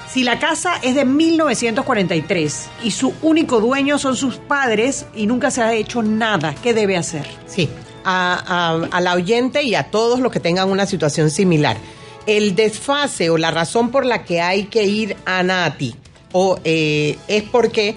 si 0.07 0.23
la 0.23 0.39
casa 0.39 0.75
es 0.81 0.95
de 0.95 1.05
1943 1.05 2.69
y 2.83 2.91
su 2.91 3.13
único 3.21 3.59
dueño 3.59 3.97
son 3.97 4.15
sus 4.15 4.37
padres 4.37 5.07
y 5.15 5.27
nunca 5.27 5.51
se 5.51 5.61
ha 5.61 5.73
hecho 5.73 6.01
nada, 6.01 6.55
¿qué 6.63 6.73
debe 6.73 6.95
hacer? 6.95 7.27
Sí, 7.47 7.69
a, 8.06 8.99
la 9.01 9.14
oyente 9.14 9.64
y 9.64 9.76
a 9.76 9.89
todos 9.91 10.20
los 10.20 10.32
que 10.32 10.39
tengan 10.39 10.70
una 10.70 10.86
situación 10.86 11.30
similar. 11.30 11.78
El 12.28 12.56
desfase 12.56 13.30
o 13.30 13.38
la 13.38 13.51
razón 13.51 13.91
por 13.91 14.06
la 14.06 14.24
que 14.24 14.41
hay 14.41 14.66
que 14.66 14.84
ir 14.84 15.18
a 15.26 15.43
Nati 15.43 15.95
o, 16.32 16.60
eh, 16.64 17.18
es 17.28 17.43
porque 17.43 17.95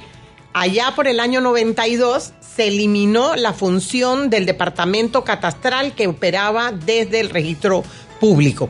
allá 0.52 0.92
por 0.94 1.08
el 1.08 1.20
año 1.20 1.40
92 1.40 2.32
se 2.40 2.68
eliminó 2.68 3.36
la 3.36 3.52
función 3.52 4.30
del 4.30 4.46
departamento 4.46 5.24
catastral 5.24 5.94
que 5.94 6.08
operaba 6.08 6.72
desde 6.72 7.20
el 7.20 7.30
registro 7.30 7.84
público. 8.20 8.68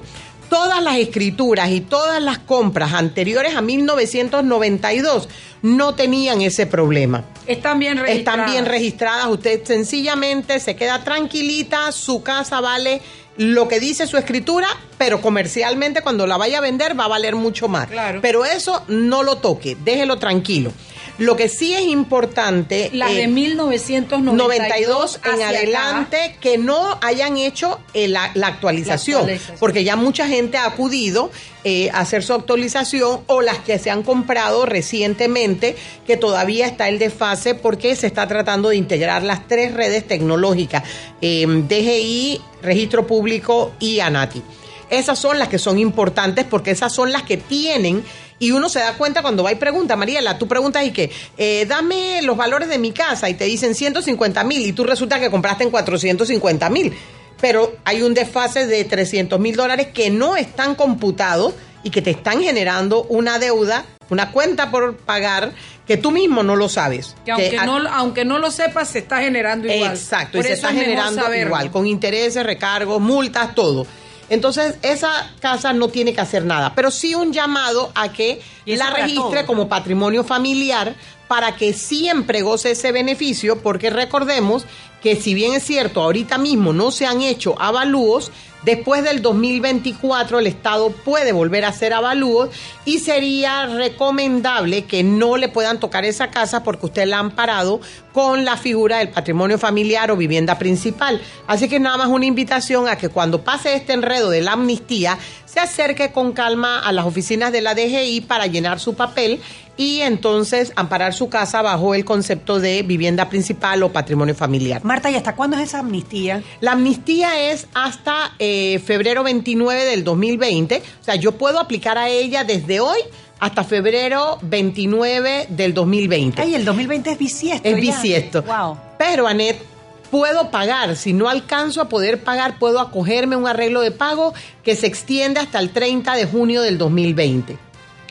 Todas 0.49 0.83
las 0.83 0.97
escrituras 0.97 1.71
y 1.71 1.81
todas 1.81 2.23
las 2.23 2.39
compras 2.39 2.95
anteriores 2.95 3.55
a 3.55 3.61
1992 3.61 5.29
no 5.63 5.95
tenían 5.95 6.41
ese 6.41 6.67
problema. 6.67 7.25
Están 7.47 7.79
bien 7.79 7.99
registradas. 7.99 8.19
Están 8.19 8.53
bien 8.53 8.67
registradas. 8.67 9.27
Usted 9.27 9.65
sencillamente 9.65 10.61
se 10.61 10.77
queda 10.77 11.05
tranquilita, 11.05 11.93
su 11.93 12.23
casa 12.23 12.61
vale 12.61 13.03
lo 13.39 13.69
que 13.69 13.79
dice 13.79 14.07
su 14.07 14.17
escritura, 14.17 14.67
pero 14.99 15.21
comercialmente 15.21 16.03
cuando 16.03 16.27
la 16.27 16.37
vaya 16.37 16.59
a 16.59 16.61
vender 16.61 16.99
va 16.99 17.05
a 17.05 17.09
valer 17.09 17.37
mucho 17.37 17.69
más. 17.69 17.87
Claro. 17.87 18.21
Pero 18.21 18.45
eso 18.45 18.83
no 18.89 19.23
lo 19.23 19.37
toque, 19.37 19.77
déjelo 19.85 20.19
tranquilo. 20.19 20.73
Lo 21.19 21.37
que 21.37 21.49
sí 21.49 21.75
es 21.75 21.83
importante... 21.83 22.91
Las 22.93 23.11
eh, 23.11 23.15
de 23.15 23.29
1992 23.29 24.37
92 24.37 25.21
en 25.25 25.43
adelante 25.43 26.37
que 26.41 26.59
no 26.59 26.99
hayan 27.03 27.37
hecho 27.37 27.81
eh, 27.93 28.09
la, 28.09 28.31
la 28.35 28.47
actualización, 28.47 29.27
La 29.27 29.33
actualización. 29.35 29.59
porque 29.59 29.85
ya 29.85 29.97
mucha 29.97 30.27
gente 30.29 30.57
ha 30.59 30.67
acudido 30.67 31.31
eh, 31.65 31.91
a 31.91 32.01
hacer 32.01 32.23
su 32.23 32.33
actualización 32.35 33.21
o 33.27 33.43
las 33.43 33.59
que 33.59 33.79
se 33.81 33.91
han 33.91 34.05
comprado 34.05 34.65
recientemente, 34.65 35.77
que 36.07 36.17
todavía 36.17 36.67
está 36.67 36.89
el 36.89 36.99
desfase 37.01 37.55
porque 37.57 37.97
se 37.97 38.07
está 38.07 38.29
tratando 38.29 38.69
de 38.69 38.77
integrar 38.77 39.23
las 39.25 39.49
tres 39.49 39.75
redes 39.75 40.07
tecnológicas, 40.07 40.85
eh, 41.21 41.45
DGI, 41.47 42.41
Registro 42.63 43.07
Público 43.07 43.73
y 43.81 44.01
ANATI. 44.01 44.43
Esas 44.89 45.19
son 45.19 45.39
las 45.39 45.49
que 45.49 45.59
son 45.59 45.79
importantes 45.79 46.47
porque 46.49 46.71
esas 46.71 46.95
son 46.95 47.13
las 47.13 47.25
que 47.25 47.37
tienen 47.37 48.03
y 48.39 48.51
uno 48.53 48.69
se 48.69 48.81
da 48.81 48.95
cuenta 48.95 49.23
cuando 49.23 49.43
va 49.43 49.53
y 49.53 49.57
pregunta, 49.57 49.97
Mariela, 49.97 50.39
tú 50.39 50.47
preguntas 50.47 50.85
y 50.85 50.93
que, 50.93 51.11
eh, 51.37 51.67
dame 51.69 52.23
los 52.23 52.37
valores 52.37 52.69
de 52.69 52.79
mi 52.79 52.93
casa 52.93 53.29
y 53.29 53.35
te 53.35 53.45
dicen 53.45 53.75
150 53.75 54.45
mil 54.45 54.65
y 54.67 54.73
tú 54.73 54.85
resulta 54.85 55.19
que 55.21 55.31
compraste 55.31 55.65
en 55.65 55.71
450 55.71 56.71
mil. 56.71 56.95
Pero 57.41 57.77
hay 57.85 58.03
un 58.03 58.15
desfase 58.15 58.67
de 58.67 58.85
300 58.85 59.39
mil 59.39 59.55
dólares 59.55 59.89
que 59.95 60.11
no 60.11 60.37
están 60.37 60.75
computados 60.75 61.55
y 61.85 61.91
que 61.91 62.03
te 62.03 62.11
están 62.11 62.43
generando 62.43 63.05
una 63.05 63.39
deuda, 63.39 63.85
una 64.11 64.33
cuenta 64.33 64.71
por 64.71 64.97
pagar 64.97 65.53
que 65.87 65.97
tú 65.97 66.11
mismo 66.11 66.43
no 66.43 66.57
lo 66.57 66.69
sabes. 66.69 67.17
Que 67.25 67.31
aunque, 67.31 67.51
Que 67.51 67.57
no, 67.59 67.77
aunque 67.89 68.25
no 68.25 68.39
lo 68.39 68.51
sepas, 68.51 68.89
se 68.89 68.99
está 68.99 69.21
generando 69.21 69.73
igual. 69.73 69.93
Exacto, 69.93 70.39
Por 70.39 70.45
y 70.45 70.49
se 70.49 70.55
está 70.55 70.73
generando 70.73 71.23
saberlo. 71.23 71.47
igual, 71.47 71.71
con 71.71 71.87
intereses, 71.87 72.45
recargos, 72.45 73.01
multas, 73.01 73.55
todo. 73.55 73.87
Entonces, 74.31 74.77
esa 74.83 75.31
casa 75.41 75.73
no 75.73 75.89
tiene 75.89 76.13
que 76.15 76.21
hacer 76.21 76.45
nada, 76.45 76.75
pero 76.75 76.91
sí 76.91 77.15
un 77.15 77.33
llamado 77.33 77.91
a 77.95 78.13
que 78.13 78.41
la 78.67 78.91
registre 78.91 79.41
todo. 79.41 79.47
como 79.47 79.69
patrimonio 79.69 80.25
familiar 80.25 80.95
para 81.29 81.57
que 81.57 81.75
siempre 81.75 82.43
goce 82.43 82.73
ese 82.73 82.91
beneficio, 82.91 83.61
porque 83.63 83.91
recordemos 83.91 84.67
que 85.03 85.15
si 85.15 85.35
bien 85.35 85.53
es 85.53 85.63
cierto, 85.63 86.03
ahorita 86.03 86.39
mismo 86.39 86.73
no 86.73 86.91
se 86.91 87.07
han 87.07 87.23
hecho 87.23 87.55
avalúos, 87.61 88.33
después 88.65 89.05
del 89.05 89.23
2024 89.23 90.41
el 90.41 90.49
Estado 90.49 90.91
puede 90.91 91.31
volver 91.31 91.65
a 91.65 91.69
hacer 91.69 91.93
avalúos 91.93 92.51
y 92.85 92.99
sería 92.99 93.67
recomendable 93.67 94.85
que 94.85 95.05
no 95.05 95.37
le 95.37 95.49
puedan 95.49 95.79
tocar 95.79 96.05
esa 96.05 96.31
casa 96.31 96.65
porque 96.65 96.87
usted 96.87 97.07
la 97.07 97.21
han 97.21 97.31
parado 97.31 97.81
con 98.13 98.45
la 98.45 98.57
figura 98.57 98.99
del 98.99 99.11
patrimonio 99.11 99.59
familiar 99.59 100.11
o 100.11 100.17
vivienda 100.17 100.59
principal. 100.59 101.21
Así 101.47 101.69
que 101.69 101.79
nada 101.79 101.99
más 101.99 102.09
una 102.09 102.27
invitación 102.27 102.89
a 102.89 102.97
que 102.97 103.09
cuando 103.09 103.45
pase 103.45 103.75
este 103.75 103.93
enredo 103.93 104.31
de 104.31 104.41
la 104.41 104.53
amnistía, 104.53 105.19
se 105.45 105.61
acerque 105.61 106.11
con 106.11 106.33
calma 106.33 106.81
a 106.81 106.91
las 106.93 107.07
oficinas 107.07 107.53
de 107.53 107.61
la 107.61 107.75
DGI 107.75 108.23
para 108.23 108.47
llenar 108.47 108.81
su 108.81 108.95
papel 108.95 109.41
y 109.79 110.01
entonces 110.01 110.73
amparar 110.77 111.15
su 111.15 111.31
casa 111.31 111.63
bajo 111.63 111.95
el 111.95 112.05
concepto 112.05 112.61
de 112.61 112.83
vivienda 112.83 113.31
principal 113.31 113.83
o 113.85 113.93
patrimonio 113.93 114.35
familiar. 114.35 114.85
Marta, 114.85 115.11
¿y 115.11 115.15
hasta 115.15 115.35
cuándo 115.35 115.57
es 115.57 115.63
esa 115.63 115.79
amnistía? 115.79 116.43
La 116.61 116.73
amnistía 116.73 117.51
es 117.51 117.69
hasta 117.73 118.35
eh, 118.39 118.83
febrero 118.85 119.23
29 119.23 119.85
del 119.85 120.05
2020. 120.05 120.83
O 121.01 121.05
sea, 121.05 121.15
yo 121.15 121.33
puedo 121.33 121.61
aplicar 121.61 121.97
a 121.97 122.09
ella 122.09 122.45
desde 122.45 122.81
hoy 122.81 122.99
hasta 123.39 123.63
febrero 123.63 124.39
29 124.43 125.47
del 125.51 125.73
2020. 125.73 126.43
Ay, 126.43 126.57
el 126.57 126.65
2020 126.65 127.13
es 127.13 127.19
bisiesto. 127.19 127.69
Es 127.69 127.77
ya. 127.77 127.81
bisiesto. 127.81 128.43
Wow. 128.43 128.77
Pero, 128.99 129.29
Anet, 129.29 129.63
puedo 130.11 130.51
pagar. 130.51 130.97
Si 130.97 131.13
no 131.13 131.29
alcanzo 131.29 131.81
a 131.81 131.89
poder 131.89 132.25
pagar, 132.25 132.59
puedo 132.59 132.81
acogerme 132.81 133.37
a 133.37 133.39
un 133.39 133.47
arreglo 133.47 133.81
de 133.81 133.93
pago 133.93 134.35
que 134.65 134.75
se 134.75 134.89
extiende 134.89 135.39
hasta 135.39 135.61
el 135.61 135.71
30 135.71 136.15
de 136.15 136.27
junio 136.27 136.63
del 136.63 136.79
2020. 136.79 137.68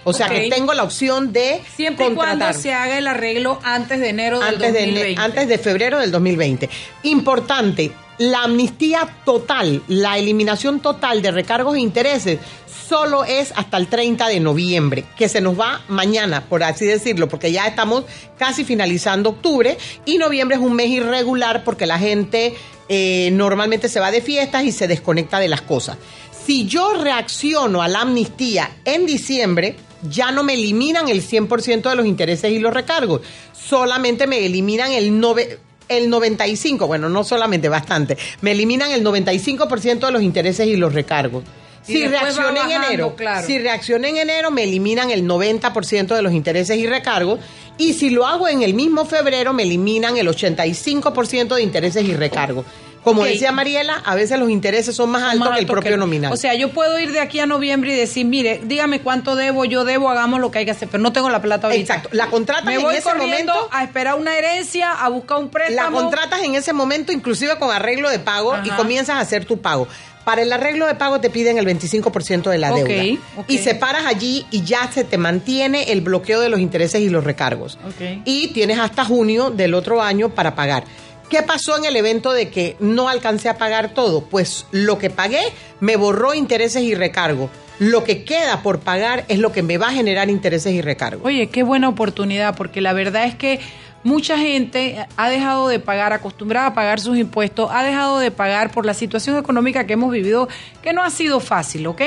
O 0.10 0.14
sea 0.14 0.30
que 0.30 0.50
tengo 0.50 0.74
la 0.74 0.84
opción 0.84 1.34
de 1.34 1.62
Siempre 1.76 2.08
y 2.08 2.14
cuando 2.14 2.54
se 2.54 2.74
haga 2.74 2.98
el 2.98 3.08
arreglo 3.08 3.60
antes 3.62 4.00
de 4.00 4.08
enero 4.08 4.40
del 4.40 4.56
antes 4.56 4.72
de, 4.72 4.86
2020. 4.86 5.22
antes 5.22 5.48
de 5.50 5.58
febrero 5.58 6.00
del 6.00 6.12
2020. 6.12 6.70
Importante, 7.04 7.92
la 8.18 8.44
amnistía 8.44 9.18
total, 9.26 9.84
la 9.90 10.18
eliminación 10.18 10.80
total 10.80 11.22
de 11.22 11.32
recargos 11.32 11.76
e 11.76 11.82
intereses 11.82 12.40
solo 12.88 13.26
es 13.26 13.52
hasta 13.58 13.76
el 13.76 13.88
30 13.88 14.30
de 14.30 14.40
noviembre, 14.40 15.04
que 15.18 15.28
se 15.28 15.42
nos 15.42 15.60
va 15.60 15.82
mañana, 15.90 16.46
por 16.46 16.64
así 16.64 16.86
decirlo, 16.86 17.28
porque 17.28 17.52
ya 17.52 17.68
estamos 17.68 18.06
casi 18.38 18.64
finalizando 18.64 19.32
octubre 19.32 19.78
y 20.06 20.20
noviembre 20.20 20.56
es 20.56 20.64
un 20.64 20.74
mes 20.74 20.88
irregular 20.88 21.66
porque 21.66 21.86
la 21.86 22.00
gente 22.00 22.56
eh, 22.88 23.30
normalmente 23.34 23.90
se 23.90 24.00
va 24.00 24.10
de 24.10 24.22
fiestas 24.22 24.64
y 24.64 24.72
se 24.72 24.88
desconecta 24.88 25.38
de 25.40 25.50
las 25.50 25.64
cosas. 25.64 25.98
Si 26.46 26.66
yo 26.66 26.94
reacciono 26.94 27.82
a 27.82 27.90
la 27.90 28.04
amnistía 28.04 28.72
en 28.86 29.06
diciembre, 29.06 29.76
ya 30.04 30.32
no 30.32 30.44
me 30.44 30.54
eliminan 30.54 31.08
el 31.10 31.22
100% 31.22 31.90
de 31.90 31.96
los 31.96 32.06
intereses 32.06 32.52
y 32.52 32.60
los 32.60 32.74
recargos, 32.74 33.22
solamente 33.54 34.28
me 34.28 34.46
eliminan 34.46 34.92
el, 34.92 35.12
nove- 35.14 35.58
el 35.90 36.12
95%, 36.12 36.86
bueno, 36.88 37.10
no 37.10 37.24
solamente, 37.24 37.70
bastante, 37.70 38.18
me 38.42 38.52
eliminan 38.52 38.92
el 38.92 39.04
95% 39.04 40.06
de 40.06 40.12
los 40.12 40.22
intereses 40.22 40.68
y 40.68 40.76
los 40.76 40.94
recargos. 40.94 41.44
Y 41.90 41.94
Si 41.94 42.08
reaccioné 42.08 42.60
en 42.60 42.72
enero, 42.72 43.16
claro. 43.16 43.48
si 43.48 43.60
reaccioné 43.60 44.10
en 44.10 44.18
enero, 44.18 44.52
me 44.52 44.64
eliminan 44.64 45.10
el 45.10 45.24
90% 45.26 46.08
de 46.16 46.22
los 46.22 46.34
intereses 46.34 46.78
y 46.78 46.86
recargos. 46.86 47.40
Y 47.78 47.94
si 47.94 48.10
lo 48.10 48.28
hago 48.28 48.50
en 48.50 48.62
el 48.62 48.74
mismo 48.74 49.06
febrero, 49.06 49.54
me 49.54 49.64
eliminan 49.64 50.18
el 50.18 50.28
85% 50.28 51.56
de 51.56 51.62
intereses 51.64 52.04
y 52.04 52.14
recargos. 52.14 52.66
Como 53.08 53.24
decía 53.26 53.52
Mariela, 53.52 54.02
a 54.06 54.16
veces 54.16 54.40
los 54.40 54.50
intereses 54.50 54.96
son 54.96 55.10
más 55.10 55.24
altos 55.24 55.48
más 55.50 55.56
que 55.58 55.62
el 55.62 55.68
propio 55.68 55.92
que- 55.92 55.98
nominal. 55.98 56.32
O 56.32 56.38
sea, 56.38 56.54
yo 56.56 56.70
puedo 56.72 57.00
ir 57.00 57.12
de 57.12 57.20
aquí 57.20 57.40
a 57.40 57.46
noviembre 57.46 57.94
y 57.94 57.96
decir, 57.96 58.26
mire, 58.26 58.62
dígame 58.64 59.02
cuánto 59.02 59.36
debo, 59.36 59.66
yo 59.66 59.84
debo, 59.86 60.10
hagamos 60.10 60.40
lo 60.40 60.52
que 60.52 60.60
hay 60.60 60.66
que 60.66 60.72
hacer, 60.72 60.88
pero 60.90 61.02
no 61.02 61.12
tengo 61.14 61.30
la 61.30 61.42
plata 61.42 61.68
ahorita. 61.68 61.96
Exacto. 61.96 62.10
La 62.12 62.28
contratas 62.28 62.66
Me 62.66 62.76
en 62.76 62.82
voy 62.84 62.96
ese 62.96 63.04
corriendo 63.04 63.54
momento. 63.54 63.70
a 63.72 63.84
esperar 63.84 64.16
una 64.16 64.38
herencia, 64.38 64.92
a 64.94 65.10
buscar 65.10 65.38
un 65.40 65.46
La 65.46 65.52
préstamo. 65.52 65.98
contratas 66.02 66.42
en 66.44 66.56
ese 66.56 66.74
momento, 66.74 67.12
inclusive 67.12 67.58
con 67.58 67.72
arreglo 67.72 68.10
de 68.10 68.20
pago, 68.20 68.56
y 68.64 68.70
comienzas 68.72 69.16
a 69.18 69.20
hacer 69.20 69.46
tu 69.46 69.60
pago. 69.60 69.88
Para 70.24 70.42
el 70.42 70.52
arreglo 70.52 70.86
de 70.88 70.96
pago 70.96 71.22
te 71.22 71.30
piden 71.30 71.58
el 71.58 71.66
25% 71.66 72.50
de 72.50 72.58
la 72.58 72.72
deuda. 72.72 73.20
ok. 73.38 73.46
Y 73.48 73.60
separas 73.60 74.06
allí 74.06 74.46
y 74.52 74.62
ya 74.64 74.92
se 74.92 75.06
te 75.06 75.18
mantiene 75.18 75.94
el 75.94 76.02
bloqueo 76.02 76.42
de 76.42 76.50
los 76.50 76.60
intereses 76.60 77.00
y 77.00 77.08
los 77.08 77.24
recargos. 77.24 77.80
Ok. 77.88 78.24
Y 78.26 78.48
tienes 78.50 78.78
hasta 78.78 79.06
junio 79.06 79.52
del 79.52 79.74
otro 79.74 80.02
año 80.02 80.28
para 80.30 80.54
pagar. 80.54 80.84
¿Qué 81.30 81.44
pasó 81.44 81.78
en 81.78 81.86
el 81.86 81.96
evento 81.96 82.32
de 82.32 82.50
que 82.50 82.78
no 82.80 83.10
alcancé 83.10 83.50
a 83.50 83.58
pagar 83.58 83.94
todo? 83.94 84.22
Pues 84.22 84.66
lo 84.72 84.98
que 84.98 85.10
pagué 85.10 85.42
me 85.82 85.98
borró 85.98 86.34
intereses 86.34 86.84
y 86.84 86.96
recargos. 86.96 87.50
lo 87.80 88.04
que 88.04 88.24
queda 88.24 88.64
por 88.64 88.80
pagar 88.80 89.26
es 89.28 89.40
lo 89.40 89.52
que 89.52 89.62
me 89.62 89.78
va 89.78 89.90
a 89.90 89.92
generar 89.92 90.30
intereses 90.30 90.74
y 90.74 90.82
recargos. 90.82 91.26
Oye, 91.26 91.48
qué 91.48 91.64
buena 91.64 91.90
oportunidad, 91.90 92.56
porque 92.56 92.82
la 92.82 92.94
verdad 92.94 93.26
es 93.26 93.36
que 93.36 93.60
mucha 94.04 94.38
gente 94.38 95.06
ha 95.16 95.30
dejado 95.30 95.68
de 95.68 95.80
pagar, 95.80 96.14
acostumbrada 96.14 96.68
a 96.68 96.74
pagar 96.74 97.00
sus 97.00 97.18
impuestos, 97.18 97.70
ha 97.72 97.84
dejado 97.84 98.20
de 98.20 98.32
pagar 98.32 98.72
por 98.72 98.86
la 98.86 98.94
situación 98.94 99.38
económica 99.38 99.86
que 99.86 99.94
hemos 99.94 100.12
vivido, 100.12 100.48
que 100.82 100.94
no 100.94 101.04
ha 101.04 101.10
sido 101.10 101.40
fácil, 101.40 101.86
¿ok? 101.88 102.02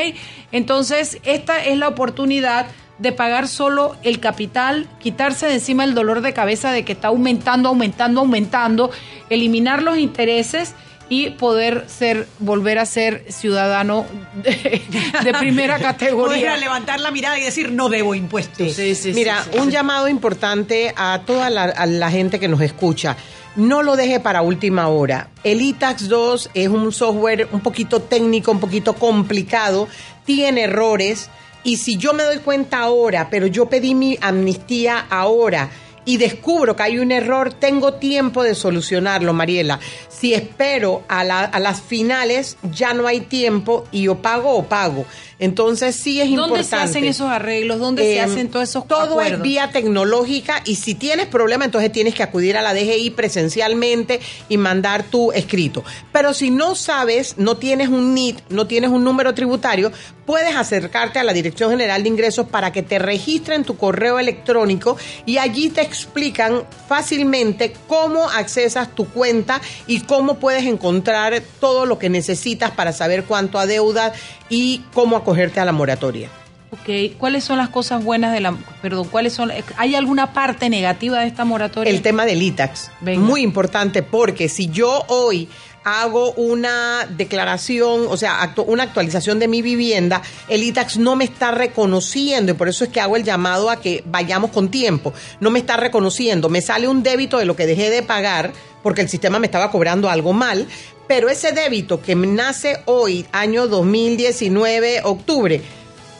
Entonces, 0.50 1.18
esta 1.24 1.64
es 1.64 1.76
la 1.76 1.88
oportunidad 1.88 2.66
de 3.00 3.12
pagar 3.12 3.48
solo 3.48 3.96
el 4.02 4.20
capital, 4.20 4.86
quitarse 5.00 5.46
de 5.46 5.54
encima 5.54 5.84
el 5.84 5.94
dolor 5.94 6.20
de 6.20 6.32
cabeza 6.32 6.70
de 6.70 6.84
que 6.84 6.92
está 6.92 7.08
aumentando, 7.08 7.70
aumentando, 7.70 8.20
aumentando, 8.20 8.90
eliminar 9.30 9.82
los 9.82 9.98
intereses 9.98 10.74
y 11.08 11.30
poder 11.30 11.86
ser, 11.88 12.28
volver 12.38 12.78
a 12.78 12.86
ser 12.86 13.24
ciudadano 13.28 14.06
de, 14.34 14.82
de 15.24 15.34
primera 15.34 15.78
categoría. 15.78 16.50
Poder 16.50 16.60
levantar 16.60 17.00
la 17.00 17.10
mirada 17.10 17.38
y 17.38 17.42
decir, 17.42 17.72
no 17.72 17.88
debo 17.88 18.14
impuestos. 18.14 18.74
Sí, 18.74 18.94
sí, 18.94 19.12
Mira, 19.12 19.44
un 19.58 19.70
llamado 19.70 20.06
importante 20.06 20.94
a 20.96 21.22
toda 21.26 21.50
la, 21.50 21.64
a 21.64 21.86
la 21.86 22.10
gente 22.10 22.38
que 22.38 22.48
nos 22.48 22.60
escucha. 22.60 23.16
No 23.56 23.82
lo 23.82 23.96
deje 23.96 24.20
para 24.20 24.42
última 24.42 24.86
hora. 24.88 25.30
El 25.42 25.62
ITAX 25.62 26.08
2 26.08 26.50
es 26.54 26.68
un 26.68 26.92
software 26.92 27.48
un 27.50 27.60
poquito 27.60 28.00
técnico, 28.00 28.52
un 28.52 28.60
poquito 28.60 28.94
complicado, 28.94 29.88
tiene 30.24 30.64
errores 30.64 31.28
y 31.64 31.76
si 31.76 31.96
yo 31.96 32.12
me 32.12 32.24
doy 32.24 32.38
cuenta 32.38 32.78
ahora, 32.78 33.28
pero 33.30 33.46
yo 33.46 33.66
pedí 33.66 33.94
mi 33.94 34.18
amnistía 34.20 35.06
ahora, 35.10 35.70
y 36.04 36.16
descubro 36.16 36.74
que 36.74 36.82
hay 36.82 36.98
un 36.98 37.12
error, 37.12 37.52
tengo 37.52 37.94
tiempo 37.94 38.42
de 38.42 38.54
solucionarlo, 38.54 39.32
Mariela. 39.32 39.78
Si 40.08 40.34
espero 40.34 41.02
a, 41.08 41.24
la, 41.24 41.44
a 41.44 41.60
las 41.60 41.80
finales, 41.82 42.56
ya 42.72 42.94
no 42.94 43.06
hay 43.06 43.20
tiempo 43.20 43.84
y 43.92 44.08
o 44.08 44.16
pago 44.16 44.56
o 44.56 44.64
pago. 44.64 45.04
Entonces 45.40 45.96
sí 45.96 46.20
es 46.20 46.28
importante. 46.28 46.52
¿Dónde 46.58 46.64
se 46.68 46.76
hacen 46.76 47.04
esos 47.04 47.28
arreglos? 47.28 47.78
¿Dónde 47.80 48.02
se 48.02 48.14
Eh, 48.16 48.20
hacen 48.20 48.48
todos 48.50 48.68
esos 48.68 48.86
Todo 48.86 49.00
acuerdos? 49.00 49.32
es 49.38 49.42
vía 49.42 49.70
tecnológica 49.72 50.62
y 50.64 50.76
si 50.76 50.94
tienes 50.94 51.26
problema, 51.26 51.64
entonces 51.64 51.90
tienes 51.90 52.14
que 52.14 52.22
acudir 52.22 52.56
a 52.56 52.62
la 52.62 52.74
DGI 52.74 53.10
presencialmente 53.10 54.20
y 54.48 54.56
mandar 54.58 55.02
tu 55.02 55.32
escrito. 55.32 55.82
Pero 56.12 56.34
si 56.34 56.50
no 56.50 56.74
sabes, 56.74 57.34
no 57.38 57.56
tienes 57.56 57.88
un 57.88 58.14
NIT, 58.14 58.38
no 58.50 58.66
tienes 58.66 58.90
un 58.90 59.02
número 59.02 59.34
tributario, 59.34 59.90
puedes 60.26 60.54
acercarte 60.54 61.18
a 61.18 61.24
la 61.24 61.32
Dirección 61.32 61.70
General 61.70 62.02
de 62.02 62.08
Ingresos 62.08 62.46
para 62.46 62.70
que 62.70 62.82
te 62.82 62.98
registren 63.00 63.64
tu 63.64 63.76
correo 63.76 64.18
electrónico 64.18 64.96
y 65.26 65.38
allí 65.38 65.70
te 65.70 65.80
explican 65.80 66.62
fácilmente 66.86 67.72
cómo 67.88 68.28
accesas 68.28 68.94
tu 68.94 69.06
cuenta 69.08 69.60
y 69.86 70.00
cómo 70.02 70.38
puedes 70.38 70.64
encontrar 70.66 71.42
todo 71.60 71.86
lo 71.86 71.98
que 71.98 72.10
necesitas 72.10 72.70
para 72.72 72.92
saber 72.92 73.24
cuánto 73.24 73.58
adeudas 73.58 74.12
y 74.50 74.82
cómo 74.92 75.16
acogerte 75.16 75.60
a 75.60 75.64
la 75.64 75.72
moratoria. 75.72 76.28
Ok, 76.72 77.16
¿cuáles 77.18 77.42
son 77.42 77.58
las 77.58 77.68
cosas 77.70 78.04
buenas 78.04 78.32
de 78.32 78.40
la... 78.40 78.54
Perdón, 78.82 79.08
¿cuáles 79.08 79.32
son... 79.32 79.50
¿Hay 79.76 79.94
alguna 79.96 80.32
parte 80.32 80.68
negativa 80.68 81.18
de 81.20 81.26
esta 81.26 81.44
moratoria? 81.44 81.90
El 81.92 82.02
tema 82.02 82.26
del 82.26 82.42
ITAX. 82.42 82.90
Muy 83.00 83.40
importante 83.42 84.02
porque 84.04 84.48
si 84.48 84.68
yo 84.68 85.04
hoy 85.08 85.48
hago 85.82 86.30
una 86.32 87.06
declaración, 87.08 88.02
o 88.08 88.16
sea, 88.16 88.38
actu- 88.40 88.64
una 88.68 88.84
actualización 88.84 89.38
de 89.40 89.48
mi 89.48 89.62
vivienda, 89.62 90.22
el 90.48 90.62
ITAX 90.62 90.98
no 90.98 91.16
me 91.16 91.24
está 91.24 91.50
reconociendo 91.50 92.52
y 92.52 92.54
por 92.54 92.68
eso 92.68 92.84
es 92.84 92.90
que 92.90 93.00
hago 93.00 93.16
el 93.16 93.24
llamado 93.24 93.70
a 93.70 93.80
que 93.80 94.04
vayamos 94.06 94.50
con 94.52 94.68
tiempo. 94.70 95.12
No 95.40 95.50
me 95.50 95.58
está 95.58 95.76
reconociendo, 95.76 96.48
me 96.50 96.60
sale 96.60 96.86
un 96.86 97.02
débito 97.02 97.38
de 97.38 97.46
lo 97.46 97.56
que 97.56 97.66
dejé 97.66 97.90
de 97.90 98.02
pagar 98.02 98.52
porque 98.82 99.00
el 99.00 99.08
sistema 99.08 99.38
me 99.38 99.46
estaba 99.46 99.70
cobrando 99.72 100.08
algo 100.08 100.32
mal, 100.32 100.68
pero 101.10 101.28
ese 101.28 101.50
débito 101.50 102.00
que 102.00 102.14
nace 102.14 102.82
hoy, 102.84 103.26
año 103.32 103.66
2019, 103.66 105.00
octubre, 105.02 105.60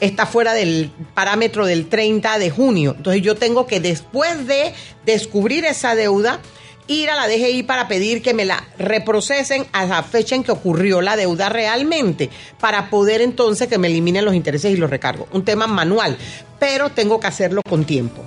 está 0.01 0.27
fuera 0.27 0.53
del 0.53 0.91
parámetro 1.15 1.65
del 1.65 1.89
30 1.89 2.41
de 2.41 2.51
junio. 2.51 2.95
Entonces 2.97 3.23
yo 3.23 3.37
tengo 3.37 3.69
que 3.69 3.79
después 3.79 4.49
de 4.49 4.75
descubrir 5.07 5.65
esa 5.65 5.95
deuda, 5.95 6.41
ir 6.89 7.09
a 7.09 7.15
la 7.15 7.29
DGI 7.29 7.63
para 7.63 7.87
pedir 7.87 8.21
que 8.21 8.35
me 8.35 8.45
la 8.45 8.65
reprocesen 8.79 9.65
a 9.71 9.87
la 9.87 10.03
fecha 10.03 10.35
en 10.35 10.43
que 10.43 10.51
ocurrió 10.51 11.01
la 11.03 11.15
deuda 11.15 11.49
realmente, 11.51 12.29
para 12.59 12.91
poder 12.91 13.21
entonces 13.21 13.69
que 13.69 13.79
me 13.79 13.87
eliminen 13.87 14.25
los 14.25 14.35
intereses 14.35 14.73
y 14.73 14.77
los 14.77 14.91
recargos. 14.91 15.29
Un 15.31 15.45
tema 15.45 15.69
manual, 15.69 16.19
pero 16.59 16.91
tengo 16.91 17.21
que 17.21 17.29
hacerlo 17.29 17.63
con 17.63 17.85
tiempo. 17.85 18.25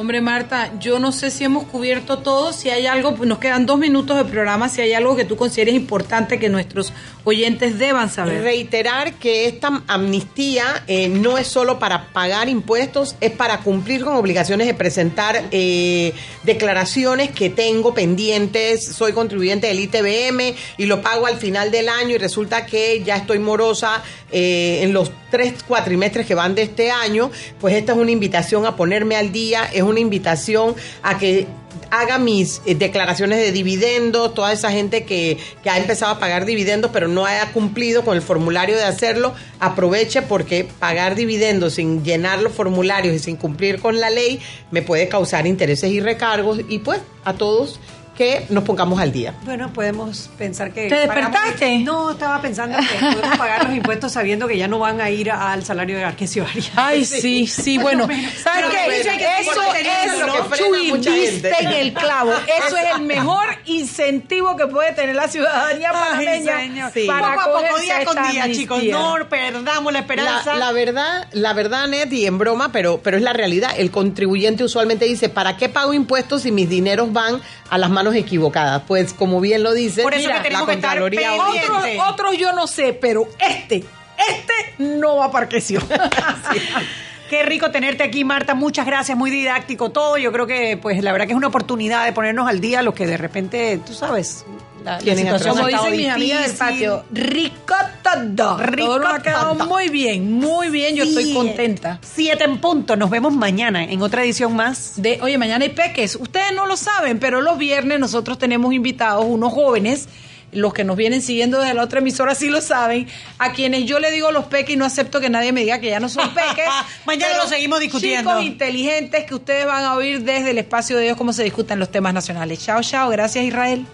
Hombre, 0.00 0.22
Marta, 0.22 0.72
yo 0.80 0.98
no 0.98 1.12
sé 1.12 1.30
si 1.30 1.44
hemos 1.44 1.64
cubierto 1.64 2.20
todo, 2.20 2.54
si 2.54 2.70
hay 2.70 2.86
algo, 2.86 3.14
nos 3.26 3.38
quedan 3.38 3.66
dos 3.66 3.78
minutos 3.78 4.16
de 4.16 4.24
programa, 4.24 4.70
si 4.70 4.80
hay 4.80 4.94
algo 4.94 5.14
que 5.14 5.26
tú 5.26 5.36
consideres 5.36 5.74
importante 5.74 6.38
que 6.38 6.48
nuestros 6.48 6.94
oyentes 7.24 7.78
deban 7.78 8.08
saber. 8.08 8.42
Reiterar 8.42 9.12
que 9.16 9.44
esta 9.46 9.82
amnistía 9.88 10.84
eh, 10.86 11.10
no 11.10 11.36
es 11.36 11.48
solo 11.48 11.78
para 11.78 12.14
pagar 12.14 12.48
impuestos, 12.48 13.14
es 13.20 13.32
para 13.32 13.58
cumplir 13.58 14.02
con 14.02 14.14
obligaciones 14.16 14.66
de 14.66 14.72
presentar 14.72 15.44
eh, 15.50 16.14
declaraciones 16.44 17.30
que 17.30 17.50
tengo 17.50 17.92
pendientes. 17.92 18.82
Soy 18.86 19.12
contribuyente 19.12 19.66
del 19.66 19.80
ITBM 19.80 20.54
y 20.78 20.86
lo 20.86 21.02
pago 21.02 21.26
al 21.26 21.36
final 21.36 21.70
del 21.70 21.90
año 21.90 22.14
y 22.14 22.18
resulta 22.18 22.64
que 22.64 23.02
ya 23.04 23.16
estoy 23.16 23.38
morosa 23.38 24.02
eh, 24.32 24.80
en 24.82 24.94
los 24.94 25.12
tres 25.30 25.62
cuatrimestres 25.62 26.26
que 26.26 26.34
van 26.34 26.54
de 26.54 26.62
este 26.62 26.90
año. 26.90 27.30
Pues 27.60 27.74
esta 27.74 27.92
es 27.92 27.98
una 27.98 28.10
invitación 28.10 28.64
a 28.64 28.76
ponerme 28.76 29.16
al 29.16 29.30
día, 29.30 29.68
una 29.90 30.00
invitación 30.00 30.74
a 31.02 31.18
que 31.18 31.46
haga 31.90 32.18
mis 32.18 32.62
eh, 32.66 32.74
declaraciones 32.74 33.38
de 33.38 33.52
dividendos, 33.52 34.34
toda 34.34 34.52
esa 34.52 34.70
gente 34.70 35.04
que, 35.04 35.38
que 35.62 35.70
ha 35.70 35.78
empezado 35.78 36.12
a 36.12 36.18
pagar 36.18 36.44
dividendos 36.44 36.90
pero 36.92 37.08
no 37.08 37.26
haya 37.26 37.52
cumplido 37.52 38.04
con 38.04 38.16
el 38.16 38.22
formulario 38.22 38.76
de 38.76 38.84
hacerlo, 38.84 39.34
aproveche 39.58 40.22
porque 40.22 40.64
pagar 40.78 41.14
dividendos 41.14 41.74
sin 41.74 42.04
llenar 42.04 42.40
los 42.42 42.52
formularios 42.52 43.14
y 43.14 43.18
sin 43.18 43.36
cumplir 43.36 43.80
con 43.80 44.00
la 44.00 44.10
ley 44.10 44.40
me 44.70 44.82
puede 44.82 45.08
causar 45.08 45.46
intereses 45.46 45.90
y 45.90 46.00
recargos 46.00 46.60
y 46.68 46.78
pues 46.78 47.00
a 47.24 47.34
todos 47.34 47.80
que 48.20 48.44
nos 48.50 48.64
pongamos 48.64 49.00
al 49.00 49.12
día. 49.12 49.32
Bueno, 49.46 49.72
podemos 49.72 50.28
pensar 50.36 50.74
que... 50.74 50.90
¿Te 50.90 51.08
pagamos- 51.08 51.32
despertaste? 51.32 51.78
No, 51.78 52.10
estaba 52.10 52.42
pensando 52.42 52.76
que 52.76 53.06
podemos 53.14 53.38
pagar 53.38 53.64
los 53.64 53.74
impuestos 53.74 54.12
sabiendo 54.12 54.46
que 54.46 54.58
ya 54.58 54.68
no 54.68 54.78
van 54.78 55.00
a 55.00 55.08
ir 55.08 55.30
al 55.30 55.64
salario 55.64 55.96
de 55.96 56.04
Arquesio 56.04 56.44
Arias. 56.44 56.70
Ay, 56.76 57.04
sí, 57.06 57.46
sí, 57.46 57.78
bueno, 57.78 58.06
¿sabes 58.44 58.66
qué? 58.72 59.00
Eso 59.40 59.62
es, 59.72 60.58
Chuy, 60.58 60.98
diste 61.00 61.50
en 61.60 61.68
el 61.70 61.94
clavo. 61.94 62.32
Eso 62.58 62.76
es 62.76 62.94
el 62.96 63.00
mejor 63.06 63.46
incentivo 63.64 64.54
que 64.54 64.66
puede 64.66 64.92
tener 64.92 65.16
la 65.16 65.26
ciudadanía 65.26 65.90
panameña 65.90 66.90
señor. 66.90 66.92
para 67.06 67.36
Poco 67.36 67.56
a 67.56 67.62
poco, 67.62 67.80
día 67.80 68.04
con 68.04 68.16
día, 68.30 68.52
chicos. 68.52 68.82
No 68.84 69.16
perdamos 69.30 69.94
la 69.94 70.00
esperanza. 70.00 70.52
La, 70.56 70.66
la 70.66 70.72
verdad, 70.72 71.26
la 71.32 71.54
verdad, 71.54 71.88
Net, 71.88 72.12
y 72.12 72.26
en 72.26 72.36
broma, 72.36 72.70
pero, 72.70 73.00
pero 73.02 73.16
es 73.16 73.22
la 73.22 73.32
realidad. 73.32 73.70
El 73.78 73.90
contribuyente 73.90 74.62
usualmente 74.62 75.06
dice, 75.06 75.30
¿para 75.30 75.56
qué 75.56 75.70
pago 75.70 75.94
impuestos 75.94 76.42
si 76.42 76.52
mis 76.52 76.68
dineros 76.68 77.14
van 77.14 77.40
a 77.70 77.78
las 77.78 77.88
manos 77.88 78.09
equivocadas? 78.14 78.82
Pues 78.86 79.12
como 79.12 79.40
bien 79.40 79.62
lo 79.62 79.72
dice, 79.72 80.02
Por 80.02 80.14
eso 80.14 80.28
mira, 80.28 80.42
que 80.42 80.48
tenemos 80.48 80.66
la 80.66 80.72
que 80.72 80.78
estar. 80.78 81.02
Otros, 81.02 81.84
otros 82.08 82.38
yo 82.38 82.52
no 82.52 82.66
sé, 82.66 82.92
pero 82.92 83.28
este, 83.38 83.84
este 84.28 84.54
no 84.78 85.16
va 85.16 85.26
a. 85.26 85.48
Qué 87.30 87.44
rico 87.44 87.70
tenerte 87.70 88.02
aquí, 88.02 88.24
Marta. 88.24 88.56
Muchas 88.56 88.84
gracias, 88.84 89.16
muy 89.16 89.30
didáctico 89.30 89.90
todo. 89.90 90.18
Yo 90.18 90.32
creo 90.32 90.48
que, 90.48 90.76
pues, 90.76 91.02
la 91.04 91.12
verdad 91.12 91.26
que 91.26 91.32
es 91.32 91.36
una 91.36 91.46
oportunidad 91.46 92.04
de 92.04 92.12
ponernos 92.12 92.48
al 92.48 92.60
día 92.60 92.82
los 92.82 92.92
que 92.92 93.06
de 93.06 93.16
repente, 93.16 93.80
tú 93.86 93.94
sabes, 93.94 94.44
la, 94.84 94.92
la 94.92 94.98
Tienen 94.98 95.24
situación 95.24 95.56
Como 95.56 95.68
dicen 95.68 95.96
mis 95.96 96.08
amigas 96.08 96.46
del 96.46 96.56
patio, 96.56 97.04
rico 97.10 97.74
todo. 98.02 98.56
Todo 98.76 98.98
nos 98.98 99.14
ha 99.14 99.22
quedado 99.22 99.54
muy 99.54 99.88
bien, 99.88 100.32
muy 100.32 100.70
bien. 100.70 100.96
Yo 100.96 101.04
estoy 101.04 101.32
contenta. 101.32 101.98
Siete 102.02 102.44
en 102.44 102.58
punto. 102.58 102.96
Nos 102.96 103.10
vemos 103.10 103.32
mañana 103.32 103.84
en 103.84 104.02
otra 104.02 104.24
edición 104.24 104.54
más. 104.54 104.94
De, 104.96 105.20
oye, 105.22 105.38
mañana 105.38 105.64
hay 105.64 105.70
peques. 105.70 106.16
Ustedes 106.16 106.52
no 106.54 106.66
lo 106.66 106.76
saben, 106.76 107.18
pero 107.18 107.40
los 107.40 107.58
viernes 107.58 108.00
nosotros 108.00 108.38
tenemos 108.38 108.72
invitados 108.72 109.24
unos 109.26 109.52
jóvenes. 109.52 110.08
Los 110.52 110.74
que 110.74 110.82
nos 110.82 110.96
vienen 110.96 111.22
siguiendo 111.22 111.60
desde 111.60 111.74
la 111.74 111.84
otra 111.84 112.00
emisora 112.00 112.34
sí 112.34 112.48
lo 112.48 112.60
saben. 112.60 113.06
A 113.38 113.52
quienes 113.52 113.84
yo 113.84 114.00
le 114.00 114.10
digo 114.10 114.32
los 114.32 114.46
peques 114.46 114.74
y 114.74 114.76
no 114.76 114.84
acepto 114.84 115.20
que 115.20 115.30
nadie 115.30 115.52
me 115.52 115.60
diga 115.60 115.78
que 115.78 115.90
ya 115.90 116.00
no 116.00 116.08
son 116.08 116.34
peques. 116.34 116.66
Mañana 117.06 117.36
lo 117.36 117.48
seguimos 117.48 117.78
discutiendo. 117.78 118.30
Chicos 118.30 118.44
inteligentes 118.44 119.24
que 119.26 119.34
ustedes 119.36 119.66
van 119.66 119.84
a 119.84 119.94
oír 119.94 120.24
desde 120.24 120.50
el 120.50 120.58
espacio 120.58 120.96
de 120.96 121.04
Dios 121.04 121.16
cómo 121.16 121.32
se 121.32 121.44
discuten 121.44 121.78
los 121.78 121.90
temas 121.92 122.14
nacionales. 122.14 122.64
Chao, 122.64 122.82
chao. 122.82 123.10
Gracias, 123.10 123.44
Israel. 123.44 123.86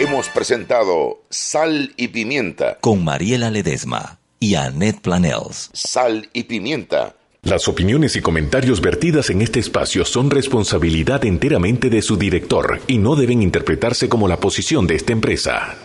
Hemos 0.00 0.28
presentado 0.28 1.24
Sal 1.28 1.92
y 1.96 2.06
Pimienta. 2.06 2.78
Con 2.80 3.02
Mariela 3.02 3.50
Ledesma 3.50 4.20
y 4.38 4.54
Annette 4.54 5.00
Planels. 5.00 5.70
Sal 5.72 6.30
y 6.32 6.44
Pimienta. 6.44 7.16
Las 7.42 7.66
opiniones 7.66 8.14
y 8.14 8.20
comentarios 8.20 8.80
vertidas 8.80 9.28
en 9.30 9.42
este 9.42 9.58
espacio 9.58 10.04
son 10.04 10.30
responsabilidad 10.30 11.24
enteramente 11.24 11.90
de 11.90 12.00
su 12.02 12.16
director 12.16 12.80
y 12.86 12.98
no 12.98 13.16
deben 13.16 13.42
interpretarse 13.42 14.08
como 14.08 14.28
la 14.28 14.36
posición 14.36 14.86
de 14.86 14.94
esta 14.94 15.12
empresa. 15.12 15.76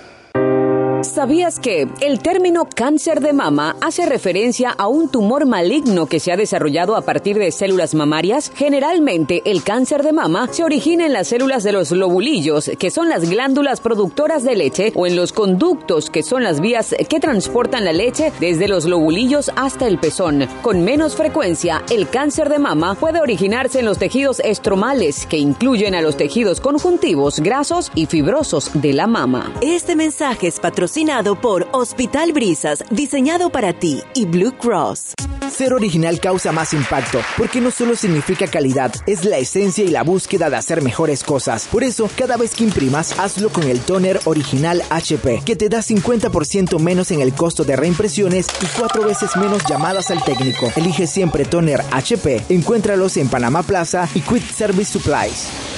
¿Sabías 1.04 1.60
que 1.60 1.88
el 2.00 2.20
término 2.20 2.66
cáncer 2.74 3.20
de 3.20 3.34
mama 3.34 3.76
hace 3.82 4.06
referencia 4.06 4.70
a 4.70 4.88
un 4.88 5.10
tumor 5.10 5.46
maligno 5.46 6.06
que 6.06 6.22
se 6.22 6.32
ha 6.32 6.38
desarrollado 6.38 6.96
a 6.96 7.02
partir 7.02 7.38
de 7.38 7.52
células 7.52 7.94
mamarias? 7.94 8.52
Generalmente, 8.56 9.42
el 9.46 9.64
cáncer 9.64 10.02
de 10.02 10.14
mama 10.14 10.48
se 10.52 10.64
origina 10.64 11.06
en 11.06 11.14
las 11.14 11.28
células 11.28 11.64
de 11.64 11.74
los 11.74 11.92
lobulillos, 11.92 12.72
que 12.80 12.90
son 12.90 13.10
las 13.10 13.30
glándulas 13.30 13.82
productoras 13.82 14.44
de 14.44 14.56
leche, 14.56 14.94
o 14.96 15.06
en 15.06 15.18
los 15.18 15.34
conductos, 15.34 16.10
que 16.10 16.24
son 16.24 16.44
las 16.44 16.62
vías 16.62 16.96
que 17.10 17.20
transportan 17.20 17.84
la 17.84 17.94
leche 17.94 18.32
desde 18.40 18.70
los 18.70 18.86
lobulillos 18.86 19.52
hasta 19.58 19.88
el 19.88 20.00
pezón. 20.00 20.48
Con 20.62 20.84
menos 20.84 21.16
frecuencia, 21.16 21.84
el 21.92 22.08
cáncer 22.08 22.48
de 22.48 22.60
mama 22.60 22.96
puede 22.96 23.20
originarse 23.20 23.80
en 23.80 23.86
los 23.86 23.98
tejidos 23.98 24.40
estromales, 24.40 25.26
que 25.26 25.38
incluyen 25.38 25.96
a 25.96 26.02
los 26.02 26.16
tejidos 26.16 26.62
conjuntivos, 26.62 27.42
grasos 27.42 27.92
y 27.94 28.06
fibrosos 28.06 28.72
de 28.74 28.94
la 28.94 29.06
mama. 29.06 29.52
Este 29.62 29.98
mensaje 29.98 30.48
es 30.48 30.60
patrocinado 30.60 30.93
por 31.42 31.68
Hospital 31.72 32.34
Brisas, 32.34 32.84
diseñado 32.92 33.50
para 33.50 33.74
ti, 33.74 34.04
y 34.14 34.26
Blue 34.26 34.54
Cross. 34.54 35.14
Ser 35.50 35.74
original 35.74 36.20
causa 36.20 36.52
más 36.52 36.74
impacto, 36.74 37.20
porque 37.36 37.62
no 37.62 37.72
solo 37.72 37.96
significa 37.96 38.46
calidad, 38.46 38.94
es 39.08 39.26
la 39.26 39.38
esencia 39.38 39.84
y 39.84 39.88
la 39.88 40.04
búsqueda 40.04 40.52
de 40.52 40.56
hacer 40.56 40.84
mejores 40.84 41.24
cosas. 41.24 41.68
Por 41.72 41.84
eso, 41.84 42.08
cada 42.16 42.38
vez 42.38 42.54
que 42.54 42.64
imprimas, 42.64 43.20
hazlo 43.20 43.50
con 43.50 43.64
el 43.64 43.80
toner 43.80 44.20
original 44.26 44.84
HP, 44.92 45.42
que 45.44 45.56
te 45.56 45.68
da 45.68 45.80
50% 45.80 46.80
menos 46.80 47.10
en 47.10 47.22
el 47.22 47.34
costo 47.34 47.64
de 47.64 47.76
reimpresiones 47.76 48.48
y 48.62 48.66
cuatro 48.78 49.04
veces 49.04 49.36
menos 49.36 49.64
llamadas 49.68 50.12
al 50.12 50.24
técnico. 50.24 50.72
Elige 50.76 51.08
siempre 51.08 51.44
toner 51.44 51.82
HP. 51.92 52.44
Encuéntralos 52.50 53.18
en 53.18 53.30
Panamá 53.30 53.64
Plaza 53.64 54.08
y 54.14 54.22
Quick 54.22 54.48
Service 54.54 54.94
Supplies. 54.94 55.73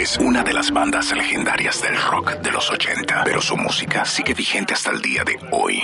Es 0.00 0.16
una 0.16 0.42
de 0.42 0.54
las 0.54 0.70
bandas 0.70 1.14
legendarias 1.14 1.82
del 1.82 1.94
rock 1.94 2.36
de 2.40 2.50
los 2.50 2.70
80, 2.70 3.20
pero 3.22 3.42
su 3.42 3.54
música 3.54 4.06
sigue 4.06 4.32
vigente 4.32 4.72
hasta 4.72 4.92
el 4.92 5.02
día 5.02 5.24
de 5.24 5.38
hoy. 5.50 5.82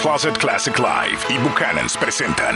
Closet 0.00 0.38
Classic 0.38 0.78
Live 0.78 1.18
y 1.28 1.36
Buchanan's 1.38 1.96
presentan 1.96 2.54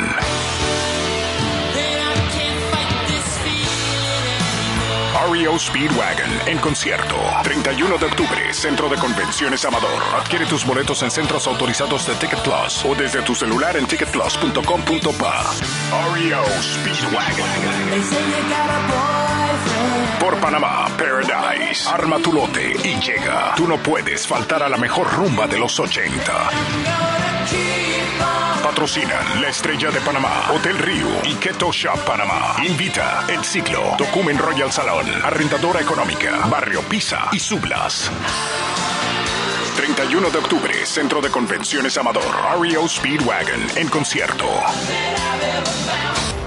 REO 5.32 5.58
Speedwagon 5.58 6.30
en 6.46 6.58
concierto. 6.58 7.16
31 7.42 7.98
de 7.98 8.06
octubre, 8.06 8.54
Centro 8.54 8.88
de 8.88 8.94
Convenciones 8.96 9.64
Amador. 9.64 10.00
Adquiere 10.14 10.46
tus 10.46 10.64
boletos 10.64 11.02
en 11.02 11.10
centros 11.10 11.48
autorizados 11.48 12.06
de 12.06 12.14
Ticket 12.14 12.38
Plus 12.38 12.84
o 12.84 12.94
desde 12.94 13.20
tu 13.22 13.34
celular 13.34 13.76
en 13.76 13.86
ticketplus.com.pa. 13.86 15.54
REO 16.14 16.44
Speedwagon. 16.62 17.48
Por 20.20 20.36
Panamá, 20.38 20.86
Paradise. 20.96 21.88
Arma 21.88 22.18
tu 22.18 22.32
lote 22.32 22.76
y 22.82 23.00
llega. 23.00 23.54
Tú 23.56 23.66
no 23.66 23.76
puedes 23.78 24.26
faltar 24.26 24.62
a 24.62 24.68
la 24.68 24.76
mejor 24.76 25.12
rumba 25.12 25.46
de 25.46 25.58
los 25.58 25.78
80. 25.78 26.32
Patrocinan 28.62 29.42
La 29.42 29.48
Estrella 29.48 29.90
de 29.90 30.00
Panamá, 30.00 30.46
Hotel 30.50 30.78
Río 30.78 31.06
y 31.24 31.34
Keto 31.34 31.70
Shop 31.70 31.98
Panamá. 32.06 32.56
Invita 32.66 33.24
El 33.28 33.44
Ciclo, 33.44 33.94
Document 33.98 34.40
Royal 34.40 34.72
Salón, 34.72 35.06
Arrendadora 35.22 35.80
Económica, 35.80 36.46
Barrio 36.50 36.80
Pisa 36.82 37.28
y 37.32 37.38
Sublas. 37.38 38.10
31 39.76 40.30
de 40.30 40.38
octubre, 40.38 40.86
Centro 40.86 41.20
de 41.20 41.28
Convenciones 41.30 41.98
Amador, 41.98 42.24
REO 42.60 42.88
Speedwagon 42.88 43.66
en 43.76 43.88
concierto. 43.88 44.46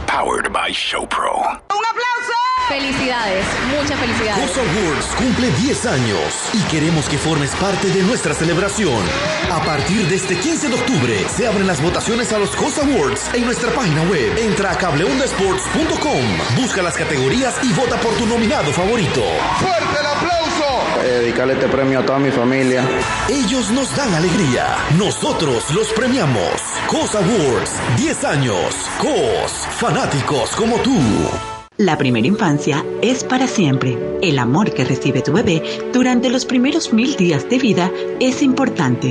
Powered 0.07 0.51
by 0.51 0.72
ShowPro. 0.72 1.36
¡Un 1.70 1.86
aplauso! 1.86 2.47
Felicidades, 2.68 3.45
muchas 3.80 3.97
felicidades. 3.97 4.49
Cosa 4.49 4.61
Awards 4.61 5.05
cumple 5.15 5.49
10 5.51 5.86
años 5.86 6.49
y 6.53 6.61
queremos 6.63 7.07
que 7.07 7.18
formes 7.18 7.55
parte 7.55 7.88
de 7.89 8.03
nuestra 8.03 8.34
celebración. 8.34 9.03
A 9.49 9.61
partir 9.63 10.05
de 10.07 10.15
este 10.15 10.38
15 10.38 10.68
de 10.68 10.76
octubre 10.76 11.30
se 11.30 11.47
abren 11.47 11.65
las 11.65 11.82
votaciones 11.82 12.34
a 12.34 12.39
los 12.39 12.53
Cosa 12.57 12.82
Awards 12.82 13.34
en 13.34 13.45
nuestra 13.45 13.72
página 13.72 14.01
web. 14.03 14.38
Entra 14.38 14.72
a 14.72 14.78
cableondasports.com, 14.78 16.57
busca 16.57 16.82
las 16.82 16.97
categorías 16.97 17.55
y 17.63 17.72
vota 17.72 17.95
por 18.01 18.13
tu 18.15 18.26
nominado 18.26 18.74
favorito. 18.74 19.24
¡Fuerte 19.59 19.99
el 20.01 20.05
aplauso! 20.05 21.01
Dedicarle 21.03 21.53
este 21.53 21.70
premio 21.70 21.99
a 21.99 22.05
toda 22.05 22.20
mi 22.20 22.32
familia. 22.32 22.84
Ellos 23.30 23.72
nos 23.72 23.95
dan 23.95 24.13
alegría, 24.13 24.76
nosotros 24.97 25.72
los 25.74 25.88
premiamos. 25.93 26.51
Cosa 26.88 27.20
Awards, 27.20 27.72
10 27.95 28.24
años. 28.26 28.76
COS, 28.99 29.51
fanáticos 29.80 30.49
como 30.51 30.78
tú. 30.82 30.99
La 31.80 31.95
primera 31.95 32.25
infancia 32.25 32.84
es 33.03 33.23
para 33.23 33.45
siempre. 33.45 33.95
El 34.23 34.39
amor 34.39 34.73
que 34.73 34.84
recibe 34.84 35.21
tu 35.21 35.32
bebé 35.32 35.61
durante 35.93 36.32
los 36.32 36.43
primeros 36.43 36.91
mil 36.91 37.15
días 37.15 37.47
de 37.51 37.59
vida 37.59 37.91
es 38.19 38.41
importante. 38.41 39.05